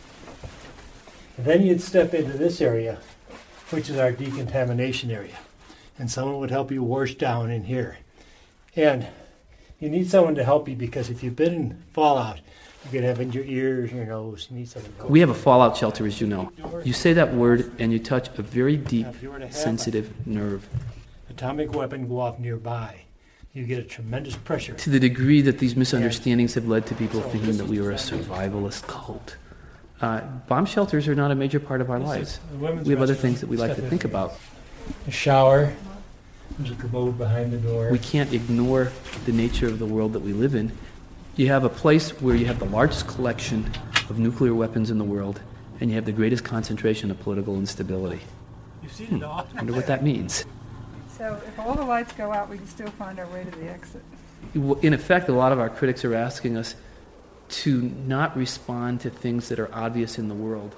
And 1.37 1.45
then 1.45 1.61
you'd 1.61 1.81
step 1.81 2.13
into 2.13 2.37
this 2.37 2.61
area, 2.61 2.99
which 3.75 3.89
is 3.89 3.97
our 3.97 4.13
decontamination 4.13 5.11
area. 5.11 5.37
And 5.99 6.09
someone 6.09 6.39
would 6.39 6.49
help 6.49 6.71
you 6.71 6.81
wash 6.81 7.15
down 7.15 7.51
in 7.51 7.65
here. 7.65 7.97
And 8.73 9.05
you 9.79 9.89
need 9.89 10.09
someone 10.09 10.35
to 10.35 10.45
help 10.45 10.69
you 10.69 10.77
because 10.77 11.09
if 11.09 11.21
you've 11.21 11.35
been 11.35 11.53
in 11.53 11.83
fallout, 11.91 12.39
you 12.85 12.91
could 12.91 13.03
have 13.03 13.19
in 13.19 13.33
your 13.33 13.43
ears, 13.43 13.91
your 13.91 14.05
nose. 14.05 14.47
You 14.49 14.57
need 14.57 14.69
someone 14.69 14.91
to 14.93 14.97
help 14.97 15.09
We 15.09 15.19
have 15.19 15.29
a 15.29 15.33
fallout 15.33 15.75
shelter, 15.75 16.05
as 16.07 16.21
you 16.21 16.27
know. 16.27 16.53
You 16.85 16.93
say 16.93 17.11
that 17.13 17.33
word, 17.33 17.69
and 17.77 17.91
you 17.91 17.99
touch 17.99 18.29
a 18.37 18.41
very 18.41 18.77
deep, 18.77 19.07
sensitive 19.49 20.25
nerve. 20.25 20.69
atomic 21.29 21.73
weapon 21.73 22.07
go 22.07 22.21
off 22.21 22.39
nearby. 22.39 23.01
You 23.51 23.65
get 23.65 23.79
a 23.79 23.83
tremendous 23.83 24.37
pressure. 24.37 24.73
To 24.73 24.89
the 24.89 24.99
degree 24.99 25.41
that 25.41 25.59
these 25.59 25.75
misunderstandings 25.75 26.53
have 26.53 26.67
led 26.67 26.85
to 26.87 26.95
people 26.95 27.21
thinking 27.21 27.57
that 27.57 27.67
we 27.67 27.79
are 27.79 27.91
a 27.91 27.95
survivalist 27.95 28.87
cult. 28.87 29.37
Uh, 30.01 30.21
bomb 30.47 30.65
shelters 30.65 31.07
are 31.07 31.15
not 31.15 31.31
a 31.31 31.35
major 31.35 31.59
part 31.59 31.81
of 31.81 31.89
our 31.89 31.99
lives. 31.99 32.33
is 32.33 32.39
a 32.53 32.57
women's 32.57 32.87
We 32.87 32.93
have 32.93 33.01
other 33.01 33.15
things 33.15 33.39
that 33.41 33.47
we 33.47 33.57
like 33.57 33.75
to 33.75 33.81
think 33.81 34.03
about. 34.03 34.33
A 35.07 35.11
shower. 35.11 35.73
There's 36.59 36.71
a 36.71 36.75
commode 36.75 37.17
behind 37.17 37.51
the 37.51 37.57
door. 37.57 37.89
We 37.91 37.99
can't 37.99 38.31
ignore 38.33 38.91
the 39.25 39.31
nature 39.31 39.67
of 39.67 39.79
the 39.79 39.85
world 39.85 40.13
that 40.13 40.19
we 40.21 40.33
live 40.33 40.53
in. 40.53 40.71
You 41.35 41.47
have 41.47 41.63
a 41.63 41.69
place 41.69 42.21
where 42.21 42.35
you 42.35 42.45
have 42.45 42.59
the 42.59 42.65
largest 42.65 43.07
collection 43.07 43.71
of 44.09 44.19
nuclear 44.19 44.53
weapons 44.53 44.91
in 44.91 44.97
the 44.97 45.03
world, 45.03 45.41
and 45.79 45.89
you 45.89 45.95
have 45.95 46.05
the 46.05 46.11
greatest 46.11 46.43
concentration 46.43 47.09
of 47.09 47.19
political 47.19 47.55
instability. 47.55 48.21
You've 48.83 48.93
seen 48.93 49.17
it 49.17 49.23
all. 49.23 49.47
I 49.53 49.55
wonder 49.57 49.73
what 49.73 49.87
that 49.87 50.03
means. 50.03 50.45
So 51.17 51.41
if 51.47 51.57
all 51.57 51.73
the 51.73 51.83
lights 51.83 52.13
go 52.13 52.31
out, 52.31 52.49
we 52.49 52.57
can 52.57 52.67
still 52.67 52.89
find 52.91 53.19
our 53.19 53.27
way 53.27 53.43
to 53.43 53.51
the 53.51 53.69
exit. 53.69 54.03
In 54.53 54.93
effect, 54.93 55.27
a 55.29 55.33
lot 55.33 55.51
of 55.51 55.59
our 55.59 55.69
critics 55.69 56.05
are 56.05 56.13
asking 56.13 56.57
us 56.57 56.75
to 57.47 57.81
not 57.81 58.35
respond 58.35 59.01
to 59.01 59.09
things 59.09 59.49
that 59.49 59.59
are 59.59 59.73
obvious 59.73 60.17
in 60.17 60.27
the 60.27 60.35
world. 60.35 60.75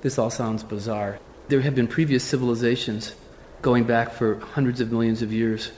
This 0.00 0.18
all 0.18 0.30
sounds 0.30 0.62
bizarre. 0.62 1.18
There 1.48 1.60
have 1.60 1.74
been 1.74 1.86
previous 1.86 2.24
civilizations 2.24 3.14
going 3.60 3.84
back 3.84 4.12
for 4.12 4.40
hundreds 4.40 4.80
of 4.80 4.90
millions 4.90 5.22
of 5.22 5.32
years, 5.32 5.70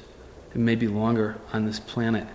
and 0.54 0.64
maybe 0.64 0.88
longer, 0.88 1.36
on 1.52 1.66
this 1.66 1.80
planet, 1.80 2.26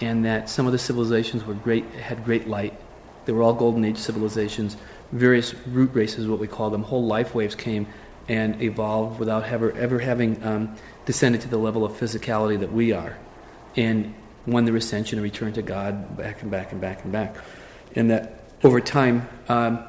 and 0.00 0.24
that 0.24 0.48
some 0.48 0.66
of 0.66 0.72
the 0.72 0.78
civilizations 0.78 1.44
were 1.44 1.54
great, 1.54 1.84
had 1.92 2.24
great 2.24 2.46
light. 2.46 2.78
They 3.24 3.32
were 3.32 3.42
all 3.42 3.54
golden 3.54 3.84
age 3.84 3.96
civilizations. 3.96 4.76
Various 5.10 5.54
root 5.66 5.90
races, 5.94 6.28
what 6.28 6.38
we 6.38 6.46
call 6.46 6.70
them, 6.70 6.82
whole 6.84 7.04
life 7.04 7.34
waves 7.34 7.54
came 7.54 7.86
and 8.28 8.60
evolved 8.62 9.18
without 9.18 9.44
ever, 9.44 9.72
ever 9.72 9.98
having 9.98 10.42
um, 10.44 10.76
descended 11.06 11.40
to 11.40 11.48
the 11.48 11.58
level 11.58 11.84
of 11.84 11.92
physicality 11.92 12.58
that 12.60 12.72
we 12.72 12.92
are. 12.92 13.16
And 13.76 14.14
won 14.46 14.64
their 14.64 14.76
ascension 14.76 15.18
and 15.18 15.22
returned 15.22 15.54
to 15.54 15.62
God 15.62 16.16
back 16.16 16.42
and 16.42 16.50
back 16.50 16.72
and 16.72 16.80
back 16.80 17.04
and 17.04 17.12
back. 17.12 17.36
And 17.94 18.10
that 18.10 18.40
over 18.62 18.80
time, 18.80 19.28
um, 19.48 19.84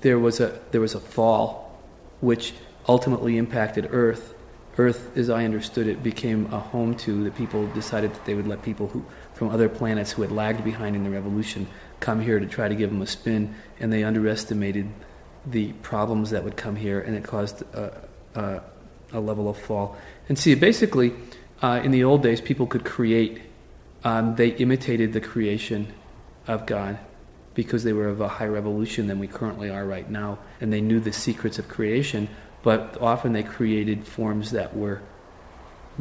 there, 0.00 0.18
was 0.18 0.40
a, 0.40 0.58
there 0.70 0.80
was 0.80 0.94
a 0.94 1.00
fall 1.00 1.80
which 2.20 2.54
ultimately 2.88 3.36
impacted 3.36 3.88
Earth. 3.90 4.34
Earth, 4.78 5.16
as 5.16 5.30
I 5.30 5.44
understood 5.44 5.86
it, 5.86 6.02
became 6.02 6.52
a 6.52 6.60
home 6.60 6.94
to 6.98 7.24
the 7.24 7.30
people 7.30 7.66
decided 7.68 8.12
that 8.12 8.24
they 8.26 8.34
would 8.34 8.46
let 8.46 8.62
people 8.62 8.88
who, 8.88 9.04
from 9.34 9.48
other 9.48 9.68
planets 9.68 10.12
who 10.12 10.22
had 10.22 10.30
lagged 10.30 10.62
behind 10.64 10.94
in 10.94 11.02
the 11.02 11.10
revolution 11.10 11.66
come 12.00 12.20
here 12.20 12.38
to 12.38 12.46
try 12.46 12.68
to 12.68 12.74
give 12.74 12.90
them 12.90 13.00
a 13.00 13.06
spin, 13.06 13.54
and 13.80 13.92
they 13.92 14.04
underestimated 14.04 14.86
the 15.46 15.72
problems 15.74 16.30
that 16.30 16.44
would 16.44 16.56
come 16.56 16.76
here, 16.76 17.00
and 17.00 17.16
it 17.16 17.24
caused 17.24 17.62
a, 17.74 18.08
a, 18.34 18.60
a 19.12 19.20
level 19.20 19.48
of 19.48 19.56
fall. 19.56 19.96
And 20.28 20.38
see, 20.38 20.54
basically, 20.54 21.14
uh, 21.62 21.80
in 21.82 21.90
the 21.90 22.04
old 22.04 22.22
days, 22.22 22.40
people 22.40 22.66
could 22.66 22.84
create, 22.84 23.40
um, 24.06 24.36
they 24.36 24.50
imitated 24.50 25.12
the 25.12 25.20
creation 25.20 25.92
of 26.46 26.64
God 26.64 26.96
because 27.54 27.82
they 27.82 27.92
were 27.92 28.06
of 28.06 28.20
a 28.20 28.28
higher 28.28 28.56
evolution 28.56 29.08
than 29.08 29.18
we 29.18 29.26
currently 29.26 29.68
are 29.68 29.84
right 29.84 30.08
now, 30.08 30.38
and 30.60 30.72
they 30.72 30.80
knew 30.80 31.00
the 31.00 31.12
secrets 31.12 31.58
of 31.58 31.66
creation, 31.66 32.28
but 32.62 32.96
often 33.00 33.32
they 33.32 33.42
created 33.42 34.06
forms 34.06 34.52
that 34.52 34.76
were 34.76 35.02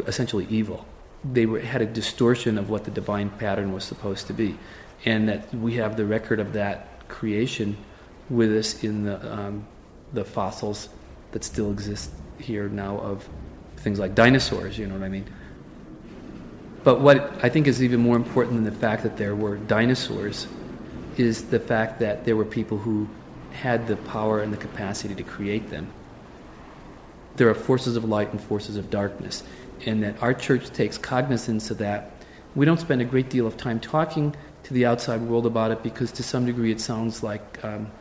essentially 0.05 0.45
evil. 0.51 0.85
They 1.23 1.47
were, 1.47 1.61
had 1.61 1.81
a 1.81 1.87
distortion 1.87 2.59
of 2.59 2.69
what 2.69 2.83
the 2.83 2.91
divine 2.91 3.31
pattern 3.31 3.73
was 3.73 3.83
supposed 3.83 4.27
to 4.27 4.33
be, 4.33 4.55
and 5.03 5.27
that 5.27 5.51
we 5.55 5.73
have 5.77 5.97
the 5.97 6.05
record 6.05 6.39
of 6.39 6.53
that 6.53 7.07
creation 7.07 7.75
with 8.29 8.55
us 8.55 8.83
in 8.83 9.05
the 9.05 9.33
um, 9.33 9.65
the 10.13 10.23
fossils 10.23 10.89
that 11.31 11.43
still 11.43 11.71
exist 11.71 12.11
here 12.37 12.69
now 12.69 12.99
of 12.99 13.27
things 13.77 13.97
like 13.97 14.13
dinosaurs. 14.13 14.77
You 14.77 14.85
know 14.85 14.93
what 14.93 15.03
I 15.03 15.09
mean? 15.09 15.25
But 16.85 17.01
what 17.01 17.43
I 17.43 17.49
think 17.49 17.65
is 17.67 17.81
even 17.81 17.99
more 17.99 18.15
important 18.15 18.53
than 18.55 18.63
the 18.63 18.79
fact 18.79 19.01
that 19.03 19.17
there 19.17 19.35
were 19.35 19.57
dinosaurs 19.57 20.47
is 21.17 21.45
the 21.45 21.59
fact 21.59 21.99
that 21.99 22.25
there 22.25 22.35
were 22.35 22.45
people 22.45 22.77
who 22.77 23.09
had 23.51 23.87
the 23.87 23.95
power 23.95 24.39
and 24.39 24.53
the 24.53 24.57
capacity 24.57 25.15
to 25.15 25.23
create 25.23 25.71
them. 25.71 25.91
There 27.37 27.49
are 27.49 27.55
forces 27.55 27.95
of 27.95 28.05
light 28.05 28.31
and 28.31 28.39
forces 28.39 28.77
of 28.77 28.91
darkness, 28.91 29.43
and 29.85 30.03
that 30.03 30.21
our 30.21 30.35
church 30.35 30.69
takes 30.69 30.99
cognizance 30.99 31.71
of 31.71 31.79
that. 31.79 32.11
We 32.53 32.67
don't 32.67 32.79
spend 32.79 33.01
a 33.01 33.05
great 33.05 33.31
deal 33.31 33.47
of 33.47 33.57
time 33.57 33.79
talking 33.79 34.35
to 34.63 34.73
the 34.73 34.85
outside 34.85 35.21
world 35.21 35.47
about 35.47 35.71
it 35.71 35.81
because, 35.81 36.11
to 36.13 36.23
some 36.23 36.45
degree, 36.45 36.71
it 36.71 36.79
sounds 36.79 37.23
like 37.23 37.63
um, 37.65 37.91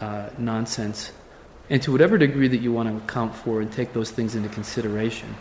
uh, 0.00 0.30
nonsense. 0.38 1.12
And 1.68 1.82
to 1.82 1.92
whatever 1.92 2.16
degree 2.16 2.48
that 2.48 2.62
you 2.62 2.72
want 2.72 2.88
to 2.88 2.96
account 2.96 3.34
for 3.34 3.60
and 3.60 3.70
take 3.70 3.92
those 3.92 4.10
things 4.10 4.34
into 4.34 4.48
consideration, 4.48 5.34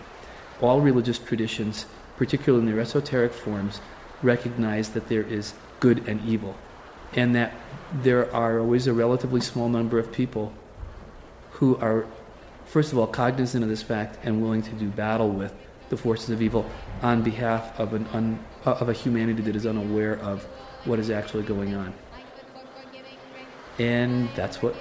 all 0.59 0.81
religious 0.81 1.17
traditions, 1.17 1.85
particularly 2.17 2.65
in 2.65 2.71
their 2.71 2.81
esoteric 2.81 3.33
forms, 3.33 3.81
recognize 4.21 4.89
that 4.89 5.09
there 5.09 5.23
is 5.23 5.53
good 5.79 6.07
and 6.07 6.21
evil, 6.27 6.55
and 7.13 7.35
that 7.35 7.53
there 7.93 8.33
are 8.33 8.59
always 8.59 8.87
a 8.87 8.93
relatively 8.93 9.41
small 9.41 9.69
number 9.69 9.99
of 9.99 10.11
people 10.11 10.53
who 11.51 11.77
are, 11.77 12.05
first 12.65 12.91
of 12.91 12.97
all, 12.97 13.07
cognizant 13.07 13.63
of 13.63 13.69
this 13.69 13.81
fact 13.81 14.17
and 14.23 14.41
willing 14.41 14.61
to 14.61 14.71
do 14.71 14.87
battle 14.89 15.29
with 15.29 15.53
the 15.89 15.97
forces 15.97 16.29
of 16.29 16.41
evil 16.41 16.65
on 17.01 17.21
behalf 17.21 17.77
of, 17.79 17.93
an 17.93 18.07
un, 18.13 18.43
of 18.65 18.87
a 18.89 18.93
humanity 18.93 19.41
that 19.41 19.55
is 19.55 19.65
unaware 19.65 20.17
of 20.19 20.43
what 20.85 20.99
is 20.99 21.09
actually 21.09 21.43
going 21.43 21.75
on. 21.75 21.93
And 23.77 24.29
that's 24.35 24.61
what 24.61 24.75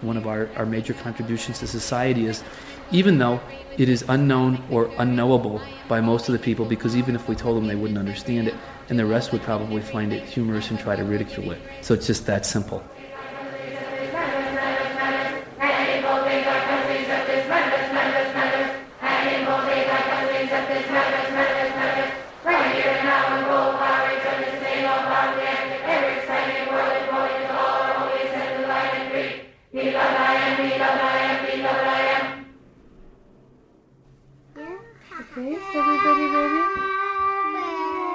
one 0.00 0.16
of 0.16 0.26
our, 0.26 0.48
our 0.56 0.66
major 0.66 0.94
contributions 0.94 1.58
to 1.58 1.66
society 1.66 2.26
is, 2.26 2.42
even 2.90 3.18
though 3.18 3.40
it 3.76 3.88
is 3.88 4.04
unknown 4.08 4.62
or 4.70 4.90
unknowable 4.98 5.60
by 5.88 6.00
most 6.00 6.28
of 6.28 6.32
the 6.32 6.38
people, 6.38 6.64
because 6.64 6.96
even 6.96 7.14
if 7.14 7.28
we 7.28 7.34
told 7.34 7.56
them, 7.56 7.66
they 7.66 7.76
wouldn't 7.76 7.98
understand 7.98 8.48
it, 8.48 8.54
and 8.88 8.98
the 8.98 9.06
rest 9.06 9.32
would 9.32 9.42
probably 9.42 9.80
find 9.80 10.12
it 10.12 10.22
humorous 10.24 10.70
and 10.70 10.78
try 10.78 10.96
to 10.96 11.04
ridicule 11.04 11.52
it. 11.52 11.60
So 11.82 11.94
it's 11.94 12.06
just 12.06 12.26
that 12.26 12.44
simple. 12.44 12.82
Everybody 35.88 36.26
ready? 36.26 36.62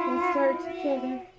Let's 0.07 0.31
start 0.31 0.59
together. 0.63 1.32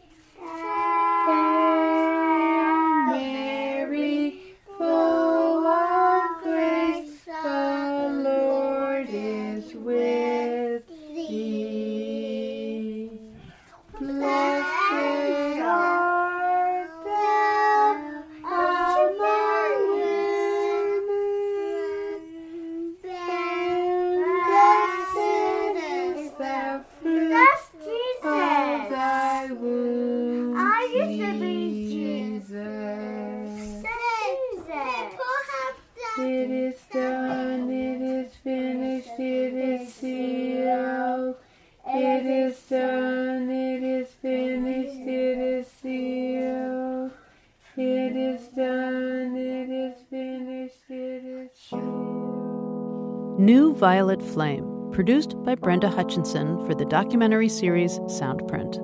Violet 53.85 54.23
Flame, 54.23 54.65
produced 54.93 55.37
by 55.45 55.55
Brenda 55.55 55.91
Hutchinson 55.91 56.59
for 56.65 56.75
the 56.75 56.87
documentary 56.87 57.51
series 57.51 57.99
Soundprint. 58.07 58.81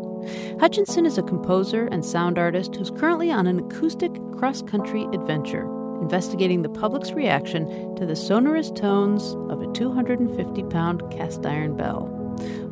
Hutchinson 0.61 1.07
is 1.07 1.17
a 1.17 1.23
composer 1.23 1.87
and 1.87 2.05
sound 2.05 2.39
artist 2.39 2.77
who's 2.77 2.91
currently 2.91 3.31
on 3.31 3.47
an 3.47 3.61
acoustic 3.61 4.13
cross 4.37 4.61
country 4.61 5.05
adventure, 5.15 5.63
investigating 6.03 6.61
the 6.61 6.69
public's 6.69 7.13
reaction 7.13 7.97
to 7.97 8.05
the 8.05 8.15
sonorous 8.15 8.71
tones 8.73 9.35
of 9.49 9.63
a 9.63 9.73
250 9.73 10.65
pound 10.65 11.11
cast 11.11 11.47
iron 11.47 11.79
bell. 11.79 12.05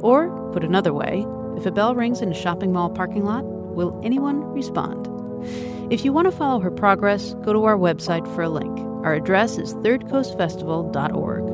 Or, 0.01 0.29
put 0.53 0.65
another 0.65 0.93
way, 0.93 1.25
if 1.57 1.65
a 1.65 1.71
bell 1.71 1.95
rings 1.95 2.21
in 2.21 2.31
a 2.31 2.35
shopping 2.35 2.75
mall 2.75 2.91
parking 2.91 3.25
lot, 3.25 3.47
will 3.47 3.99
anyone 4.05 4.43
respond? 4.53 5.09
If 5.91 6.05
you 6.05 6.13
want 6.13 6.27
to 6.27 6.37
follow 6.37 6.61
her 6.61 6.71
progress, 6.71 7.33
go 7.43 7.55
to 7.55 7.65
our 7.65 7.79
website 7.79 8.27
for 8.35 8.43
a 8.43 8.51
link. 8.51 8.79
Our 9.03 9.15
address 9.15 9.57
is 9.57 9.73
thirdcoastfestival.org. 9.77 11.48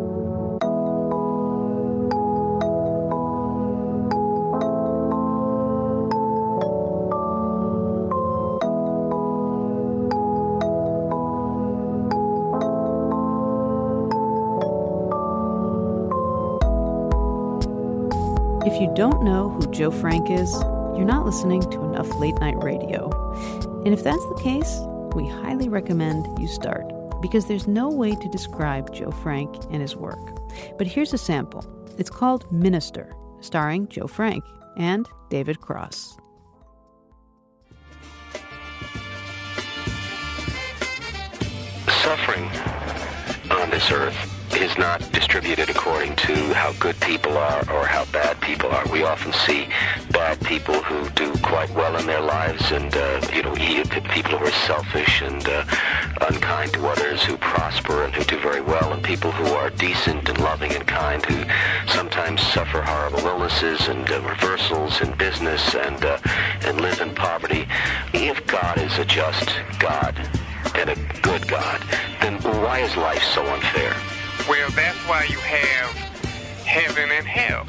don't 18.95 19.25
know 19.25 19.51
who 19.51 19.69
Joe 19.73 19.91
Frank 19.91 20.31
is, 20.31 20.53
you're 20.97 21.05
not 21.05 21.27
listening 21.27 21.63
to 21.73 21.83
enough 21.83 22.09
late 22.21 22.39
night 22.39 22.63
radio. 22.63 23.11
And 23.85 23.93
if 23.93 24.05
that's 24.05 24.25
the 24.27 24.41
case, 24.41 24.79
we 25.17 25.27
highly 25.29 25.69
recommend 25.69 26.39
you 26.39 26.47
start 26.47 26.85
because 27.21 27.47
there's 27.47 27.67
no 27.67 27.89
way 27.89 28.15
to 28.15 28.29
describe 28.29 28.95
Joe 28.95 29.11
Frank 29.11 29.53
and 29.71 29.83
his 29.83 29.97
work. 29.97 30.21
But 30.79 30.87
here's 30.87 31.13
a 31.13 31.19
sample. 31.19 31.67
It's 31.99 32.11
called 32.11 32.51
Minister, 32.53 33.13
starring 33.41 33.89
Joe 33.89 34.07
Frank 34.07 34.45
and 34.77 35.09
David 35.29 35.61
Cross. 35.61 36.17
Suffering 41.89 42.45
on 43.51 43.71
this 43.71 43.91
earth 43.91 44.34
is 44.57 44.77
not 44.79 45.01
distributed 45.13 45.71
according 45.71 46.17
to 46.17 46.35
how 46.55 46.73
good 46.75 46.99
people 47.01 47.37
are 47.37 47.61
or 47.71 47.85
how 47.87 48.05
bad 48.07 48.41
people 48.41 48.71
are. 48.71 48.87
We 48.89 49.03
often 49.03 49.33
see 49.33 49.69
bad 50.11 50.41
people 50.41 50.81
who 50.83 51.09
do 51.11 51.33
quite 51.43 51.71
well 51.71 51.97
in 51.97 52.07
their 52.07 52.21
lives 52.21 52.71
and, 52.71 52.95
uh, 52.97 53.21
you 53.33 53.43
know, 53.43 53.55
people 54.15 54.39
who 54.39 54.47
are 54.47 54.67
selfish 54.67 55.23
and 55.23 55.47
uh, 55.49 55.65
unkind 56.31 56.73
to 56.73 56.87
others 56.87 57.25
who 57.25 57.37
prosper 57.37 58.05
and 58.05 58.15
who 58.15 58.23
do 58.25 58.39
very 58.39 58.61
well 58.61 58.93
and 58.93 59.03
people 59.03 59.33
who 59.33 59.53
are 59.55 59.71
decent 59.71 60.29
and 60.29 60.39
loving 60.39 60.73
and 60.73 60.87
kind 60.87 61.25
who 61.27 61.45
sometimes 61.91 62.41
suffer 62.41 62.81
horrible 62.81 63.27
illnesses 63.27 63.89
and 63.89 64.09
uh, 64.09 64.21
reversals 64.23 65.01
in 65.01 65.13
business 65.17 65.75
and, 65.75 66.05
uh, 66.05 66.17
and 66.65 66.81
live 66.81 67.01
in 67.01 67.13
poverty. 67.13 67.67
If 68.13 68.47
God 68.47 68.79
is 68.79 68.97
a 68.99 69.05
just 69.05 69.51
God 69.81 70.15
and 70.77 70.91
a 70.91 70.97
good 71.23 71.47
God, 71.49 71.83
then 72.21 72.41
why 72.63 72.79
is 72.81 72.97
life 72.97 73.23
so 73.25 73.45
unfair? 73.47 74.14
Well, 74.47 74.69
that's 74.73 74.99
why 75.09 75.25
you 75.25 75.39
have 75.39 75.91
heaven 76.67 77.11
and 77.11 77.27
hell. 77.27 77.65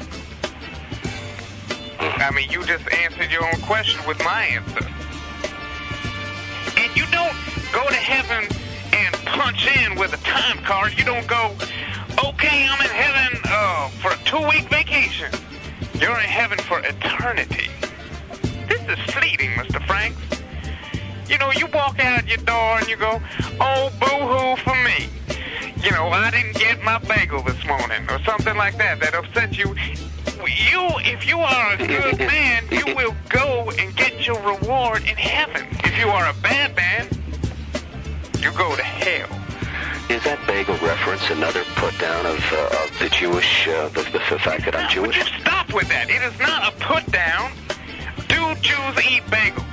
I 1.98 2.30
mean, 2.32 2.50
you 2.50 2.62
just 2.66 2.86
answered 2.92 3.32
your 3.32 3.46
own 3.46 3.58
question 3.62 3.98
with 4.06 4.18
my 4.22 4.42
answer. 4.42 4.84
And 6.76 6.94
you 6.94 7.06
don't 7.06 7.34
go 7.72 7.88
to 7.88 7.94
heaven 7.94 8.44
and 8.92 9.14
punch 9.24 9.66
in 9.66 9.98
with 9.98 10.12
a 10.12 10.18
time 10.18 10.58
card. 10.64 10.92
You 10.98 11.04
don't 11.04 11.26
go, 11.26 11.56
okay, 12.22 12.68
I'm 12.68 12.80
in 12.82 12.92
heaven 12.92 13.40
uh, 13.46 13.88
for 13.88 14.10
a 14.10 14.18
two-week 14.26 14.68
vacation. 14.68 15.32
You're 15.98 16.18
in 16.18 16.28
heaven 16.28 16.58
for 16.58 16.80
eternity. 16.80 17.70
This 18.68 18.82
is 18.82 19.14
fleeting, 19.14 19.52
Mr. 19.52 19.82
Franks. 19.86 20.20
You 21.26 21.38
know, 21.38 21.50
you 21.52 21.68
walk 21.68 21.98
out 22.00 22.28
your 22.28 22.36
door 22.38 22.78
and 22.80 22.86
you 22.86 22.96
go, 22.96 23.22
oh, 23.60 23.90
boo-hoo 23.98 24.62
for 24.62 24.76
me 24.84 25.08
you 25.82 25.90
know, 25.90 26.08
I 26.08 26.30
didn't 26.30 26.56
get 26.56 26.82
my 26.82 26.98
bagel 26.98 27.42
this 27.42 27.64
morning 27.66 28.08
or 28.10 28.18
something 28.24 28.56
like 28.56 28.76
that 28.78 29.00
that 29.00 29.14
upset 29.14 29.56
you. 29.56 29.74
You, 30.46 30.88
if 31.04 31.26
you 31.26 31.38
are 31.40 31.72
a 31.74 31.76
good 31.78 32.18
man, 32.34 32.64
you 32.70 32.94
will 32.94 33.14
go 33.28 33.70
and 33.78 33.94
get 33.96 34.26
your 34.26 34.40
reward 34.42 35.02
in 35.02 35.16
heaven. 35.16 35.66
If 35.84 35.98
you 35.98 36.08
are 36.08 36.28
a 36.28 36.34
bad 36.42 36.74
man, 36.76 37.08
you 38.40 38.52
go 38.52 38.76
to 38.76 38.82
hell. 38.82 39.28
Is 40.08 40.22
that 40.22 40.38
bagel 40.46 40.76
reference 40.76 41.28
another 41.30 41.64
put 41.74 41.98
down 41.98 42.26
of, 42.26 42.38
uh, 42.52 42.84
of 42.84 42.98
the 43.00 43.08
Jewish, 43.08 43.66
uh, 43.66 43.88
the, 43.88 44.02
the, 44.02 44.22
the 44.30 44.38
fact 44.38 44.64
that 44.64 44.76
I'm 44.76 44.88
Jewish? 44.88 45.18
Would 45.18 45.26
you 45.26 45.40
stop 45.40 45.72
with 45.72 45.88
that? 45.88 46.08
It 46.08 46.22
is 46.22 46.38
not 46.38 46.72
a 46.72 46.76
put 46.78 47.10
down. 47.10 47.50
Do 48.28 48.54
Jews 48.62 49.04
eat 49.04 49.24
bagels? 49.26 49.66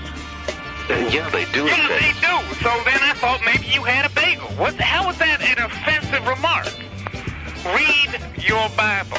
Yeah, 0.90 1.30
they 1.30 1.46
do. 1.52 1.66
Yeah, 1.66 1.88
they 1.88 2.12
do. 2.20 2.56
So 2.62 2.70
then 2.84 3.00
I 3.02 3.14
thought 3.16 3.42
maybe 3.46 3.66
you 3.68 3.84
had 3.84 4.06
a 4.06 4.14
bagel. 4.14 4.48
What? 4.58 4.76
How 4.76 5.10
is 5.10 5.18
that 5.20 5.42
an 5.42 5.64
offensive 5.64 6.28
remark? 6.28 6.68
Read 7.66 8.22
your 8.46 8.68
Bible. 8.76 9.18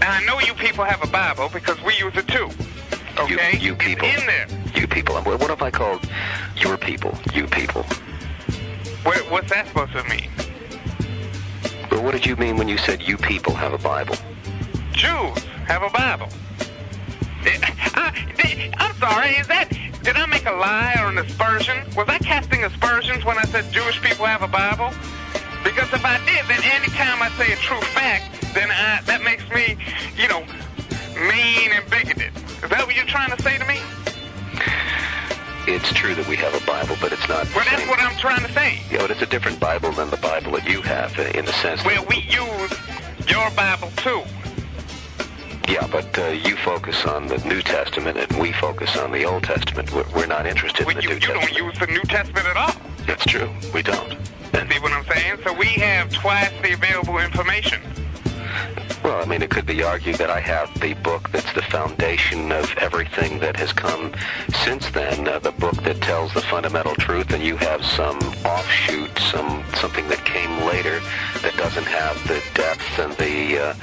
And 0.00 0.04
I 0.04 0.24
know 0.24 0.40
you 0.40 0.54
people 0.54 0.84
have 0.84 1.02
a 1.02 1.06
Bible 1.06 1.50
because 1.52 1.82
we 1.82 1.94
use 1.96 2.16
it 2.16 2.28
too. 2.28 2.48
Okay? 3.18 3.58
You, 3.58 3.70
you 3.70 3.74
people. 3.74 4.06
In 4.06 4.26
there. 4.26 4.46
You 4.74 4.86
people. 4.86 5.16
What 5.16 5.50
have 5.50 5.62
I 5.62 5.70
called 5.70 6.08
your 6.56 6.76
people? 6.76 7.16
You 7.34 7.46
people. 7.46 7.82
What, 9.02 9.18
what's 9.30 9.50
that 9.50 9.66
supposed 9.68 9.92
to 9.92 10.04
mean? 10.04 10.30
Well, 11.90 12.02
what 12.02 12.12
did 12.12 12.24
you 12.26 12.36
mean 12.36 12.56
when 12.56 12.68
you 12.68 12.78
said 12.78 13.02
you 13.02 13.16
people 13.16 13.54
have 13.54 13.72
a 13.72 13.78
Bible? 13.78 14.14
Jews 14.92 15.44
have 15.66 15.82
a 15.82 15.90
Bible. 15.90 16.28
Eh, 17.44 17.58
I, 17.94 18.72
I'm 18.78 18.94
sorry, 18.96 19.30
is 19.30 19.46
that, 19.48 19.72
did 20.02 20.16
I 20.16 20.26
make 20.26 20.46
a 20.46 20.52
lie 20.52 20.96
or 21.00 21.08
an 21.08 21.18
aspersion? 21.18 21.76
Was 21.96 22.08
I 22.08 22.18
casting 22.18 22.64
aspersions 22.64 23.24
when 23.24 23.38
I 23.38 23.44
said 23.44 23.70
Jewish 23.72 24.00
people 24.00 24.26
have 24.26 24.42
a 24.42 24.48
Bible? 24.48 24.90
Because 25.64 25.92
if 25.92 26.04
I 26.04 26.18
did, 26.24 26.46
then 26.48 26.62
anytime 26.64 27.20
I 27.22 27.30
say 27.36 27.52
a 27.52 27.56
true 27.56 27.80
fact, 27.80 28.54
then 28.54 28.70
I, 28.70 29.00
that 29.04 29.22
makes 29.22 29.48
me, 29.50 29.76
you 30.16 30.28
know, 30.28 30.40
mean 31.28 31.72
and 31.72 31.88
bigoted. 31.90 32.32
Is 32.62 32.70
that 32.70 32.86
what 32.86 32.94
you're 32.94 33.06
trying 33.06 33.36
to 33.36 33.42
say 33.42 33.58
to 33.58 33.64
me? 33.66 33.80
It's 35.66 35.92
true 35.92 36.14
that 36.14 36.26
we 36.26 36.36
have 36.36 36.54
a 36.54 36.64
Bible, 36.64 36.96
but 37.00 37.12
it's 37.12 37.28
not. 37.28 37.44
Well, 37.54 37.64
that's 37.68 37.86
what 37.86 38.00
I'm 38.00 38.16
trying 38.16 38.46
to 38.46 38.52
say. 38.52 38.80
Yeah, 38.90 39.02
but 39.02 39.10
it's 39.10 39.20
a 39.20 39.26
different 39.26 39.60
Bible 39.60 39.92
than 39.92 40.08
the 40.08 40.16
Bible 40.16 40.52
that 40.52 40.66
you 40.66 40.80
have, 40.80 41.18
in 41.18 41.44
the 41.44 41.52
sense. 41.52 41.84
Well, 41.84 42.06
we 42.08 42.16
use 42.24 42.72
your 43.28 43.50
Bible 43.50 43.90
too. 43.96 44.22
Yeah, 45.68 45.86
but 45.86 46.18
uh, 46.18 46.28
you 46.28 46.56
focus 46.56 47.04
on 47.04 47.26
the 47.26 47.36
New 47.46 47.60
Testament 47.60 48.16
and 48.16 48.40
we 48.40 48.52
focus 48.52 48.96
on 48.96 49.12
the 49.12 49.24
Old 49.24 49.42
Testament. 49.42 49.92
We're, 49.92 50.08
we're 50.14 50.26
not 50.26 50.46
interested 50.46 50.86
well, 50.86 50.96
in 50.96 51.02
the 51.02 51.02
you, 51.02 51.08
New 51.10 51.14
you 51.16 51.20
Testament. 51.20 51.52
don't 51.52 51.66
use 51.66 51.78
the 51.78 51.86
New 51.88 52.02
Testament 52.02 52.46
at 52.46 52.56
all. 52.56 52.74
That's 53.06 53.24
true. 53.26 53.50
We 53.74 53.82
don't. 53.82 54.16
And 54.54 54.72
See 54.72 54.78
what 54.78 54.92
I'm 54.92 55.04
saying? 55.04 55.40
So 55.44 55.52
we 55.52 55.66
have 55.66 56.10
twice 56.10 56.52
the 56.62 56.72
available 56.72 57.18
information. 57.18 57.82
Well, 59.04 59.22
I 59.22 59.26
mean, 59.26 59.42
it 59.42 59.50
could 59.50 59.66
be 59.66 59.82
argued 59.82 60.16
that 60.16 60.30
I 60.30 60.40
have 60.40 60.68
the 60.80 60.94
book 60.94 61.30
that's 61.30 61.52
the 61.52 61.62
foundation 61.62 62.50
of 62.50 62.72
everything 62.78 63.38
that 63.38 63.56
has 63.56 63.72
come 63.72 64.12
since 64.64 64.90
then, 64.90 65.28
uh, 65.28 65.38
the 65.38 65.52
book 65.52 65.76
that 65.84 66.00
tells 66.00 66.34
the 66.34 66.40
fundamental 66.40 66.94
truth, 66.96 67.32
and 67.32 67.42
you 67.42 67.56
have 67.56 67.84
some 67.84 68.18
offshoot, 68.44 69.16
some 69.30 69.64
something 69.76 70.08
that 70.08 70.24
came 70.24 70.50
later 70.66 71.00
that 71.42 71.54
doesn't 71.56 71.86
have 71.86 72.16
the 72.26 72.42
depth 72.54 72.98
and 72.98 73.12
the 73.14 73.58
uh, 73.58 73.74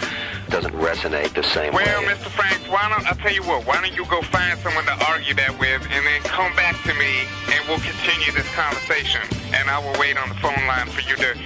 doesn't 0.50 0.76
resonate 0.76 1.34
the 1.34 1.44
same 1.44 1.74
well, 1.74 1.86
way. 1.86 2.06
Well, 2.06 2.16
Mr. 2.16 2.30
Franks, 2.30 2.68
why 2.70 2.90
don't 2.90 3.08
I 3.08 3.14
tell 3.14 3.34
you 3.34 3.44
what? 3.44 3.66
Why 3.66 3.82
don't 3.82 3.96
you 3.96 4.06
go 4.06 4.22
find 4.22 4.60
someone 4.60 4.86
to 4.86 5.06
argue 5.08 5.34
that 5.36 5.58
with, 5.60 5.82
and 5.90 6.06
then 6.06 6.22
come 6.24 6.54
back 6.56 6.76
to 6.84 6.94
me, 6.94 7.24
and 7.52 7.68
we'll 7.68 7.80
continue 7.80 8.32
this 8.32 8.48
conversation, 8.54 9.22
and 9.56 9.70
I 9.70 9.80
will 9.80 10.00
wait 10.00 10.18
on 10.18 10.30
the 10.30 10.36
phone 10.36 10.68
line 10.68 10.88
for 10.88 11.02
you 11.02 11.16
to 11.16 11.40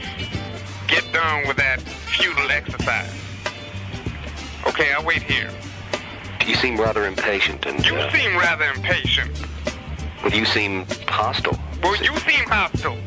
get 0.87 1.05
done 1.13 1.47
with 1.47 1.57
that 1.57 1.81
futile 1.81 2.49
exercise. 2.49 3.28
Okay, 4.69 4.93
I'll 4.93 5.03
wait 5.03 5.23
here. 5.23 5.49
You 6.45 6.53
seem 6.53 6.79
rather 6.79 7.07
impatient, 7.07 7.65
and 7.65 7.83
you 7.83 7.95
uh, 7.95 8.11
seem 8.11 8.37
rather 8.37 8.65
impatient. 8.65 9.31
Well, 10.21 10.31
you 10.31 10.45
seem 10.45 10.85
hostile. 11.07 11.57
Well, 11.81 11.95
you 11.95 12.15
seem 12.19 12.45
hostile. 12.45 12.97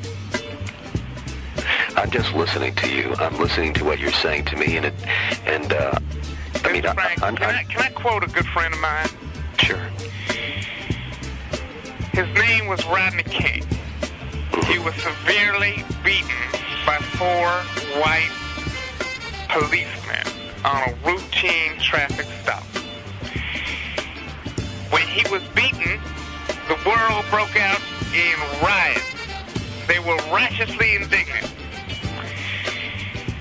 I'm 1.96 2.10
just 2.10 2.34
listening 2.34 2.74
to 2.74 2.92
you. 2.92 3.14
I'm 3.14 3.38
listening 3.38 3.74
to 3.74 3.84
what 3.84 4.00
you're 4.00 4.10
saying 4.10 4.46
to 4.46 4.56
me, 4.56 4.76
and 4.76 4.86
it, 4.86 4.94
and 5.46 5.72
uh, 5.72 5.92
I 6.64 6.72
mean, 6.72 6.82
Frank, 6.82 7.22
I, 7.22 7.28
I'm, 7.28 7.36
can, 7.36 7.54
I, 7.54 7.62
can 7.62 7.80
I 7.80 7.90
quote 7.90 8.24
a 8.24 8.28
good 8.28 8.46
friend 8.46 8.74
of 8.74 8.80
mine? 8.80 9.08
Sure. 9.58 9.88
His 12.12 12.26
name 12.34 12.66
was 12.66 12.84
Rodney 12.86 13.22
King. 13.22 13.64
He 14.66 14.80
was 14.80 14.94
severely 14.96 15.84
beaten 16.02 16.28
by 16.84 16.98
four 16.98 17.48
white 18.02 18.30
policeman 19.48 20.41
on 20.64 20.88
a 20.88 20.94
routine 21.04 21.78
traffic 21.78 22.26
stop. 22.42 22.62
When 24.92 25.06
he 25.08 25.28
was 25.30 25.42
beaten, 25.54 26.00
the 26.68 26.76
world 26.86 27.24
broke 27.30 27.56
out 27.56 27.80
in 28.14 28.38
riots. 28.62 29.02
They 29.88 29.98
were 29.98 30.16
righteously 30.32 30.94
indignant. 30.94 31.52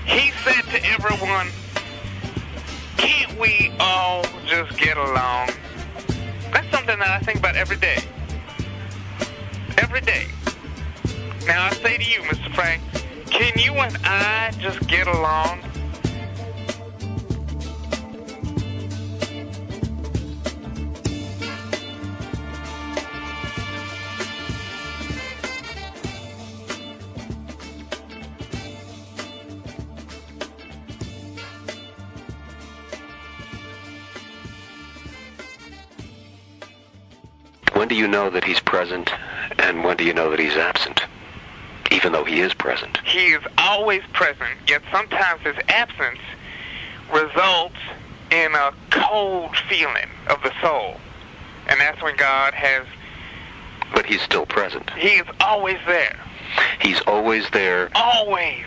He 0.04 0.32
said 0.44 0.62
to 0.70 0.84
everyone, 0.86 1.48
can't 2.96 3.38
we 3.38 3.72
all 3.78 4.24
just 4.46 4.76
get 4.78 4.96
along? 4.96 5.50
That's 6.52 6.68
something 6.70 6.98
that 6.98 7.08
I 7.08 7.20
think 7.20 7.38
about 7.38 7.56
every 7.56 7.76
day. 7.76 7.98
Every 9.78 10.00
day. 10.00 10.26
Now 11.46 11.66
I 11.66 11.72
say 11.74 11.98
to 11.98 12.04
you, 12.04 12.20
Mr. 12.22 12.54
Frank, 12.54 12.82
can 13.30 13.58
you 13.58 13.72
and 13.74 13.96
I 14.04 14.52
just 14.58 14.86
get 14.88 15.06
along? 15.06 15.71
Do 37.92 37.98
you 37.98 38.08
know 38.08 38.30
that 38.30 38.42
he's 38.42 38.58
present, 38.58 39.10
and 39.58 39.84
when 39.84 39.98
do 39.98 40.04
you 40.04 40.14
know 40.14 40.30
that 40.30 40.38
he's 40.38 40.56
absent? 40.56 41.02
Even 41.90 42.10
though 42.10 42.24
he 42.24 42.40
is 42.40 42.54
present. 42.54 42.96
He 43.04 43.34
is 43.34 43.42
always 43.58 44.00
present, 44.14 44.48
yet 44.66 44.80
sometimes 44.90 45.42
his 45.42 45.56
absence 45.68 46.18
results 47.12 47.76
in 48.30 48.54
a 48.54 48.72
cold 48.88 49.54
feeling 49.68 50.08
of 50.28 50.42
the 50.42 50.50
soul. 50.62 50.98
And 51.68 51.78
that's 51.78 52.00
when 52.02 52.16
God 52.16 52.54
has, 52.54 52.86
But 53.94 54.06
he's 54.06 54.22
still 54.22 54.46
present. 54.46 54.88
He 54.96 55.08
is 55.18 55.26
always 55.40 55.76
there. 55.86 56.18
He's 56.80 57.02
always 57.02 57.44
there, 57.50 57.90
Always. 57.94 58.64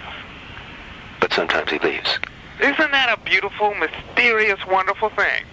but 1.20 1.34
sometimes 1.34 1.72
he 1.72 1.80
leaves. 1.80 2.20
Isn't 2.62 2.92
that 2.92 3.18
a 3.18 3.20
beautiful, 3.26 3.74
mysterious, 3.74 4.60
wonderful 4.68 5.10
thing? 5.10 5.46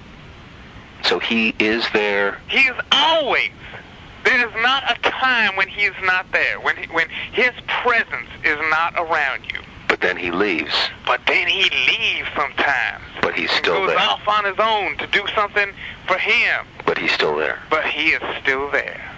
So 1.04 1.18
he 1.18 1.54
is 1.58 1.84
there, 1.92 2.38
He 2.48 2.60
is 2.60 2.76
always. 2.92 3.50
There 4.24 4.48
is 4.48 4.54
not 4.62 4.84
a 4.88 5.00
time 5.02 5.56
when 5.56 5.66
he 5.68 5.82
is 5.82 5.94
not 6.04 6.30
there, 6.32 6.60
when, 6.60 6.76
he, 6.76 6.86
when 6.86 7.08
his 7.32 7.50
presence 7.66 8.28
is 8.44 8.56
not 8.70 8.94
around 8.96 9.44
you. 9.52 9.60
but 9.88 10.00
then 10.00 10.16
he 10.16 10.30
leaves. 10.30 10.74
But 11.04 11.20
then 11.26 11.48
he 11.48 11.64
leaves 11.86 12.28
sometimes. 12.36 13.04
But 13.20 13.34
he's 13.34 13.50
still 13.50 13.78
goes 13.86 13.88
there. 13.90 13.98
off 13.98 14.26
on 14.28 14.44
his 14.44 14.58
own 14.58 14.96
to 14.98 15.06
do 15.08 15.24
something 15.34 15.70
for 16.06 16.18
him. 16.18 16.66
But 16.86 16.98
he's 16.98 17.12
still 17.12 17.36
there. 17.36 17.58
But 17.68 17.84
he 17.84 18.10
is 18.10 18.22
still 18.42 18.70
there. 18.70 19.11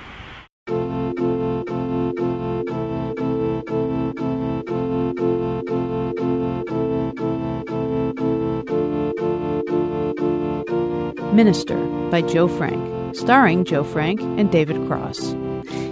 Minister 11.34 11.76
by 12.10 12.22
Joe 12.22 12.46
Frank, 12.46 13.16
starring 13.16 13.64
Joe 13.64 13.82
Frank 13.82 14.20
and 14.20 14.52
David 14.52 14.86
Cross. 14.86 15.34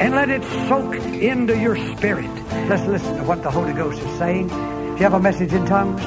and 0.01 0.15
let 0.15 0.31
it 0.31 0.41
soak 0.67 0.95
into 0.95 1.55
your 1.55 1.77
spirit. 1.95 2.36
Let's 2.67 2.85
listen 2.85 3.15
to 3.15 3.23
what 3.23 3.43
the 3.43 3.49
Holy 3.49 3.71
Ghost 3.71 3.97
is 4.01 4.17
saying. 4.19 4.49
If 4.49 4.99
you 4.99 5.03
have 5.03 5.13
a 5.13 5.21
message 5.21 5.53
in 5.53 5.65
tongues, 5.65 6.03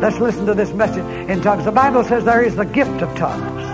let's 0.00 0.20
listen 0.20 0.46
to 0.46 0.54
this 0.54 0.72
message 0.72 1.04
in 1.28 1.42
tongues. 1.42 1.64
The 1.64 1.72
Bible 1.72 2.04
says 2.04 2.24
there 2.24 2.44
is 2.44 2.54
the 2.54 2.64
gift 2.64 3.02
of 3.02 3.16
tongues 3.16 3.64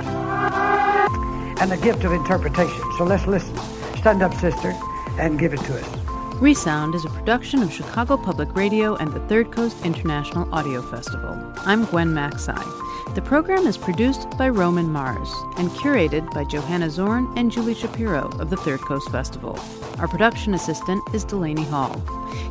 and 1.61 1.71
the 1.71 1.77
gift 1.77 2.03
of 2.05 2.13
interpretation. 2.13 2.83
So 2.97 3.05
let's 3.05 3.27
listen. 3.27 3.55
Stand 3.99 4.23
up, 4.23 4.33
sister, 4.35 4.73
and 5.19 5.39
give 5.39 5.53
it 5.53 5.61
to 5.61 5.79
us. 5.79 6.41
Resound 6.41 6.95
is 6.95 7.05
a 7.05 7.11
production 7.11 7.63
of 7.63 7.71
Chicago 7.71 8.17
Public 8.17 8.55
Radio 8.57 8.97
and 8.97 9.13
the 9.13 9.21
Third 9.29 9.53
Coast 9.53 9.85
International 9.85 10.53
Audio 10.55 10.81
Festival. 10.81 11.37
I'm 11.67 11.85
Gwen 11.85 12.15
Macsai. 12.15 12.84
The 13.15 13.23
program 13.23 13.69
is 13.69 13.79
produced 13.79 14.29
by 14.37 14.49
Roman 14.49 14.91
Mars 14.91 15.33
and 15.57 15.71
curated 15.71 16.29
by 16.35 16.43
Johanna 16.43 16.91
Zorn 16.91 17.33
and 17.37 17.49
Julie 17.49 17.75
Shapiro 17.75 18.29
of 18.41 18.51
the 18.51 18.57
Third 18.57 18.81
Coast 18.81 19.09
Festival. 19.13 19.57
Our 20.01 20.09
production 20.09 20.53
assistant 20.53 21.01
is 21.15 21.25
Delaney 21.25 21.63
Hall. 21.63 22.03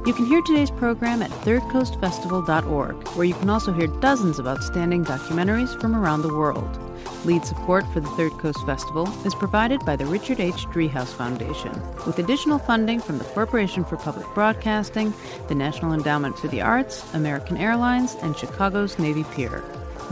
You 0.05 0.13
can 0.13 0.25
hear 0.25 0.41
today's 0.41 0.71
program 0.71 1.21
at 1.21 1.31
thirdcoastfestival.org, 1.31 3.07
where 3.09 3.25
you 3.25 3.33
can 3.33 3.49
also 3.49 3.73
hear 3.73 3.87
dozens 3.87 4.39
of 4.39 4.47
outstanding 4.47 5.03
documentaries 5.03 5.77
from 5.81 5.97
around 5.97 6.21
the 6.21 6.33
world. 6.33 6.79
Lead 7.25 7.43
support 7.43 7.85
for 7.91 7.99
the 7.99 8.09
Third 8.11 8.31
Coast 8.33 8.65
Festival 8.65 9.09
is 9.25 9.35
provided 9.35 9.83
by 9.85 9.97
the 9.97 10.05
Richard 10.05 10.39
H. 10.39 10.65
Driehaus 10.67 11.13
Foundation, 11.13 11.73
with 12.05 12.19
additional 12.19 12.57
funding 12.57 13.01
from 13.01 13.17
the 13.17 13.25
Corporation 13.25 13.83
for 13.83 13.97
Public 13.97 14.27
Broadcasting, 14.33 15.13
the 15.49 15.55
National 15.55 15.91
Endowment 15.91 16.39
for 16.39 16.47
the 16.47 16.61
Arts, 16.61 17.13
American 17.13 17.57
Airlines, 17.57 18.15
and 18.21 18.37
Chicago's 18.37 18.97
Navy 18.97 19.25
Pier. 19.35 19.61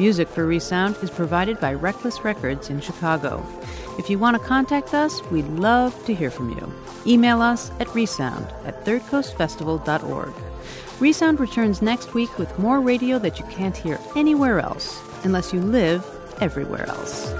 Music 0.02 0.28
for 0.28 0.48
Resound 0.48 0.98
is 1.04 1.12
provided 1.12 1.60
by 1.60 1.76
Reckless 1.76 2.24
Records 2.24 2.72
in 2.72 2.82
Chicago. 2.82 3.46
If 4.00 4.10
you 4.10 4.18
want 4.18 4.36
to 4.36 4.48
contact 4.48 4.96
us, 4.96 5.22
we'd 5.30 5.46
love 5.46 5.94
to 6.06 6.16
hear 6.16 6.32
from 6.32 6.50
you. 6.50 6.74
Email 7.06 7.40
us 7.40 7.70
at 7.80 7.94
resound 7.94 8.48
at 8.66 8.84
thirdcoastfestival.org. 8.84 10.34
Resound 11.00 11.40
returns 11.40 11.84
next 11.84 12.16
week 12.16 12.36
with 12.40 12.58
more 12.58 12.82
radio 12.82 13.20
that 13.20 13.38
you 13.38 13.46
can't 13.46 13.78
hear 13.78 14.00
anywhere 14.16 14.60
else, 14.60 15.00
unless 15.24 15.54
you 15.54 15.62
live 15.62 16.04
everywhere 16.42 16.88
else. 16.88 17.32